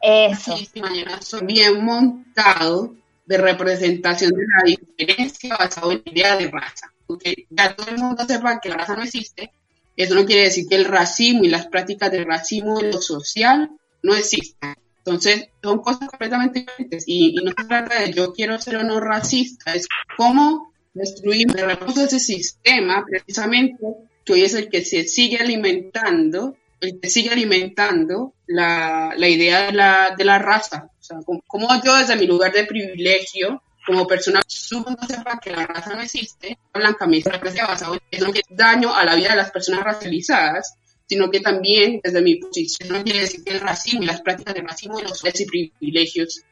mañana 0.81 1.23
soy 1.23 1.47
bien 1.47 1.85
montado 1.85 2.95
de 3.27 3.37
representación 3.37 4.33
de 4.33 4.45
la 4.47 4.65
diferencia 4.65 5.57
basado 5.57 5.93
en 5.93 6.03
la 6.05 6.13
idea 6.13 6.37
de 6.37 6.51
raza. 6.51 6.93
Porque 7.09 7.47
ya 7.51 7.75
todo 7.75 7.89
el 7.89 7.99
mundo 7.99 8.25
sepa 8.25 8.61
que 8.61 8.69
la 8.69 8.77
raza 8.77 8.95
no 8.95 9.03
existe, 9.03 9.51
eso 9.97 10.15
no 10.15 10.25
quiere 10.25 10.43
decir 10.43 10.69
que 10.69 10.77
el 10.77 10.85
racismo 10.85 11.43
y 11.43 11.49
las 11.49 11.67
prácticas 11.67 12.13
del 12.13 12.25
racismo 12.25 12.81
en 12.81 12.93
lo 12.93 13.01
social 13.01 13.71
no 14.05 14.15
existan. 14.15 14.77
Entonces, 14.99 15.49
son 15.63 15.81
cosas 15.81 16.09
completamente 16.09 16.61
diferentes. 16.61 17.05
Y, 17.07 17.31
y 17.31 17.45
no 17.45 17.51
se 17.51 17.67
trata 17.67 18.01
de 18.01 18.13
yo 18.13 18.33
quiero 18.33 18.61
ser 18.61 18.77
o 18.77 18.85
no 18.85 19.01
racista, 19.01 19.75
es 19.75 19.89
cómo 20.17 20.73
destruir 20.95 21.49
ese 21.97 22.21
sistema, 22.21 23.05
precisamente, 23.09 23.85
que 24.25 24.33
hoy 24.35 24.43
es 24.43 24.55
el 24.55 24.69
que 24.69 24.85
se 24.85 25.05
sigue 25.05 25.39
alimentando, 25.39 26.57
el 26.81 27.01
que 27.01 27.11
sigue 27.11 27.31
alimentando 27.31 28.35
la, 28.47 29.15
la 29.17 29.29
idea 29.29 29.67
de 29.67 29.73
la, 29.73 30.15
de 30.17 30.25
la 30.25 30.39
raza. 30.39 30.91
O 31.01 31.03
sea, 31.03 31.19
como 31.47 31.69
yo 31.83 31.97
desde 31.97 32.17
mi 32.17 32.27
lugar 32.27 32.53
de 32.53 32.67
privilegio, 32.67 33.63
como 33.89 34.07
persona 34.07 34.41
no 34.41 35.07
sepa 35.07 35.41
que 35.43 35.51
la 35.51 35.67
raza 35.67 35.95
no 35.95 36.03
existe, 36.03 36.59
blancamente 36.75 37.31
basado 37.31 37.95
en 37.95 38.01
eso 38.11 38.27
no 38.27 38.33
quiere 38.33 38.47
daño 38.51 38.95
a 38.95 39.03
la 39.03 39.15
vida 39.15 39.31
de 39.31 39.37
las 39.37 39.51
personas 39.51 39.83
racializadas, 39.83 40.77
sino 41.07 41.31
que 41.31 41.41
también 41.41 41.99
desde 42.05 42.21
mi 42.21 42.35
posición 42.37 42.91
no 42.91 43.03
quiere 43.03 43.21
decir 43.21 43.43
que 43.43 43.53
el 43.53 43.61
racismo 43.61 44.03
y 44.03 44.07
las 44.07 44.21
prácticas 44.21 44.53
del 44.53 44.69
racismo 44.69 45.01
y 45.01 45.05
los 45.05 45.23
y 45.25 45.45
privilegios 45.47 46.43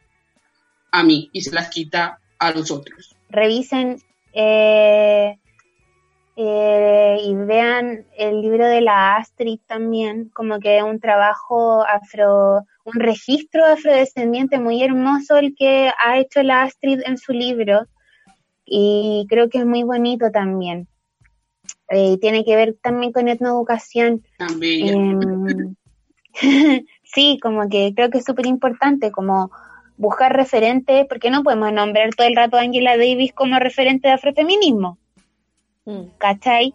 a 0.92 1.02
mí 1.02 1.28
y 1.30 1.42
se 1.42 1.52
las 1.52 1.68
quita 1.68 2.18
a 2.38 2.50
los 2.52 2.70
otros. 2.70 3.14
Revisen 3.28 4.02
eh, 4.32 5.38
eh, 6.38 7.18
y 7.24 7.34
vean 7.34 8.04
el 8.16 8.42
libro 8.42 8.66
de 8.66 8.82
la 8.82 9.16
Astrid 9.16 9.58
también, 9.66 10.28
como 10.34 10.60
que 10.60 10.76
es 10.76 10.82
un 10.82 11.00
trabajo 11.00 11.82
afro, 11.82 12.62
un 12.84 12.92
registro 12.94 13.64
afrodescendiente 13.64 14.58
muy 14.58 14.82
hermoso 14.82 15.38
el 15.38 15.54
que 15.56 15.90
ha 15.98 16.18
hecho 16.18 16.42
la 16.42 16.62
Astrid 16.62 17.00
en 17.06 17.16
su 17.16 17.32
libro 17.32 17.86
y 18.66 19.26
creo 19.30 19.48
que 19.48 19.58
es 19.58 19.66
muy 19.66 19.82
bonito 19.82 20.30
también. 20.30 20.88
Eh, 21.88 22.18
tiene 22.18 22.44
que 22.44 22.54
ver 22.56 22.76
también 22.82 23.12
con 23.12 23.28
etnoeducación. 23.28 24.22
También. 24.36 25.22
Em, 25.22 25.76
sí, 27.04 27.38
como 27.40 27.68
que 27.68 27.94
creo 27.94 28.10
que 28.10 28.18
es 28.18 28.24
súper 28.24 28.46
importante, 28.46 29.10
como 29.10 29.50
buscar 29.96 30.36
referentes, 30.36 31.06
porque 31.08 31.30
no 31.30 31.42
podemos 31.42 31.72
nombrar 31.72 32.10
todo 32.14 32.26
el 32.26 32.36
rato 32.36 32.58
a 32.58 32.60
Angela 32.60 32.98
Davis 32.98 33.32
como 33.32 33.58
referente 33.58 34.08
de 34.08 34.14
afrofeminismo, 34.14 34.98
¿cachai? 36.18 36.74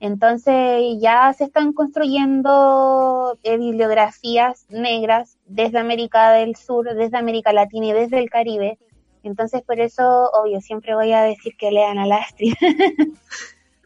Entonces 0.00 0.96
ya 1.00 1.32
se 1.32 1.44
están 1.44 1.72
construyendo 1.72 3.38
eh, 3.44 3.56
bibliografías 3.56 4.66
negras 4.68 5.38
desde 5.46 5.78
América 5.78 6.32
del 6.32 6.56
Sur, 6.56 6.92
desde 6.94 7.16
América 7.16 7.52
Latina 7.52 7.86
y 7.86 7.92
desde 7.92 8.18
el 8.18 8.28
Caribe. 8.28 8.78
Entonces 9.22 9.62
por 9.62 9.78
eso, 9.78 10.28
obvio, 10.32 10.60
siempre 10.60 10.94
voy 10.94 11.12
a 11.12 11.22
decir 11.22 11.56
que 11.56 11.70
lean 11.70 11.98
a 11.98 12.16
Astrid. 12.16 12.54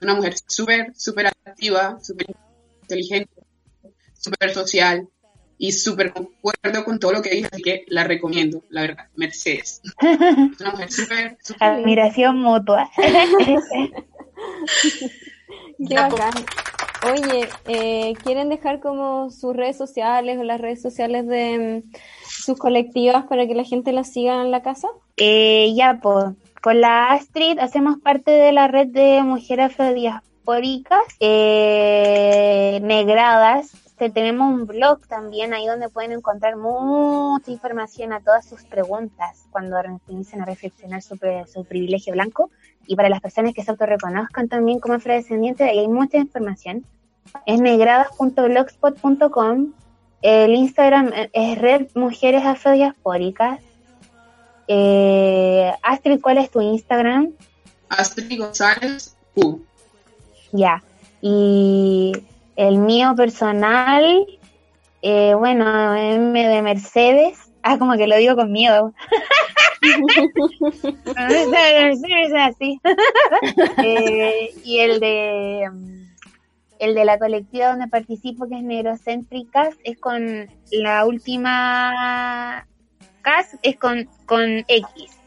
Una 0.01 0.15
mujer 0.15 0.35
súper, 0.47 0.95
súper 0.97 1.27
activa, 1.45 1.99
súper 2.01 2.35
inteligente, 2.83 3.43
súper 4.15 4.55
social 4.55 5.09
y 5.59 5.73
súper 5.73 6.13
concuerdo 6.13 6.85
con 6.85 6.99
todo 6.99 7.13
lo 7.13 7.23
que 7.23 7.31
dice, 7.31 7.49
así 7.53 7.63
que 7.63 7.85
la 7.89 8.05
recomiendo, 8.05 8.63
la 8.69 8.83
verdad, 8.83 9.07
Mercedes. 9.17 9.81
Es 10.01 10.61
una 10.61 10.71
mujer 10.73 10.91
súper. 10.91 11.39
Admiración 11.61 12.39
mutua. 12.39 12.91
Qué 12.97 13.59
Ya, 15.79 16.09
bacán. 16.09 16.33
Oye, 17.05 17.49
eh, 17.67 18.15
¿quieren 18.25 18.49
dejar 18.49 18.81
como 18.81 19.31
sus 19.31 19.55
redes 19.55 19.77
sociales 19.77 20.39
o 20.39 20.43
las 20.43 20.61
redes 20.61 20.83
sociales 20.83 21.27
de 21.27 21.83
mm, 21.85 21.97
sus 22.29 22.59
colectivas 22.59 23.27
para 23.27 23.47
que 23.47 23.55
la 23.55 23.65
gente 23.65 23.93
las 23.93 24.13
siga 24.13 24.43
en 24.43 24.51
la 24.51 24.63
casa? 24.63 24.89
Eh, 25.17 25.73
ya, 25.77 26.01
pues, 26.03 26.35
con 26.63 26.81
la 26.81 27.13
Astrid 27.13 27.59
hacemos 27.59 27.99
parte 27.99 28.31
de 28.31 28.53
la 28.53 28.67
red 28.67 28.89
de 28.89 29.23
mujeres 29.23 29.67
afrodiaspóricas 29.67 31.03
eh, 31.21 32.81
negradas. 32.83 33.73
Este, 33.99 34.11
tenemos 34.11 34.53
un 34.53 34.67
blog 34.67 35.07
también 35.07 35.55
ahí 35.55 35.67
donde 35.67 35.89
pueden 35.89 36.13
encontrar 36.13 36.57
mucha 36.57 37.51
información 37.51 38.13
a 38.13 38.21
todas 38.21 38.47
sus 38.47 38.63
preguntas 38.65 39.47
cuando 39.51 39.79
comiencen 40.05 40.43
a 40.43 40.45
reflexionar 40.45 41.01
sobre 41.01 41.47
su 41.47 41.65
privilegio 41.65 42.13
blanco. 42.13 42.51
Y 42.87 42.95
para 42.95 43.09
las 43.09 43.23
personas 43.23 43.55
que 43.55 43.65
se 43.65 43.71
autorreconozcan 43.71 44.49
también 44.49 44.81
como 44.81 44.93
afrodescendientes, 44.93 45.67
ahí 45.67 45.79
hay 45.79 45.89
mucha 45.89 46.19
información. 46.19 46.85
Es 47.47 47.59
negradas.blogspot.com. 47.59 49.73
El 50.21 50.55
Instagram 50.55 51.13
es 51.33 51.59
Red 51.59 51.87
Mujeres 51.95 52.45
Afrodiaspóricas. 52.45 53.63
Eh, 54.69 55.73
Astrid, 55.83 56.21
¿cuál 56.21 56.37
es 56.37 56.51
tu 56.51 56.61
Instagram? 56.61 57.33
Astrid 57.89 58.41
González 58.41 59.17
U. 59.37 59.61
Ya. 60.53 60.83
Y 61.23 62.13
el 62.57 62.79
mío 62.79 63.15
personal, 63.15 64.27
eh, 65.03 65.35
bueno, 65.35 65.95
M 65.95 66.49
de 66.49 66.63
Mercedes. 66.63 67.39
Ah, 67.63 67.79
como 67.79 67.97
que 67.97 68.07
lo 68.07 68.17
digo 68.17 68.37
con 68.37 68.51
miedo. 68.51 68.93
así. 72.39 72.81
Eh, 73.83 74.51
y 74.65 74.79
el 74.79 75.01
de 75.01 75.71
el 76.79 76.95
de 76.95 77.05
la 77.05 77.19
colectiva 77.19 77.69
donde 77.69 77.89
participo, 77.89 78.49
que 78.49 78.57
es 78.57 78.63
Negrocéntricas, 78.63 79.75
es 79.85 79.99
con 79.99 80.49
la 80.71 81.07
última 81.07 82.67
CAS, 83.23 83.59
es 83.63 83.77
con, 83.77 84.09
con 84.27 84.65
X. 84.69 85.19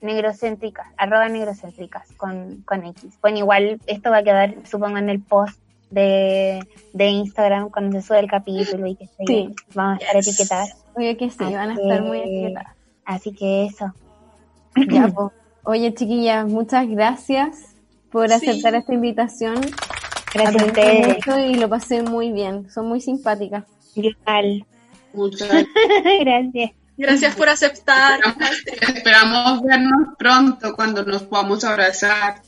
Negrocéntricas, 0.00 0.86
arroba 0.96 1.28
negrocéntricas 1.28 2.12
con, 2.16 2.62
con 2.62 2.84
X. 2.84 3.18
Bueno, 3.22 3.38
igual 3.38 3.80
esto 3.86 4.10
va 4.10 4.18
a 4.18 4.24
quedar, 4.24 4.54
supongo, 4.64 4.98
en 4.98 5.08
el 5.08 5.20
post 5.22 5.58
de, 5.90 6.60
de 6.92 7.06
Instagram 7.06 7.70
cuando 7.70 8.00
se 8.00 8.06
sube 8.06 8.20
el 8.20 8.30
capítulo 8.30 8.86
y 8.86 8.96
que 8.96 9.06
se, 9.06 9.54
vamos 9.74 10.00
a 10.00 10.04
estar 10.04 10.16
etiquetadas. 10.16 10.84
Oye, 10.96 11.16
que 11.16 11.30
sí, 11.30 11.44
van 11.44 11.70
a 11.70 11.74
estar 11.74 12.02
muy 12.02 12.18
etiquetadas. 12.18 12.76
Así 13.04 13.32
que 13.32 13.66
eso. 13.66 13.92
Ya, 14.90 15.08
pues. 15.08 15.30
Oye, 15.62 15.94
chiquillas, 15.94 16.46
muchas 16.46 16.88
gracias 16.88 17.74
por 18.10 18.30
aceptar 18.32 18.74
esta 18.74 18.92
invitación. 18.92 19.54
Gracias 20.34 20.62
a 20.62 20.66
ustedes. 20.66 21.06
mucho 21.08 21.38
y 21.38 21.54
lo 21.54 21.68
pasé 21.68 22.02
muy 22.02 22.32
bien. 22.32 22.68
Son 22.70 22.86
muy 22.86 23.00
simpáticas. 23.00 23.64
Igual. 23.94 24.66
Muchas 25.12 25.48
Gracias. 26.20 26.72
Gracias 26.96 27.34
por 27.34 27.48
aceptar. 27.48 28.20
Esperamos, 28.20 28.96
esperamos 28.96 29.62
vernos 29.62 30.08
pronto 30.18 30.74
cuando 30.74 31.04
nos 31.04 31.22
podamos 31.22 31.64
abrazar. 31.64 32.42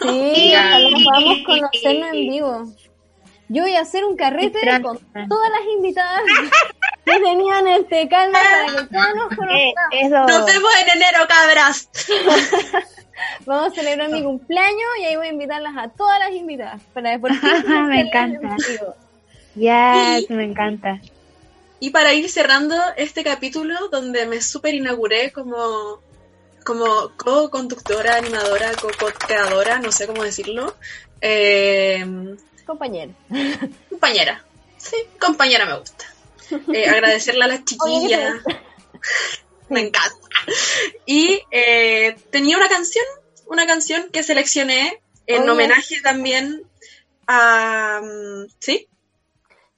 Sí, 0.00 0.52
ojalá 0.54 0.88
podamos 1.04 1.38
conocernos 1.46 2.08
en 2.08 2.30
vivo. 2.30 2.64
Yo 3.48 3.62
voy 3.62 3.74
a 3.76 3.80
hacer 3.80 4.04
un 4.04 4.16
carrete 4.16 4.58
con 4.82 4.98
todas 5.28 5.50
las 5.50 5.60
invitadas 5.76 6.22
que 7.04 7.20
tenían 7.20 7.68
este 7.68 8.08
calma 8.08 8.38
para 8.42 8.66
que 8.66 8.94
todos 8.94 9.14
nos 9.14 9.32
Eh, 9.32 9.72
conozcamos. 9.86 10.30
Nos 10.32 10.46
vemos 10.46 10.70
en 10.82 10.96
enero, 10.96 11.18
cabras. 11.28 11.88
Vamos 13.46 13.72
a 13.72 13.74
celebrar 13.74 14.10
mi 14.10 14.22
cumpleaños 14.22 14.88
y 15.00 15.04
ahí 15.04 15.16
voy 15.16 15.28
a 15.28 15.30
invitarlas 15.30 15.74
a 15.76 15.88
todas 15.88 16.18
las 16.18 16.32
invitadas 16.32 16.82
para 16.92 17.10
después 17.10 17.32
Me 17.88 18.00
encanta. 18.00 18.56
Ya, 19.54 20.18
me 20.28 20.44
encanta. 20.44 21.00
Y 21.78 21.90
para 21.90 22.12
ir 22.14 22.28
cerrando 22.28 22.74
este 22.96 23.22
capítulo 23.22 23.74
donde 23.90 24.26
me 24.26 24.40
super 24.42 24.74
inauguré 24.74 25.30
como, 25.32 26.00
como 26.66 27.12
co-conductora, 27.16 28.16
animadora, 28.16 28.72
co-creadora, 28.74 29.78
no 29.78 29.92
sé 29.92 30.06
cómo 30.06 30.24
decirlo. 30.24 30.76
Eh, 31.20 32.04
Compañero. 32.66 33.14
compañera. 33.88 34.44
Sí, 34.76 34.96
compañera 35.20 35.64
me 35.64 35.78
gusta. 35.78 36.04
Eh, 36.72 36.88
agradecerle 36.88 37.44
a 37.44 37.48
las 37.48 37.64
chiquillas. 37.64 38.34
me 39.68 39.80
encanta. 39.80 40.28
Y 41.06 41.40
eh, 41.50 42.16
tenía 42.30 42.56
una 42.56 42.68
canción, 42.68 43.04
una 43.46 43.66
canción 43.66 44.10
que 44.12 44.22
seleccioné 44.24 45.00
en 45.26 45.42
Oye. 45.42 45.50
homenaje 45.52 46.00
también 46.02 46.64
a... 47.28 48.00
mm, 48.02 48.46
¿Sí? 48.58 48.88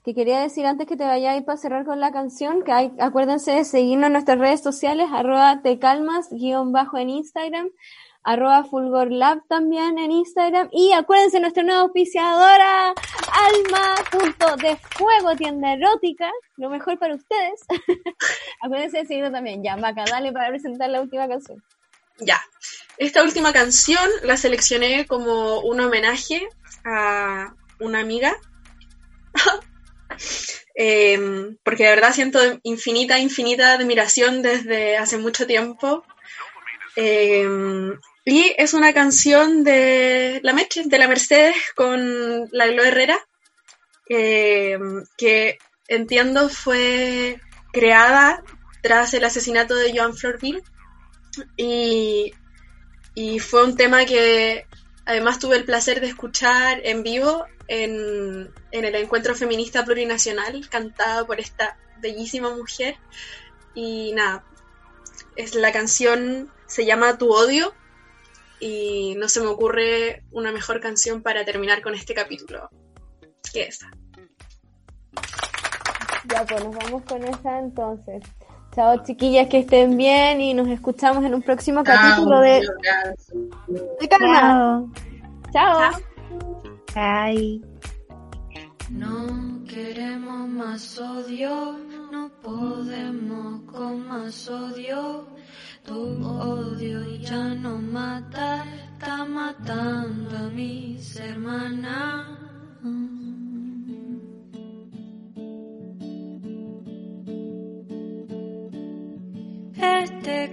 Que 0.08 0.14
quería 0.14 0.40
decir 0.40 0.64
antes 0.64 0.86
que 0.86 0.96
te 0.96 1.04
vayáis 1.04 1.44
para 1.44 1.58
cerrar 1.58 1.84
con 1.84 2.00
la 2.00 2.10
canción, 2.10 2.62
que 2.64 2.72
acuérdense 2.98 3.52
de 3.52 3.64
seguirnos 3.66 4.06
en 4.06 4.14
nuestras 4.14 4.38
redes 4.38 4.62
sociales, 4.62 5.06
arroba 5.12 5.60
te 5.60 5.78
calmas, 5.78 6.28
guion 6.30 6.72
bajo 6.72 6.96
en 6.96 7.10
Instagram, 7.10 7.68
arroba 8.22 8.64
fulgorlab 8.64 9.46
también 9.48 9.98
en 9.98 10.10
Instagram, 10.10 10.70
y 10.72 10.92
acuérdense 10.92 11.40
nuestra 11.40 11.62
nueva 11.62 11.82
auspiciadora, 11.82 12.88
alma 12.88 13.94
punto 14.10 14.56
de 14.56 14.76
fuego, 14.76 15.36
tienda 15.36 15.74
erótica, 15.74 16.30
lo 16.56 16.70
mejor 16.70 16.98
para 16.98 17.14
ustedes. 17.14 17.60
acuérdense 18.62 19.00
de 19.00 19.04
seguirnos 19.04 19.32
también, 19.32 19.62
ya, 19.62 19.76
Maca, 19.76 20.06
dale 20.10 20.32
para 20.32 20.48
presentar 20.48 20.88
la 20.88 21.02
última 21.02 21.28
canción. 21.28 21.62
Ya. 22.20 22.40
Esta 22.96 23.22
última 23.22 23.52
canción 23.52 24.08
la 24.22 24.38
seleccioné 24.38 25.06
como 25.06 25.60
un 25.60 25.80
homenaje 25.80 26.48
a 26.86 27.52
una 27.78 28.00
amiga. 28.00 28.34
Em, 30.80 31.56
porque 31.64 31.82
de 31.84 31.90
verdad 31.90 32.12
siento 32.12 32.38
infinita, 32.62 33.18
infinita 33.18 33.72
admiración 33.72 34.42
desde 34.42 34.96
hace 34.96 35.18
mucho 35.18 35.44
tiempo. 35.44 36.04
Em, 36.94 37.98
y 38.24 38.54
es 38.56 38.74
una 38.74 38.92
canción 38.92 39.64
de 39.64 40.38
la 40.44 40.52
Meche, 40.52 40.84
de 40.86 40.98
la 40.98 41.08
Mercedes 41.08 41.56
con 41.74 42.48
la 42.52 42.68
Glo 42.68 42.84
Herrera, 42.84 43.18
em, 44.08 45.04
que 45.16 45.58
entiendo 45.88 46.48
fue 46.48 47.40
creada 47.72 48.42
tras 48.80 49.14
el 49.14 49.24
asesinato 49.24 49.74
de 49.74 49.92
Joan 49.96 50.14
Florville. 50.14 50.62
Y, 51.56 52.32
y 53.14 53.38
fue 53.40 53.64
un 53.64 53.76
tema 53.76 54.04
que 54.04 54.67
además 55.08 55.38
tuve 55.38 55.56
el 55.56 55.64
placer 55.64 56.02
de 56.02 56.08
escuchar 56.08 56.82
en 56.84 57.02
vivo 57.02 57.46
en, 57.66 58.52
el 58.70 58.94
encuentro 58.94 59.34
feminista 59.34 59.82
plurinacional 59.82 60.68
cantado 60.68 61.26
por 61.26 61.40
esta 61.40 61.78
bellísima 61.96 62.54
mujer. 62.54 62.96
Y 63.74 64.12
nada, 64.12 64.44
es 65.34 65.54
la 65.54 65.72
canción 65.72 66.52
se 66.66 66.84
llama 66.84 67.16
Tu 67.16 67.32
odio 67.32 67.72
y 68.60 69.14
no 69.16 69.30
se 69.30 69.40
me 69.40 69.46
ocurre 69.46 70.24
una 70.30 70.52
mejor 70.52 70.78
canción 70.78 71.22
para 71.22 71.42
terminar 71.42 71.80
con 71.80 71.94
este 71.94 72.12
capítulo 72.12 72.68
que 73.50 73.62
esa. 73.62 73.90
Ya, 76.26 76.44
pues 76.44 76.64
nos 76.64 76.76
vamos 76.76 77.02
con 77.04 77.24
esa 77.24 77.58
entonces. 77.60 78.22
Chao 78.78 79.02
chiquillas, 79.02 79.48
que 79.48 79.58
estén 79.58 79.96
bien 79.96 80.40
y 80.40 80.54
nos 80.54 80.68
escuchamos 80.68 81.24
en 81.24 81.34
un 81.34 81.42
próximo 81.42 81.82
capítulo 81.82 82.38
de... 82.38 82.60
de 84.00 84.08
Calma. 84.08 84.84
Chao. 85.52 85.80
Chao. 85.80 86.00
Bye. 86.94 87.60
No 88.90 89.64
queremos 89.66 90.48
más 90.50 90.96
odio, 90.96 91.76
no 92.12 92.30
podemos 92.40 93.62
con 93.62 94.06
más 94.06 94.48
odio. 94.48 95.26
Tu 95.84 96.24
odio 96.24 97.04
ya 97.16 97.54
no 97.56 97.78
mata, 97.78 98.64
está 98.92 99.24
matando 99.24 100.36
a 100.38 100.50
mis 100.50 101.16
hermanas. 101.16 102.47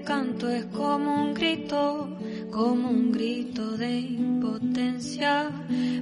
Canto 0.05 0.47
es 0.49 0.65
como 0.65 1.23
un 1.23 1.33
grito, 1.33 2.07
como 2.51 2.89
un 2.89 3.11
grito 3.11 3.75
de 3.75 3.99
impotencia, 3.99 5.49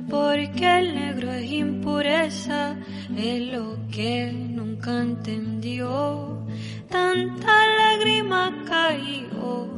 porque 0.09 0.79
el 0.79 0.93
negro 0.93 1.31
es 1.31 1.49
impureza, 1.49 2.75
es 3.15 3.41
lo 3.53 3.77
que 3.89 4.31
nunca 4.33 5.01
entendió. 5.01 6.45
Tanta 6.89 7.53
lágrima 7.77 8.51
caído, 8.65 9.69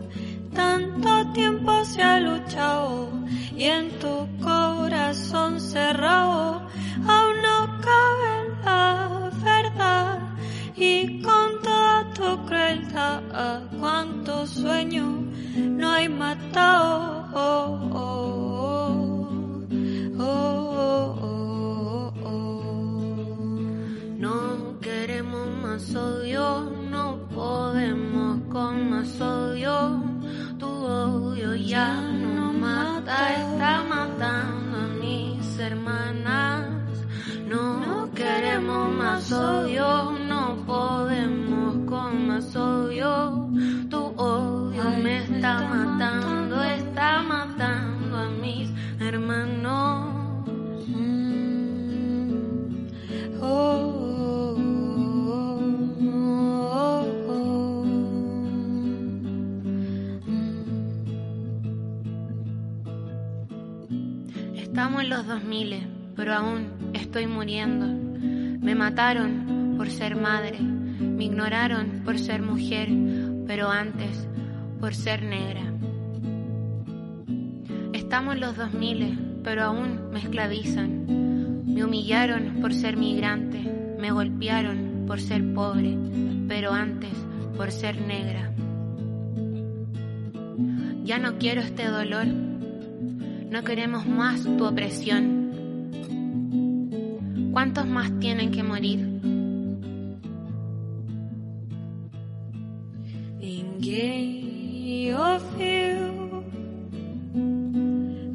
tanto 0.53 1.31
tiempo 1.33 1.85
se 1.85 2.01
ha 2.01 2.19
luchado, 2.19 3.11
y 3.55 3.65
en 3.65 3.89
tu 3.99 4.27
corazón 4.41 5.61
cerrado 5.61 6.67
aún 7.07 7.35
no 7.47 7.79
cabe 7.87 8.33
la 8.65 9.31
verdad. 9.43 10.19
Y 10.75 11.21
con 11.21 11.61
toda 11.61 12.11
tu 12.13 12.45
crueldad, 12.45 13.54
cuánto 13.79 14.45
sueño 14.47 15.23
no 15.55 15.89
hay 15.91 16.09
matado. 16.09 17.25
Oh, 17.33 17.89
oh, 17.93 19.31
oh, 20.19 22.11
no 24.17 24.79
queremos 24.79 25.47
más 25.61 25.95
odio, 25.95 26.71
no 26.89 27.27
podemos 27.33 28.39
con 28.49 28.89
más 28.89 29.19
odio. 29.21 30.03
Tu 30.57 30.67
odio 30.67 31.55
ya 31.55 32.01
no 32.01 32.53
mata, 32.53 33.33
está 33.33 33.83
matando 33.83 34.77
a 34.77 34.87
mis 35.01 35.59
hermanas. 35.59 36.67
No 37.47 38.09
queremos 38.15 38.93
más 38.93 39.31
odio, 39.31 40.11
no 40.27 40.55
podemos 40.65 41.89
con 41.89 42.27
más 42.27 42.55
odio 42.55 43.44
Está 45.45 45.61
matando, 45.61 46.57
está 46.63 47.21
matando 47.21 48.17
a 48.17 48.31
mis 48.31 48.71
hermanos. 48.99 50.43
Mm. 50.87 52.87
Oh. 53.43 54.55
Mm. 60.25 60.95
Estamos 64.55 65.03
en 65.03 65.09
los 65.09 65.27
2000, 65.27 65.87
pero 66.15 66.33
aún 66.33 66.89
estoy 66.93 67.27
muriendo. 67.27 67.85
Me 67.85 68.73
mataron 68.73 69.75
por 69.77 69.91
ser 69.91 70.15
madre, 70.15 70.59
me 70.59 71.25
ignoraron 71.25 72.01
por 72.03 72.17
ser 72.17 72.41
mujer, 72.41 72.89
pero 73.45 73.69
antes 73.69 74.27
por 74.85 74.93
ser 74.93 75.23
negra. 75.23 75.63
Estamos 77.91 78.35
en 78.35 78.41
los 78.41 78.55
2000, 78.55 79.39
pero 79.43 79.63
aún 79.63 80.11
me 80.11 80.19
esclavizan. 80.19 81.63
Me 81.65 81.83
humillaron 81.83 82.57
por 82.61 82.71
ser 82.71 82.95
migrante, 82.95 83.57
me 83.99 84.11
golpearon 84.11 85.05
por 85.07 85.19
ser 85.19 85.55
pobre, 85.55 85.97
pero 86.47 86.71
antes 86.71 87.09
por 87.57 87.71
ser 87.71 87.99
negra. 87.99 88.53
Ya 91.03 91.17
no 91.17 91.39
quiero 91.39 91.61
este 91.61 91.87
dolor, 91.87 92.27
no 92.27 93.63
queremos 93.63 94.05
más 94.05 94.43
tu 94.43 94.65
opresión. 94.65 95.49
¿Cuántos 97.51 97.87
más 97.87 98.19
tienen 98.19 98.51
que 98.51 98.61
morir? 98.61 99.15
Ninguém 103.85 104.34
ouviu 105.15 106.43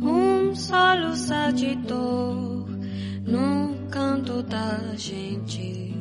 um 0.03 0.55
solo 0.55 1.15
sagitor 1.15 2.67
no 3.27 3.75
canto 3.91 4.43
da 4.43 4.95
gente. 4.97 5.95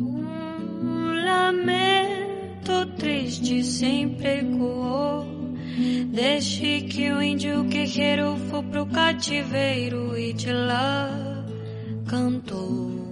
Um 0.00 1.24
lamento 1.24 2.86
triste 2.96 3.62
sempre 3.62 4.40
ecoou. 4.40 5.24
Desde 6.12 6.82
que 6.82 7.10
o 7.10 7.20
índio 7.20 7.64
guerreiro 7.64 8.36
foi 8.48 8.62
pro 8.62 8.86
cativeiro 8.86 10.16
e 10.16 10.32
de 10.32 10.52
lá 10.52 11.10
cantou. 12.06 13.03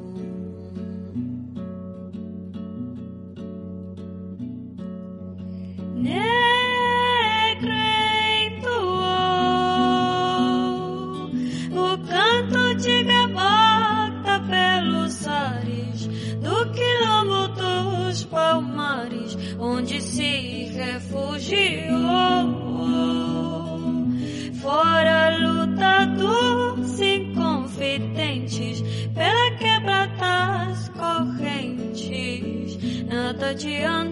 Nada 33.65 33.79
adiantou. 33.79 34.12